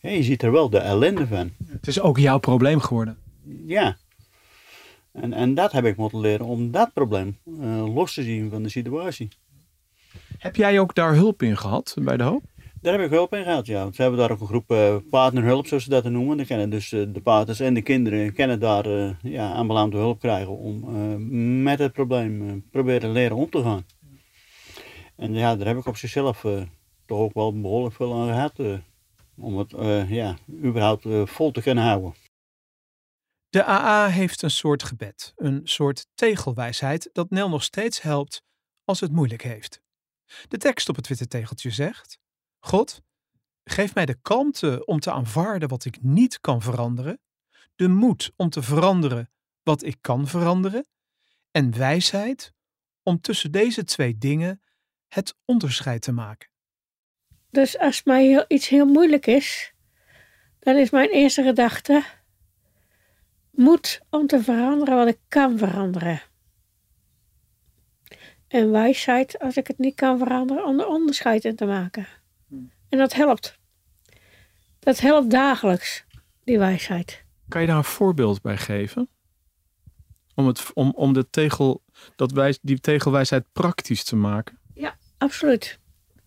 Ja, 0.01 0.11
je 0.11 0.23
ziet 0.23 0.43
er 0.43 0.53
wel 0.53 0.71
de 0.71 0.79
ellende 0.79 1.27
van. 1.27 1.51
Het 1.67 1.87
is 1.87 2.01
ook 2.01 2.19
jouw 2.19 2.39
probleem 2.39 2.81
geworden. 2.81 3.17
Ja. 3.67 3.97
En, 5.13 5.33
en 5.33 5.55
dat 5.55 5.73
heb 5.73 5.85
ik 5.85 5.97
moeten 5.97 6.21
leren 6.21 6.47
om 6.47 6.71
dat 6.71 6.93
probleem 6.93 7.39
eh, 7.61 7.95
los 7.95 8.15
te 8.15 8.23
zien 8.23 8.51
van 8.51 8.63
de 8.63 8.69
situatie. 8.69 9.29
Heb 10.39 10.57
jij 10.57 10.81
ook 10.81 10.95
daar 10.95 11.15
hulp 11.15 11.43
in 11.43 11.57
gehad 11.57 11.97
bij 11.99 12.17
de 12.17 12.23
hoop? 12.23 12.45
Daar 12.85 12.93
heb 12.93 13.03
ik 13.03 13.11
hulp 13.11 13.35
in 13.35 13.45
gehad, 13.45 13.67
ja. 13.67 13.83
Want 13.83 13.97
we 13.97 14.03
hebben 14.03 14.21
daar 14.21 14.31
ook 14.31 14.41
een 14.41 14.47
groep 14.47 14.71
eh, 14.71 14.97
partnerhulp, 15.11 15.67
zoals 15.67 15.83
ze 15.85 15.91
dat 15.91 16.05
noemen. 16.05 16.37
Dan 16.37 16.47
kennen 16.47 16.71
dus 16.71 16.93
eh, 16.93 17.03
de 17.09 17.21
paters 17.21 17.61
en 17.61 17.75
de 17.75 17.83
kinderen 17.83 18.33
kennen 18.33 18.61
daar 18.61 18.87
eh 18.87 19.15
ja, 19.23 19.67
hulp 19.67 20.21
krijgen 20.21 20.59
om 20.59 21.63
met 21.63 21.79
het 21.79 21.93
probleem 21.93 22.65
proberen 22.71 23.13
leren 23.13 23.37
om 23.37 23.51
te 23.51 23.63
gaan. 23.63 23.87
En 25.17 25.35
ja, 25.35 25.57
daar 25.57 25.67
heb 25.67 25.77
ik 25.77 25.87
op 25.87 25.97
zichzelf 25.97 26.41
toch 27.07 27.19
ook 27.19 27.35
wel 27.35 27.61
behoorlijk 27.61 27.95
veel 27.95 28.15
aan 28.15 28.29
gehad. 28.29 28.59
eh, 28.59 28.79
om 29.37 29.59
het 29.59 29.75
ja, 30.09 30.37
überhaupt 30.63 31.07
vol 31.25 31.51
te 31.51 31.63
kunnen 31.63 31.85
houden. 31.85 32.15
De 33.49 33.65
AA 33.67 34.09
heeft 34.09 34.43
een 34.43 34.51
soort 34.51 34.83
gebed, 34.83 35.33
een 35.37 35.61
soort 35.65 36.07
tegelwijsheid 36.15 37.11
dat 37.13 37.31
Nel 37.31 37.49
nog 37.49 37.63
steeds 37.63 38.03
helpt 38.03 38.43
als 38.85 39.01
het 39.01 39.13
moeilijk 39.13 39.43
heeft. 39.43 39.81
De 40.49 40.57
tekst 40.59 40.89
op 40.89 40.97
het 40.97 41.09
witte 41.09 41.27
tegeltje 41.27 41.71
zegt: 41.71 42.23
God, 42.65 43.03
geef 43.65 43.95
mij 43.95 44.07
de 44.07 44.19
kalmte 44.23 44.85
om 44.85 45.01
te 45.01 45.11
aanvaarden 45.11 45.69
wat 45.69 45.85
ik 45.85 46.03
niet 46.03 46.41
kan 46.41 46.63
veranderen, 46.63 47.21
de 47.75 47.89
moed 47.89 48.33
om 48.37 48.49
te 48.51 48.63
veranderen 48.63 49.31
wat 49.63 49.83
ik 49.83 49.97
kan 50.01 50.27
veranderen 50.27 50.87
en 51.51 51.79
wijsheid 51.79 52.53
om 53.03 53.21
tussen 53.21 53.53
deze 53.53 53.85
twee 53.85 54.19
dingen 54.19 54.63
het 55.09 55.37
onderscheid 55.45 56.03
te 56.03 56.13
maken. 56.13 56.49
Dus 57.51 57.79
als 57.79 58.05
mij 58.05 58.45
iets 58.49 58.69
heel 58.69 58.87
moeilijk 58.87 59.27
is, 59.27 59.75
dan 60.59 60.77
is 60.77 60.91
mijn 60.91 61.11
eerste 61.11 61.43
gedachte: 61.43 62.05
moed 63.51 64.01
om 64.11 64.27
te 64.27 64.43
veranderen 64.43 64.97
wat 64.97 65.09
ik 65.09 65.21
kan 65.29 65.59
veranderen. 65.59 66.23
En 68.49 68.71
wijsheid 68.71 69.39
als 69.39 69.57
ik 69.57 69.67
het 69.67 69.79
niet 69.79 69.95
kan 69.95 70.19
veranderen, 70.19 70.65
om 70.65 70.81
er 70.81 70.87
onderscheid 70.87 71.45
in 71.45 71.57
te 71.57 71.65
maken. 71.65 72.23
En 72.95 73.01
dat 73.01 73.15
helpt. 73.15 73.59
Dat 74.79 75.01
helpt 75.01 75.31
dagelijks, 75.31 76.05
die 76.45 76.59
wijsheid. 76.59 77.25
Kan 77.49 77.61
je 77.61 77.67
daar 77.67 77.77
een 77.77 77.85
voorbeeld 77.85 78.43
bij 78.43 78.57
geven? 78.57 79.09
Om, 80.35 80.47
het, 80.47 80.73
om, 80.75 80.93
om 80.97 81.13
de 81.13 81.31
tegel, 81.31 81.83
dat 82.17 82.33
wijs, 82.33 82.59
die 82.63 82.81
tegelwijsheid 82.81 83.45
praktisch 83.53 84.05
te 84.05 84.17
maken. 84.17 84.59
Absoluut. 85.19 85.79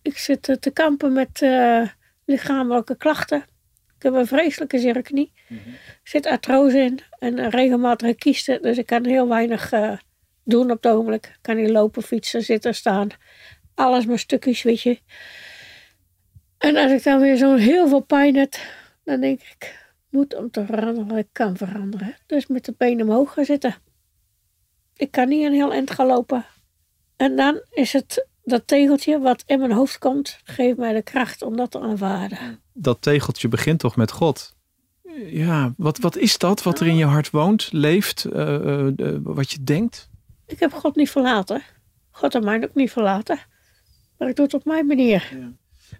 Ik 0.02 0.18
zit 0.18 0.48
eh, 0.48 0.56
te 0.56 0.70
kampen 0.70 1.12
met 1.12 1.42
eh, 1.42 1.88
lichamelijke 2.24 2.96
klachten. 2.96 3.44
Ik 3.96 4.02
heb 4.02 4.14
een 4.14 4.26
vreselijke 4.26 4.78
zere 4.78 5.02
knie. 5.02 5.32
Er 5.48 5.58
zit 6.02 6.26
artrose 6.26 6.78
in 6.78 7.00
en 7.18 7.38
een 7.38 7.50
regelmatige 7.50 8.14
kiesten. 8.14 8.62
Dus 8.62 8.78
ik 8.78 8.86
kan 8.86 9.06
heel 9.06 9.28
weinig 9.28 9.72
eh, 9.72 9.96
doen 10.44 10.70
op 10.70 10.82
het 10.82 10.92
ogenblik. 10.92 11.26
Ik 11.26 11.38
kan 11.40 11.56
niet 11.56 11.70
lopen, 11.70 12.02
fietsen, 12.02 12.42
zitten, 12.42 12.74
staan. 12.74 13.08
Alles 13.74 14.06
maar 14.06 14.18
stukjes, 14.18 14.62
weet 14.62 14.80
je. 14.82 15.00
En 16.58 16.76
als 16.76 16.92
ik 16.92 17.02
dan 17.04 17.20
weer 17.20 17.36
zo'n 17.36 17.56
heel 17.58 17.88
veel 17.88 18.00
pijn 18.00 18.36
heb, 18.36 18.54
dan 19.04 19.20
denk 19.20 19.40
ik, 19.40 19.86
moet 20.10 20.34
om 20.34 20.50
te 20.50 20.64
veranderen 20.66 21.16
ik 21.16 21.28
kan 21.32 21.56
veranderen. 21.56 22.16
Dus 22.26 22.46
met 22.46 22.64
de 22.64 22.74
benen 22.78 23.06
omhoog 23.08 23.32
gaan 23.32 23.44
zitten. 23.44 23.74
Ik 24.96 25.10
kan 25.10 25.28
niet 25.28 25.44
een 25.44 25.52
heel 25.52 25.72
eind 25.72 25.90
gaan 25.90 26.06
lopen. 26.06 26.44
En 27.16 27.36
dan 27.36 27.60
is 27.70 27.92
het 27.92 28.26
dat 28.44 28.66
tegeltje 28.66 29.18
wat 29.20 29.42
in 29.46 29.58
mijn 29.58 29.72
hoofd 29.72 29.98
komt, 29.98 30.40
geeft 30.44 30.76
mij 30.78 30.92
de 30.92 31.02
kracht 31.02 31.42
om 31.42 31.56
dat 31.56 31.70
te 31.70 31.80
aanvaarden. 31.80 32.38
Dat 32.72 33.02
tegeltje 33.02 33.48
begint 33.48 33.78
toch 33.78 33.96
met 33.96 34.10
God. 34.10 34.56
Ja, 35.30 35.72
wat, 35.76 35.98
wat 35.98 36.16
is 36.16 36.38
dat 36.38 36.62
wat 36.62 36.80
er 36.80 36.86
in 36.86 36.96
je 36.96 37.04
hart 37.04 37.30
woont, 37.30 37.68
leeft, 37.72 38.24
eh, 38.24 38.54
eh, 38.54 38.92
de- 38.94 39.20
wat 39.22 39.50
je 39.50 39.62
denkt? 39.64 40.08
Ik 40.46 40.60
heb 40.60 40.72
God 40.72 40.96
niet 40.96 41.10
verlaten. 41.10 41.62
God 42.10 42.32
heeft 42.32 42.44
mij 42.44 42.62
ook 42.64 42.74
niet 42.74 42.92
verlaten. 42.92 43.38
Maar 44.18 44.28
ik 44.28 44.36
doe 44.36 44.44
het 44.44 44.54
op 44.54 44.64
mijn 44.64 44.86
manier. 44.86 45.36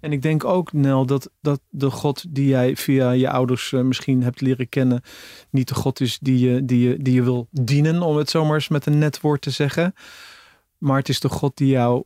En 0.01 0.13
ik 0.13 0.23
denk 0.23 0.45
ook, 0.45 0.73
Nel, 0.73 1.07
dat, 1.07 1.31
dat 1.41 1.61
de 1.69 1.91
God 1.91 2.35
die 2.35 2.49
jij 2.49 2.77
via 2.77 3.11
je 3.11 3.31
ouders 3.31 3.73
eh, 3.73 3.81
misschien 3.81 4.23
hebt 4.23 4.41
leren 4.41 4.69
kennen, 4.69 5.03
niet 5.51 5.69
de 5.69 5.75
God 5.75 6.01
is 6.01 6.19
die 6.19 6.39
je, 6.39 6.65
die, 6.65 6.89
je, 6.89 7.03
die 7.03 7.15
je 7.15 7.23
wil 7.23 7.49
dienen, 7.51 8.03
om 8.03 8.17
het 8.17 8.31
zomaar 8.31 8.55
eens 8.55 8.69
met 8.69 8.87
een 8.87 8.99
net 8.99 9.21
woord 9.21 9.41
te 9.41 9.51
zeggen. 9.51 9.93
Maar 10.79 10.99
het 10.99 11.09
is 11.09 11.21
de 11.21 11.29
God 11.29 11.57
die 11.57 11.69
jou 11.69 12.05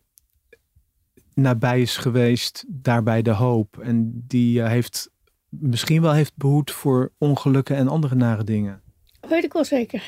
nabij 1.34 1.80
is 1.80 1.96
geweest, 1.96 2.64
daarbij 2.68 3.22
de 3.22 3.30
hoop. 3.30 3.78
En 3.78 4.24
die 4.26 4.52
je 4.52 4.68
heeft, 4.68 5.10
misschien 5.48 6.02
wel 6.02 6.12
heeft 6.12 6.36
behoed 6.36 6.70
voor 6.70 7.12
ongelukken 7.18 7.76
en 7.76 7.88
andere 7.88 8.14
nare 8.14 8.44
dingen. 8.44 8.82
Weet 9.28 9.44
ik 9.44 9.52
wel 9.52 9.64
zeker. 9.64 10.02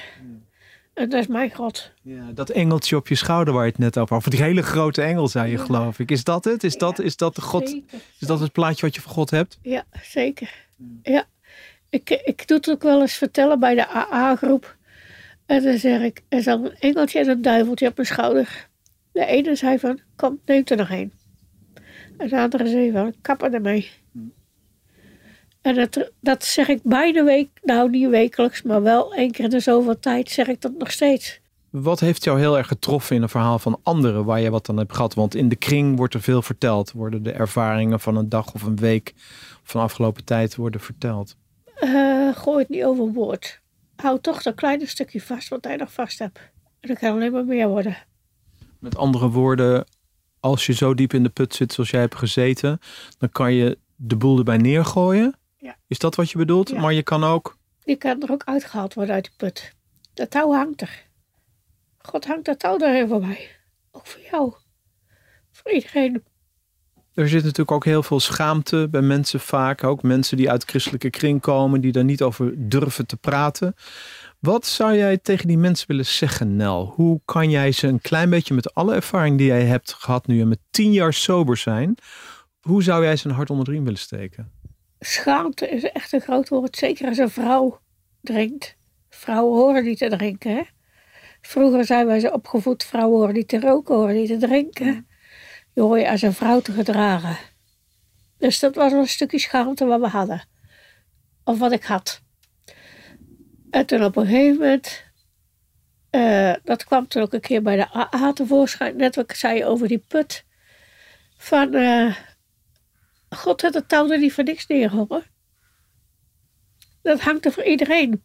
Dat 0.94 1.12
is 1.12 1.26
mijn 1.26 1.54
God. 1.54 1.92
Ja, 2.02 2.30
dat 2.34 2.50
engeltje 2.50 2.96
op 2.96 3.08
je 3.08 3.14
schouder 3.14 3.54
waar 3.54 3.64
je 3.64 3.70
het 3.70 3.78
net 3.78 3.98
over 3.98 4.14
had. 4.14 4.24
Of 4.26 4.32
die 4.32 4.42
hele 4.42 4.62
grote 4.62 5.02
engel, 5.02 5.28
zei 5.28 5.50
je, 5.50 5.56
Ja. 5.56 5.64
geloof 5.64 5.98
ik. 5.98 6.10
Is 6.10 6.24
dat 6.24 6.44
het? 6.44 6.64
Is 6.64 6.76
dat, 6.76 6.98
is 6.98 7.16
dat 7.16 7.34
de 7.34 7.40
God? 7.40 7.68
Zeker. 7.68 7.98
Is 8.20 8.26
dat 8.26 8.40
het 8.40 8.52
plaatje 8.52 8.86
wat 8.86 8.94
je 8.94 9.00
van 9.00 9.12
God 9.12 9.30
hebt? 9.30 9.58
Ja, 9.62 9.84
zeker. 10.02 10.66
Ja. 11.02 11.24
Ik, 11.88 12.10
ik 12.24 12.48
doe 12.48 12.56
het 12.56 12.70
ook 12.70 12.82
wel 12.82 13.00
eens 13.00 13.14
vertellen 13.14 13.60
bij 13.60 13.74
de 13.74 13.88
AA-groep. 13.88 14.76
En 15.46 15.62
dan 15.62 15.78
zeg 15.78 16.00
ik, 16.02 16.22
er 16.28 16.42
zat 16.42 16.60
een 16.64 16.76
engeltje 16.78 17.18
en 17.18 17.28
een 17.28 17.42
duiveltje 17.42 17.88
op 17.88 17.96
mijn 17.96 18.08
schouder. 18.08 18.68
De 19.12 19.26
ene 19.26 19.54
zei 19.54 19.78
van, 19.78 20.00
kom, 20.16 20.40
neem 20.44 20.62
er 20.64 20.76
nog 20.76 20.90
een. 20.90 21.12
En 22.18 22.28
de 22.28 22.40
andere 22.40 22.68
zei 22.68 22.92
van, 22.92 23.14
kappen 23.20 23.54
ermee. 23.54 23.90
En 25.64 25.74
dat, 25.74 26.10
dat 26.20 26.44
zeg 26.44 26.68
ik 26.68 26.80
bijna 26.82 27.24
week, 27.24 27.48
nou 27.62 27.90
niet 27.90 28.08
wekelijks, 28.08 28.62
maar 28.62 28.82
wel 28.82 29.14
één 29.14 29.30
keer 29.30 29.44
in 29.44 29.50
de 29.50 29.60
zoveel 29.60 29.98
tijd 29.98 30.30
zeg 30.30 30.46
ik 30.46 30.60
dat 30.60 30.72
nog 30.78 30.90
steeds. 30.90 31.40
Wat 31.70 32.00
heeft 32.00 32.24
jou 32.24 32.38
heel 32.38 32.56
erg 32.56 32.66
getroffen 32.66 33.16
in 33.16 33.22
een 33.22 33.28
verhaal 33.28 33.58
van 33.58 33.80
anderen 33.82 34.24
waar 34.24 34.40
je 34.40 34.50
wat 34.50 34.68
aan 34.68 34.76
hebt 34.76 34.94
gehad? 34.94 35.14
Want 35.14 35.34
in 35.34 35.48
de 35.48 35.56
kring 35.56 35.96
wordt 35.96 36.14
er 36.14 36.20
veel 36.20 36.42
verteld. 36.42 36.92
Worden 36.92 37.22
de 37.22 37.32
ervaringen 37.32 38.00
van 38.00 38.16
een 38.16 38.28
dag 38.28 38.54
of 38.54 38.62
een 38.62 38.76
week 38.76 39.12
van 39.62 39.80
afgelopen 39.80 40.24
tijd 40.24 40.56
worden 40.56 40.80
verteld. 40.80 41.36
Eh, 41.74 42.36
gooi 42.36 42.58
het 42.58 42.68
niet 42.68 42.84
overboord. 42.84 43.60
Hou 43.96 44.20
toch 44.20 44.42
dat 44.42 44.54
kleine 44.54 44.86
stukje 44.86 45.20
vast 45.20 45.48
wat 45.48 45.64
hij 45.64 45.76
nog 45.76 45.92
vast 45.92 46.18
hebt. 46.18 46.38
En 46.80 46.88
dat 46.88 46.98
kan 46.98 47.10
alleen 47.12 47.32
maar 47.32 47.44
meer 47.44 47.68
worden. 47.68 47.96
Met 48.78 48.96
andere 48.96 49.28
woorden, 49.28 49.86
als 50.40 50.66
je 50.66 50.72
zo 50.72 50.94
diep 50.94 51.12
in 51.12 51.22
de 51.22 51.28
put 51.28 51.54
zit 51.54 51.72
zoals 51.72 51.90
jij 51.90 52.00
hebt 52.00 52.14
gezeten, 52.14 52.78
dan 53.18 53.28
kan 53.30 53.52
je 53.52 53.78
de 53.96 54.16
boel 54.16 54.38
erbij 54.38 54.56
neergooien. 54.56 55.34
Ja. 55.64 55.76
Is 55.86 55.98
dat 55.98 56.14
wat 56.14 56.30
je 56.30 56.38
bedoelt? 56.38 56.68
Ja. 56.68 56.80
Maar 56.80 56.92
je 56.92 57.02
kan 57.02 57.24
ook. 57.24 57.58
Die 57.84 57.96
kan 57.96 58.22
er 58.22 58.30
ook 58.30 58.44
uitgehaald 58.44 58.94
worden 58.94 59.14
uit 59.14 59.24
de 59.24 59.30
put. 59.36 59.72
Dat 60.14 60.30
touw 60.30 60.52
hangt 60.52 60.80
er. 60.80 61.06
God 61.98 62.26
hangt 62.26 62.44
dat 62.44 62.58
touw 62.58 62.78
er 62.78 62.94
even 62.94 63.20
bij. 63.20 63.48
Ook 63.90 64.06
voor 64.06 64.20
jou. 64.30 64.54
Voor 65.52 65.72
iedereen. 65.72 66.24
Er 67.14 67.28
zit 67.28 67.42
natuurlijk 67.42 67.70
ook 67.70 67.84
heel 67.84 68.02
veel 68.02 68.20
schaamte 68.20 68.88
bij 68.90 69.00
mensen 69.00 69.40
vaak. 69.40 69.84
Ook 69.84 70.02
mensen 70.02 70.36
die 70.36 70.50
uit 70.50 70.64
christelijke 70.64 71.10
kring 71.10 71.40
komen, 71.40 71.80
die 71.80 71.92
daar 71.92 72.04
niet 72.04 72.22
over 72.22 72.68
durven 72.68 73.06
te 73.06 73.16
praten. 73.16 73.74
Wat 74.38 74.66
zou 74.66 74.96
jij 74.96 75.18
tegen 75.18 75.48
die 75.48 75.58
mensen 75.58 75.86
willen 75.86 76.06
zeggen, 76.06 76.56
Nel? 76.56 76.92
Hoe 76.94 77.20
kan 77.24 77.50
jij 77.50 77.72
ze 77.72 77.86
een 77.86 78.00
klein 78.00 78.30
beetje 78.30 78.54
met 78.54 78.74
alle 78.74 78.94
ervaring 78.94 79.38
die 79.38 79.46
jij 79.46 79.64
hebt 79.64 79.92
gehad 79.92 80.26
nu 80.26 80.40
en 80.40 80.48
met 80.48 80.60
tien 80.70 80.92
jaar 80.92 81.12
sober 81.12 81.56
zijn, 81.56 81.94
hoe 82.60 82.82
zou 82.82 83.04
jij 83.04 83.16
ze 83.16 83.28
een 83.28 83.34
hart 83.34 83.50
onder 83.50 83.64
de 83.64 83.70
riem 83.70 83.84
willen 83.84 83.98
steken? 83.98 84.53
Schaamte 84.98 85.68
is 85.68 85.82
echt 85.82 86.12
een 86.12 86.20
groot 86.20 86.48
woord. 86.48 86.76
Zeker 86.76 87.08
als 87.08 87.18
een 87.18 87.30
vrouw 87.30 87.80
drinkt. 88.20 88.76
Vrouwen 89.08 89.60
horen 89.60 89.84
niet 89.84 89.98
te 89.98 90.08
drinken. 90.08 90.56
Hè? 90.56 90.62
Vroeger 91.40 91.84
zijn 91.84 92.06
wij 92.06 92.20
ze 92.20 92.32
opgevoed. 92.32 92.84
Vrouwen 92.84 93.18
horen 93.18 93.34
niet 93.34 93.48
te 93.48 93.60
roken, 93.60 93.94
horen 93.94 94.14
niet 94.14 94.28
te 94.28 94.36
drinken. 94.36 95.06
Je 95.72 95.80
hoor 95.80 95.98
je 95.98 96.10
als 96.10 96.22
een 96.22 96.32
vrouw 96.32 96.60
te 96.60 96.72
gedragen. 96.72 97.36
Dus 98.38 98.58
dat 98.58 98.74
was 98.74 98.92
een 98.92 99.08
stukje 99.08 99.38
schaamte 99.38 99.84
wat 99.84 100.00
we 100.00 100.06
hadden. 100.06 100.48
Of 101.44 101.58
wat 101.58 101.72
ik 101.72 101.84
had. 101.84 102.22
En 103.70 103.86
toen 103.86 104.04
op 104.04 104.16
een 104.16 104.26
gegeven 104.26 104.58
moment, 104.58 105.04
eh, 106.10 106.54
dat 106.64 106.84
kwam 106.84 107.08
toen 107.08 107.22
ook 107.22 107.32
een 107.32 107.40
keer 107.40 107.62
bij 107.62 107.76
de 107.76 107.92
AA 107.92 108.32
tevoorschijn, 108.32 108.96
net 108.96 109.16
wat 109.16 109.30
ik 109.30 109.36
zei 109.36 109.64
over 109.64 109.88
die 109.88 110.04
put. 110.08 110.44
Van, 111.36 111.74
eh, 111.74 112.16
God 113.34 113.62
had 113.62 113.74
het 113.74 113.88
touw 113.88 114.10
er 114.10 114.18
niet 114.18 114.32
voor 114.32 114.44
niks 114.44 114.66
neer, 114.66 114.90
hoor. 114.90 115.22
Dat 117.02 117.20
hangt 117.20 117.44
er 117.44 117.52
voor 117.52 117.64
iedereen. 117.64 118.22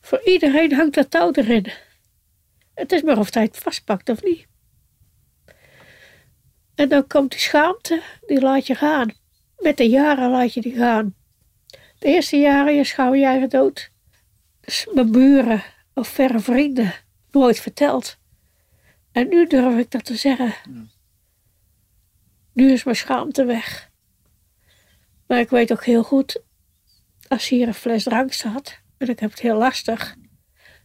Voor 0.00 0.20
iedereen 0.24 0.72
hangt 0.72 0.94
dat 0.94 1.10
touw 1.10 1.32
erin. 1.32 1.66
Het 2.74 2.92
is 2.92 3.02
maar 3.02 3.18
of 3.18 3.34
hij 3.34 3.42
het 3.42 3.58
vastpakt 3.58 4.08
of 4.08 4.22
niet. 4.22 4.46
En 6.74 6.88
dan 6.88 7.06
komt 7.06 7.30
die 7.30 7.40
schaamte, 7.40 8.02
die 8.26 8.40
laat 8.40 8.66
je 8.66 8.74
gaan. 8.74 9.14
Met 9.58 9.76
de 9.76 9.88
jaren 9.88 10.30
laat 10.30 10.54
je 10.54 10.60
die 10.60 10.74
gaan. 10.74 11.14
De 11.98 12.06
eerste 12.06 12.36
jaren, 12.36 12.74
je 12.74 12.84
schouw 12.84 13.14
je 13.14 13.24
eigen 13.24 13.48
dood. 13.48 13.90
Dus 14.60 14.88
mijn 14.94 15.12
buren 15.12 15.62
of 15.94 16.08
verre 16.08 16.40
vrienden 16.40 16.92
nooit 17.30 17.60
verteld. 17.60 18.18
En 19.12 19.28
nu 19.28 19.46
durf 19.46 19.78
ik 19.78 19.90
dat 19.90 20.04
te 20.04 20.16
zeggen. 20.16 20.54
Nu 22.52 22.72
is 22.72 22.84
mijn 22.84 22.96
schaamte 22.96 23.44
weg. 23.44 23.85
Maar 25.26 25.38
ik 25.38 25.50
weet 25.50 25.72
ook 25.72 25.84
heel 25.84 26.02
goed, 26.02 26.42
als 27.28 27.48
hier 27.48 27.66
een 27.66 27.74
fles 27.74 28.02
drank 28.02 28.32
staat 28.32 28.80
en 28.98 29.08
ik 29.08 29.20
heb 29.20 29.30
het 29.30 29.40
heel 29.40 29.56
lastig, 29.58 30.14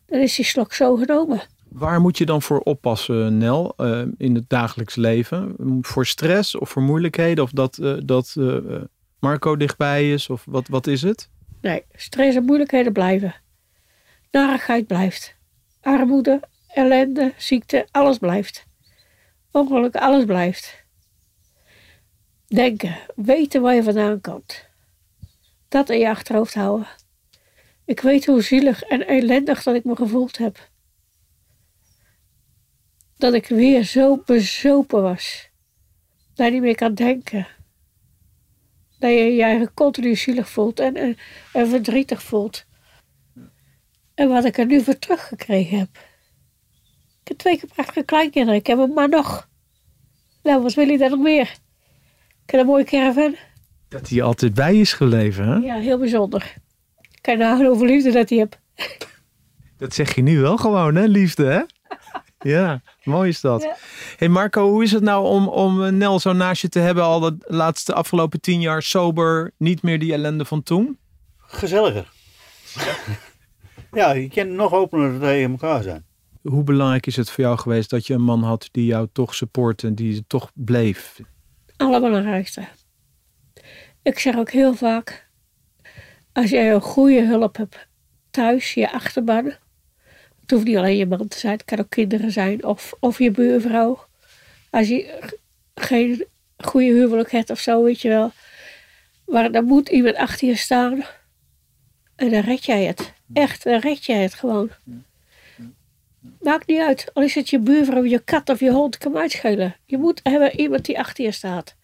dan 0.05 0.19
is 0.19 0.35
die 0.35 0.45
slok 0.45 0.73
zo 0.73 0.95
genomen. 0.95 1.41
Waar 1.69 2.01
moet 2.01 2.17
je 2.17 2.25
dan 2.25 2.41
voor 2.41 2.59
oppassen, 2.59 3.37
Nel, 3.37 3.73
uh, 3.77 4.01
in 4.17 4.35
het 4.35 4.49
dagelijks 4.49 4.95
leven? 4.95 5.55
Voor 5.81 6.05
stress 6.05 6.57
of 6.57 6.69
voor 6.69 6.81
moeilijkheden? 6.81 7.43
Of 7.43 7.51
dat, 7.51 7.77
uh, 7.77 7.97
dat 8.03 8.35
uh, 8.37 8.81
Marco 9.19 9.57
dichtbij 9.57 10.13
is? 10.13 10.29
Of 10.29 10.45
wat, 10.45 10.67
wat 10.67 10.87
is 10.87 11.01
het? 11.01 11.29
Nee, 11.61 11.83
stress 11.95 12.35
en 12.37 12.43
moeilijkheden 12.43 12.93
blijven. 12.93 13.35
Narigheid 14.31 14.87
blijft. 14.87 15.35
Armoede, 15.81 16.39
ellende, 16.67 17.33
ziekte, 17.37 17.87
alles 17.91 18.17
blijft. 18.17 18.65
Ongeluk, 19.51 19.95
alles 19.95 20.25
blijft. 20.25 20.80
Denken, 22.53 22.97
weten 23.15 23.61
waar 23.61 23.75
je 23.75 23.83
vandaan 23.83 24.21
komt. 24.21 24.65
Dat 25.67 25.89
in 25.89 25.99
je 25.99 26.09
achterhoofd 26.09 26.53
houden. 26.53 26.87
Ik 27.85 27.99
weet 27.99 28.25
hoe 28.25 28.41
zielig 28.41 28.83
en 28.83 29.07
ellendig 29.07 29.63
dat 29.63 29.75
ik 29.75 29.83
me 29.83 29.95
gevoeld 29.95 30.37
heb. 30.37 30.69
Dat 33.17 33.33
ik 33.33 33.47
weer 33.47 33.83
zo 33.83 34.21
bezopen 34.25 35.01
was. 35.01 35.49
Dat 36.33 36.45
je 36.45 36.51
niet 36.51 36.61
meer 36.61 36.75
kan 36.75 36.93
denken. 36.93 37.47
Dat 38.99 39.11
je 39.11 39.17
je 39.17 39.43
eigen 39.43 39.73
continu 39.73 40.15
zielig 40.15 40.49
voelt 40.49 40.79
en, 40.79 40.95
en, 40.95 41.17
en 41.53 41.67
verdrietig 41.67 42.23
voelt. 42.23 42.65
En 44.13 44.29
wat 44.29 44.45
ik 44.45 44.57
er 44.57 44.65
nu 44.65 44.81
voor 44.81 44.99
teruggekregen 44.99 45.77
heb. 45.77 45.89
Ik 47.21 47.27
heb 47.27 47.37
twee 47.37 47.57
keer 47.57 47.69
prachtige 47.69 48.05
kleinkinderen. 48.05 48.59
Ik 48.59 48.67
heb 48.67 48.77
hem 48.77 48.93
maar 48.93 49.09
nog. 49.09 49.49
Nou, 50.43 50.61
wat 50.61 50.73
wil 50.73 50.87
je 50.89 50.97
dan 50.97 51.09
nog 51.09 51.19
meer? 51.19 51.59
Ik 52.51 52.57
heb 52.57 52.65
een 52.65 52.71
mooie 52.71 52.83
caravan. 52.83 53.35
Dat 53.89 54.09
hij 54.09 54.21
altijd 54.21 54.53
bij 54.53 54.75
is 54.75 54.93
gebleven, 54.93 55.47
hè? 55.47 55.55
Ja, 55.55 55.75
heel 55.75 55.97
bijzonder. 55.97 56.53
Kijk 57.21 57.37
nou 57.37 57.65
hoeveel 57.65 57.85
liefde 57.85 58.11
dat 58.11 58.29
hij 58.29 58.37
hebt. 58.37 58.59
Dat 59.77 59.93
zeg 59.93 60.15
je 60.15 60.21
nu 60.21 60.39
wel 60.39 60.57
gewoon, 60.57 60.95
hè? 60.95 61.05
Liefde, 61.05 61.45
hè? 61.45 61.61
Ja, 62.49 62.81
mooi 63.03 63.29
is 63.29 63.41
dat. 63.41 63.61
Ja. 63.61 63.75
hey 64.17 64.29
Marco, 64.29 64.69
hoe 64.69 64.83
is 64.83 64.91
het 64.91 65.03
nou 65.03 65.25
om, 65.25 65.47
om 65.47 65.97
Nel 65.97 66.19
zo 66.19 66.33
naast 66.33 66.61
je 66.61 66.69
te 66.69 66.79
hebben 66.79 67.03
al 67.03 67.19
de 67.19 67.35
laatste 67.39 67.93
afgelopen 67.93 68.41
tien 68.41 68.61
jaar 68.61 68.83
sober, 68.83 69.51
niet 69.57 69.81
meer 69.81 69.99
die 69.99 70.13
ellende 70.13 70.45
van 70.45 70.63
toen? 70.63 70.97
Gezelliger. 71.37 72.11
ja, 73.91 74.11
je 74.11 74.29
kan 74.29 74.55
nog 74.55 74.73
opener 74.73 75.19
tegen 75.19 75.51
elkaar 75.51 75.83
zijn. 75.83 76.05
Hoe 76.41 76.63
belangrijk 76.63 77.05
is 77.05 77.15
het 77.15 77.31
voor 77.31 77.43
jou 77.43 77.57
geweest 77.57 77.89
dat 77.89 78.07
je 78.07 78.13
een 78.13 78.23
man 78.23 78.43
had 78.43 78.69
die 78.71 78.85
jou 78.85 79.07
toch 79.13 79.35
support 79.35 79.83
en 79.83 79.95
die 79.95 80.23
toch 80.27 80.51
bleef? 80.53 81.19
Allerbelangrijkste. 81.81 82.61
Ik 84.01 84.19
zeg 84.19 84.37
ook 84.37 84.51
heel 84.51 84.73
vaak, 84.73 85.29
als 86.33 86.49
jij 86.49 86.73
een 86.73 86.81
goede 86.81 87.21
hulp 87.21 87.57
hebt 87.57 87.87
thuis, 88.31 88.73
je 88.73 88.91
achterban, 88.91 89.45
het 90.41 90.51
hoeft 90.51 90.65
niet 90.65 90.77
alleen 90.77 90.97
je 90.97 91.05
man 91.05 91.27
te 91.27 91.39
zijn, 91.39 91.53
het 91.53 91.65
kan 91.65 91.79
ook 91.79 91.89
kinderen 91.89 92.31
zijn 92.31 92.63
of, 92.63 92.93
of 92.99 93.17
je 93.19 93.31
buurvrouw. 93.31 94.05
Als 94.69 94.87
je 94.87 95.19
geen 95.75 96.25
goede 96.57 96.87
huwelijk 96.87 97.31
hebt 97.31 97.49
of 97.49 97.59
zo, 97.59 97.83
weet 97.83 98.01
je 98.01 98.09
wel. 98.09 98.31
Maar 99.25 99.51
dan 99.51 99.65
moet 99.65 99.89
iemand 99.89 100.15
achter 100.15 100.47
je 100.47 100.55
staan 100.55 101.03
en 102.15 102.29
dan 102.29 102.41
red 102.41 102.65
jij 102.65 102.83
het. 102.83 103.13
Echt, 103.33 103.63
dan 103.63 103.79
red 103.79 104.05
jij 104.05 104.21
het 104.21 104.33
gewoon. 104.33 104.69
Maakt 106.39 106.67
niet 106.67 106.79
uit. 106.79 107.09
Al 107.13 107.23
is 107.23 107.35
het 107.35 107.49
je 107.49 107.59
buurvrouw, 107.59 108.03
je 108.03 108.19
kat 108.19 108.49
of 108.49 108.59
je 108.59 108.71
hond, 108.71 108.97
kan 108.97 109.17
uitschelen. 109.17 109.75
Je 109.85 109.97
moet 109.97 110.19
hebben 110.23 110.59
iemand 110.59 110.85
die 110.85 110.99
achter 110.99 111.25
je 111.25 111.31
staat. 111.31 111.75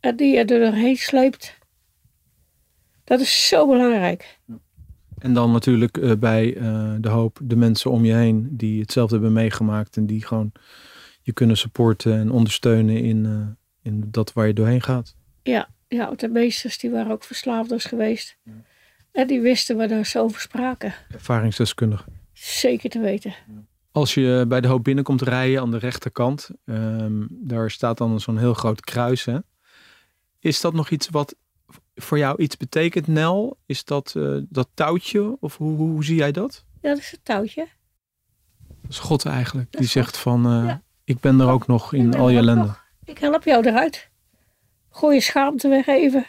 En 0.00 0.16
die 0.16 0.32
je 0.32 0.38
er 0.38 0.46
doorheen 0.46 0.96
sleept. 0.96 1.58
Dat 3.04 3.20
is 3.20 3.48
zo 3.48 3.66
belangrijk. 3.66 4.38
En 5.18 5.34
dan 5.34 5.52
natuurlijk 5.52 5.96
uh, 5.96 6.12
bij 6.18 6.56
uh, 6.56 6.94
de 6.98 7.08
hoop 7.08 7.38
de 7.42 7.56
mensen 7.56 7.90
om 7.90 8.04
je 8.04 8.14
heen 8.14 8.48
die 8.50 8.80
hetzelfde 8.80 9.14
hebben 9.14 9.32
meegemaakt. 9.32 9.96
En 9.96 10.06
die 10.06 10.26
gewoon 10.26 10.52
je 11.22 11.32
kunnen 11.32 11.56
supporten 11.56 12.18
en 12.18 12.30
ondersteunen 12.30 13.02
in, 13.02 13.24
uh, 13.24 13.46
in 13.82 14.04
dat 14.10 14.32
waar 14.32 14.46
je 14.46 14.52
doorheen 14.52 14.82
gaat. 14.82 15.16
Ja, 15.42 15.68
ja, 15.88 16.10
de 16.16 16.28
meesters 16.28 16.78
die 16.78 16.90
waren 16.90 17.12
ook 17.12 17.24
verslaafders 17.24 17.84
geweest. 17.84 18.36
Ja. 18.42 18.52
En 19.12 19.26
die 19.26 19.40
wisten 19.40 19.76
waar 19.76 19.88
daar 19.88 20.06
zo 20.06 20.22
over 20.22 20.40
spraken. 20.40 20.94
Ervaringsdeskundigen. 21.10 22.17
Zeker 22.40 22.90
te 22.90 22.98
weten. 22.98 23.34
Als 23.92 24.14
je 24.14 24.44
bij 24.48 24.60
de 24.60 24.68
hoop 24.68 24.84
binnenkomt 24.84 25.22
rijden 25.22 25.60
aan 25.60 25.70
de 25.70 25.78
rechterkant, 25.78 26.50
um, 26.64 27.26
daar 27.30 27.70
staat 27.70 27.98
dan 27.98 28.20
zo'n 28.20 28.38
heel 28.38 28.54
groot 28.54 28.80
kruis. 28.80 29.24
Hè? 29.24 29.38
Is 30.38 30.60
dat 30.60 30.72
nog 30.72 30.90
iets 30.90 31.08
wat 31.08 31.34
voor 31.94 32.18
jou 32.18 32.42
iets 32.42 32.56
betekent, 32.56 33.06
Nel? 33.06 33.58
Is 33.66 33.84
dat 33.84 34.14
uh, 34.16 34.38
dat 34.48 34.68
touwtje? 34.74 35.36
Of 35.40 35.56
hoe, 35.56 35.76
hoe, 35.76 35.90
hoe, 35.90 36.04
zie 36.04 36.16
jij 36.16 36.32
dat? 36.32 36.64
Ja, 36.80 36.88
dat 36.88 36.98
is 36.98 37.10
het 37.10 37.24
touwtje. 37.24 37.68
Dat 38.82 38.90
is 38.90 38.98
God 38.98 39.26
eigenlijk. 39.26 39.72
Die 39.78 39.86
zegt 39.86 40.16
van, 40.16 40.46
uh, 40.46 40.66
ja. 40.66 40.82
ik 41.04 41.20
ben 41.20 41.40
er 41.40 41.48
ook 41.48 41.66
nog 41.66 41.92
in 41.92 42.14
al 42.14 42.28
je 42.28 42.38
ellende. 42.38 42.74
Ik 43.04 43.18
help 43.18 43.44
jou 43.44 43.66
eruit. 43.66 44.10
Gooi 44.90 45.14
je 45.14 45.22
schaamte 45.22 45.68
weg 45.68 45.86
even. 45.86 46.26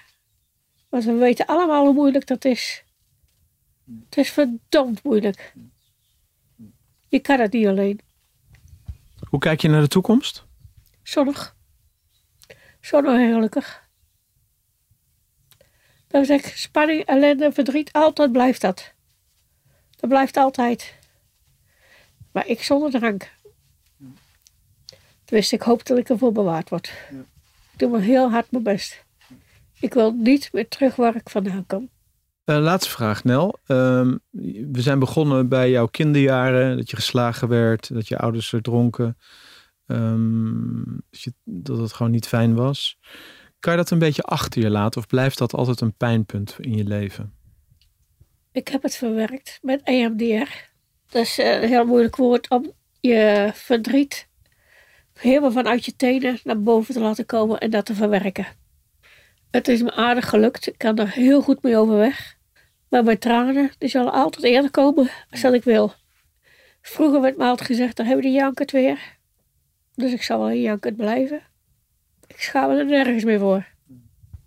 Want 0.90 1.04
we 1.04 1.14
weten 1.14 1.46
allemaal 1.46 1.86
hoe 1.86 1.94
moeilijk 1.94 2.28
dat 2.28 2.46
is. 2.46 2.84
Het 4.06 4.18
is 4.18 4.30
verdomd 4.30 5.04
moeilijk. 5.04 5.54
Je 7.10 7.20
kan 7.20 7.40
het 7.40 7.54
niet 7.54 7.68
alleen. 7.68 8.00
Hoe 9.30 9.40
kijk 9.40 9.62
je 9.62 9.68
naar 9.70 9.82
de 9.82 9.88
toekomst? 9.88 10.46
Zonnig. 11.04 11.56
Zonnig 12.80 13.14
en 13.14 13.34
gelukkig. 13.34 13.88
Dan 16.08 16.26
zeg 16.26 16.46
ik, 16.46 16.56
spanning, 16.56 17.04
ellende, 17.04 17.52
verdriet, 17.52 17.92
altijd 17.92 18.32
blijft 18.32 18.62
dat. 18.62 18.94
Dat 19.96 20.10
blijft 20.10 20.38
altijd. 20.38 20.98
Maar 22.32 22.48
ik 22.48 22.64
zonder 22.64 22.92
drank. 22.92 23.32
Dus 25.26 25.54
ik 25.54 25.62
hoop 25.62 25.86
dat 25.86 25.98
ik 25.98 26.10
ervoor 26.10 26.32
bewaard 26.32 26.70
word. 26.70 26.92
Ik 27.72 27.80
doe 27.80 27.90
me 27.90 28.00
heel 28.00 28.32
hard 28.32 28.52
mijn 28.52 28.64
best. 28.64 29.04
Ik 29.80 29.94
wil 29.94 30.12
niet 30.12 30.54
meer 30.54 30.68
terug 30.68 30.96
waar 30.96 31.16
ik 31.16 31.30
vandaan 31.30 31.66
kom. 31.66 31.90
Uh, 32.50 32.58
laatste 32.58 32.92
vraag, 32.92 33.24
Nel. 33.24 33.60
Uh, 33.68 34.14
we 34.72 34.82
zijn 34.82 35.00
begonnen 35.00 35.48
bij 35.50 35.70
jouw 35.70 35.88
kinderjaren, 35.88 36.78
dat 36.78 36.90
je 36.90 36.96
geslagen 36.96 37.48
werd, 37.48 37.94
dat 37.94 38.08
je 38.08 38.18
ouders 38.18 38.54
er 38.54 38.62
dronken, 38.62 39.18
um, 39.86 41.02
dat, 41.10 41.34
dat 41.44 41.78
het 41.78 41.94
gewoon 41.94 42.12
niet 42.12 42.28
fijn 42.28 42.56
was. 42.56 42.98
Kan 43.60 43.72
je 43.72 43.78
dat 43.78 43.90
een 43.90 44.00
beetje 44.00 44.24
achter 44.24 44.62
je 44.62 44.70
laten 44.70 45.02
of 45.02 45.08
blijft 45.08 45.38
dat 45.38 45.54
altijd 45.54 45.82
een 45.82 45.94
pijnpunt 45.94 46.56
in 46.60 46.76
je 46.76 46.84
leven? 46.84 47.34
Ik 48.52 48.68
heb 48.68 48.84
het 48.84 48.96
verwerkt 48.96 49.60
met 49.62 49.82
EMDR. 49.84 50.52
Dat 51.10 51.22
is 51.22 51.38
een 51.38 51.68
heel 51.68 51.86
moeilijk 51.86 52.16
woord 52.16 52.50
om 52.50 52.72
je 53.00 53.52
verdriet 53.54 54.28
helemaal 55.14 55.52
vanuit 55.52 55.86
je 55.86 55.96
tenen 55.96 56.40
naar 56.44 56.62
boven 56.62 56.94
te 56.94 57.00
laten 57.00 57.26
komen 57.26 57.60
en 57.60 57.70
dat 57.70 57.86
te 57.86 57.94
verwerken. 57.94 58.48
Het 59.52 59.68
is 59.68 59.82
me 59.82 59.92
aardig 59.92 60.30
gelukt. 60.30 60.68
Ik 60.68 60.78
kan 60.78 60.98
er 60.98 61.12
heel 61.12 61.42
goed 61.42 61.64
mee 61.64 61.78
overweg. 61.78 62.38
Maar 62.90 63.04
mijn 63.04 63.20
tranen, 63.20 63.72
die 63.78 63.90
zullen 63.90 64.12
altijd 64.12 64.46
eerder 64.46 64.72
komen 64.72 65.10
als 65.30 65.42
dat 65.42 65.54
ik 65.54 65.64
wil. 65.64 65.94
Vroeger 66.82 67.22
werd 67.22 67.38
me 67.38 67.44
altijd 67.44 67.68
gezegd, 67.68 67.96
dan 67.96 68.06
hebben 68.06 68.24
we 68.24 68.30
die 68.30 68.40
jankert 68.40 68.72
weer. 68.72 69.18
Dus 69.96 70.12
ik 70.12 70.24
zal 70.24 70.40
wel 70.40 70.50
in 70.50 70.62
jankert 70.62 70.96
blijven. 70.96 71.42
Ik 72.28 72.42
schaam 72.42 72.70
me 72.70 72.78
er 72.78 72.86
nergens 72.86 73.24
meer 73.24 73.40
voor. 73.40 73.66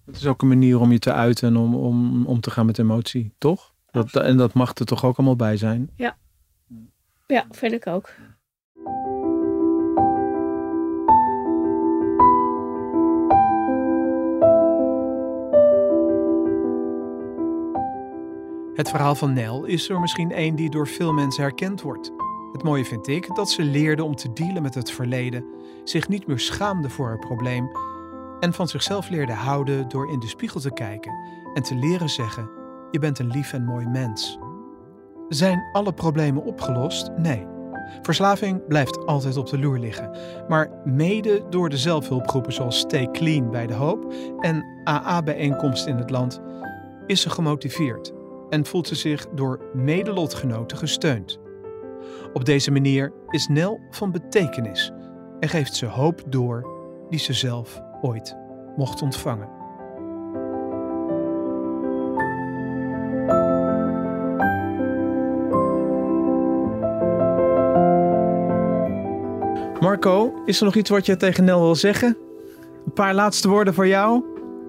Het 0.07 0.16
is 0.16 0.26
ook 0.26 0.43
een 0.43 0.49
manier 0.49 0.80
om 0.80 0.93
je 0.93 0.99
te 0.99 1.12
uiten 1.12 1.49
en 1.49 1.57
om, 1.57 1.74
om, 1.74 2.26
om 2.26 2.40
te 2.40 2.51
gaan 2.51 2.66
met 2.66 2.78
emotie, 2.78 3.32
toch? 3.38 3.74
Dat, 3.90 4.16
en 4.16 4.36
dat 4.36 4.53
mag 4.53 4.74
er 4.74 4.86
toch 4.86 5.05
ook 5.05 5.16
allemaal 5.16 5.36
bij 5.36 5.57
zijn? 5.57 5.90
Ja, 7.26 7.47
vind 7.51 7.72
ik 7.72 7.86
ook. 7.86 8.14
Het 18.82 18.90
verhaal 18.90 19.14
van 19.14 19.32
Nel 19.32 19.64
is 19.64 19.88
er 19.88 20.00
misschien 20.00 20.32
één 20.32 20.54
die 20.54 20.70
door 20.70 20.88
veel 20.88 21.12
mensen 21.12 21.42
herkend 21.42 21.82
wordt. 21.82 22.12
Het 22.52 22.62
mooie 22.62 22.84
vind 22.84 23.08
ik 23.08 23.34
dat 23.34 23.50
ze 23.50 23.62
leerde 23.62 24.04
om 24.04 24.14
te 24.14 24.32
dealen 24.32 24.62
met 24.62 24.74
het 24.74 24.90
verleden, 24.90 25.44
zich 25.84 26.08
niet 26.08 26.26
meer 26.26 26.38
schaamde 26.38 26.88
voor 26.88 27.06
haar 27.06 27.18
probleem 27.18 27.70
en 28.40 28.52
van 28.52 28.68
zichzelf 28.68 29.08
leerde 29.08 29.32
houden 29.32 29.88
door 29.88 30.10
in 30.10 30.18
de 30.18 30.26
spiegel 30.26 30.60
te 30.60 30.72
kijken 30.72 31.12
en 31.54 31.62
te 31.62 31.74
leren 31.74 32.08
zeggen: 32.08 32.50
Je 32.90 32.98
bent 32.98 33.18
een 33.18 33.30
lief 33.30 33.52
en 33.52 33.64
mooi 33.64 33.86
mens. 33.86 34.38
Zijn 35.28 35.64
alle 35.72 35.92
problemen 35.92 36.44
opgelost? 36.44 37.10
Nee. 37.16 37.46
Verslaving 38.02 38.66
blijft 38.66 39.06
altijd 39.06 39.36
op 39.36 39.48
de 39.48 39.58
loer 39.58 39.78
liggen. 39.78 40.16
Maar 40.48 40.70
mede 40.84 41.44
door 41.50 41.68
de 41.68 41.78
zelfhulpgroepen 41.78 42.52
zoals 42.52 42.78
Stay 42.78 43.10
Clean 43.10 43.50
bij 43.50 43.66
De 43.66 43.74
Hoop 43.74 44.14
en 44.40 44.64
AA-bijeenkomst 44.84 45.86
in 45.86 45.96
het 45.96 46.10
land 46.10 46.40
is 47.06 47.20
ze 47.20 47.30
gemotiveerd 47.30 48.20
en 48.53 48.66
voelt 48.66 48.88
ze 48.88 48.94
zich 48.94 49.26
door 49.34 49.61
medelotgenoten 49.74 50.76
gesteund. 50.76 51.38
Op 52.32 52.44
deze 52.44 52.70
manier 52.70 53.12
is 53.30 53.46
Nel 53.46 53.80
van 53.90 54.12
betekenis 54.12 54.92
en 55.40 55.48
geeft 55.48 55.74
ze 55.74 55.86
hoop 55.86 56.22
door 56.28 56.66
die 57.09 57.18
ze 57.18 57.32
zelf 57.32 57.80
ooit 58.03 58.36
mocht 58.76 59.03
ontvangen. 59.03 59.48
Marco, 69.80 70.32
is 70.44 70.59
er 70.59 70.64
nog 70.64 70.74
iets 70.74 70.90
wat 70.90 71.07
je 71.07 71.16
tegen 71.16 71.44
Nel 71.44 71.61
wil 71.61 71.74
zeggen? 71.74 72.16
Een 72.84 72.92
paar 72.92 73.14
laatste 73.14 73.48
woorden 73.48 73.74
voor 73.74 73.86
jou, 73.86 74.24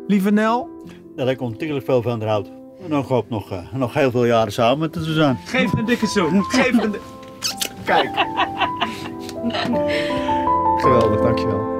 lieve 0.08 0.32
Nel. 0.32 0.70
Dat 1.16 1.28
ik 1.28 1.42
ontzettend 1.42 1.84
veel 1.84 2.02
van 2.02 2.20
haar 2.20 2.30
houd. 2.30 2.63
En 2.84 2.90
dan 2.90 3.04
hoop 3.04 3.30
nog, 3.30 3.52
eh, 3.52 3.58
nog 3.74 3.94
heel 3.94 4.12
veel 4.12 4.26
jaren 4.26 4.54
samen 4.54 4.80
met 4.80 4.94
te 4.94 5.14
zijn. 5.14 5.38
Geef 5.46 5.74
een 5.74 5.86
dikke 5.86 6.08
zoen. 6.08 6.44
Geef 6.44 6.84
een. 6.84 6.96
Kijk. 7.86 8.10
Geweldig, 10.78 11.22
dankjewel. 11.22 11.72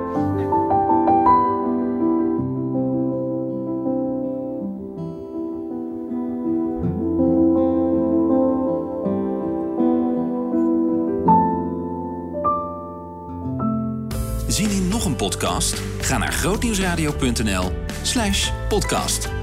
Zien 14.48 14.70
in 14.70 14.88
nog 14.88 15.06
een 15.06 15.16
podcast? 15.16 15.82
Ga 16.02 16.18
naar 16.18 16.32
grootnieuwsradio.nl 16.32 17.72
slash 18.02 18.52
podcast. 18.70 19.43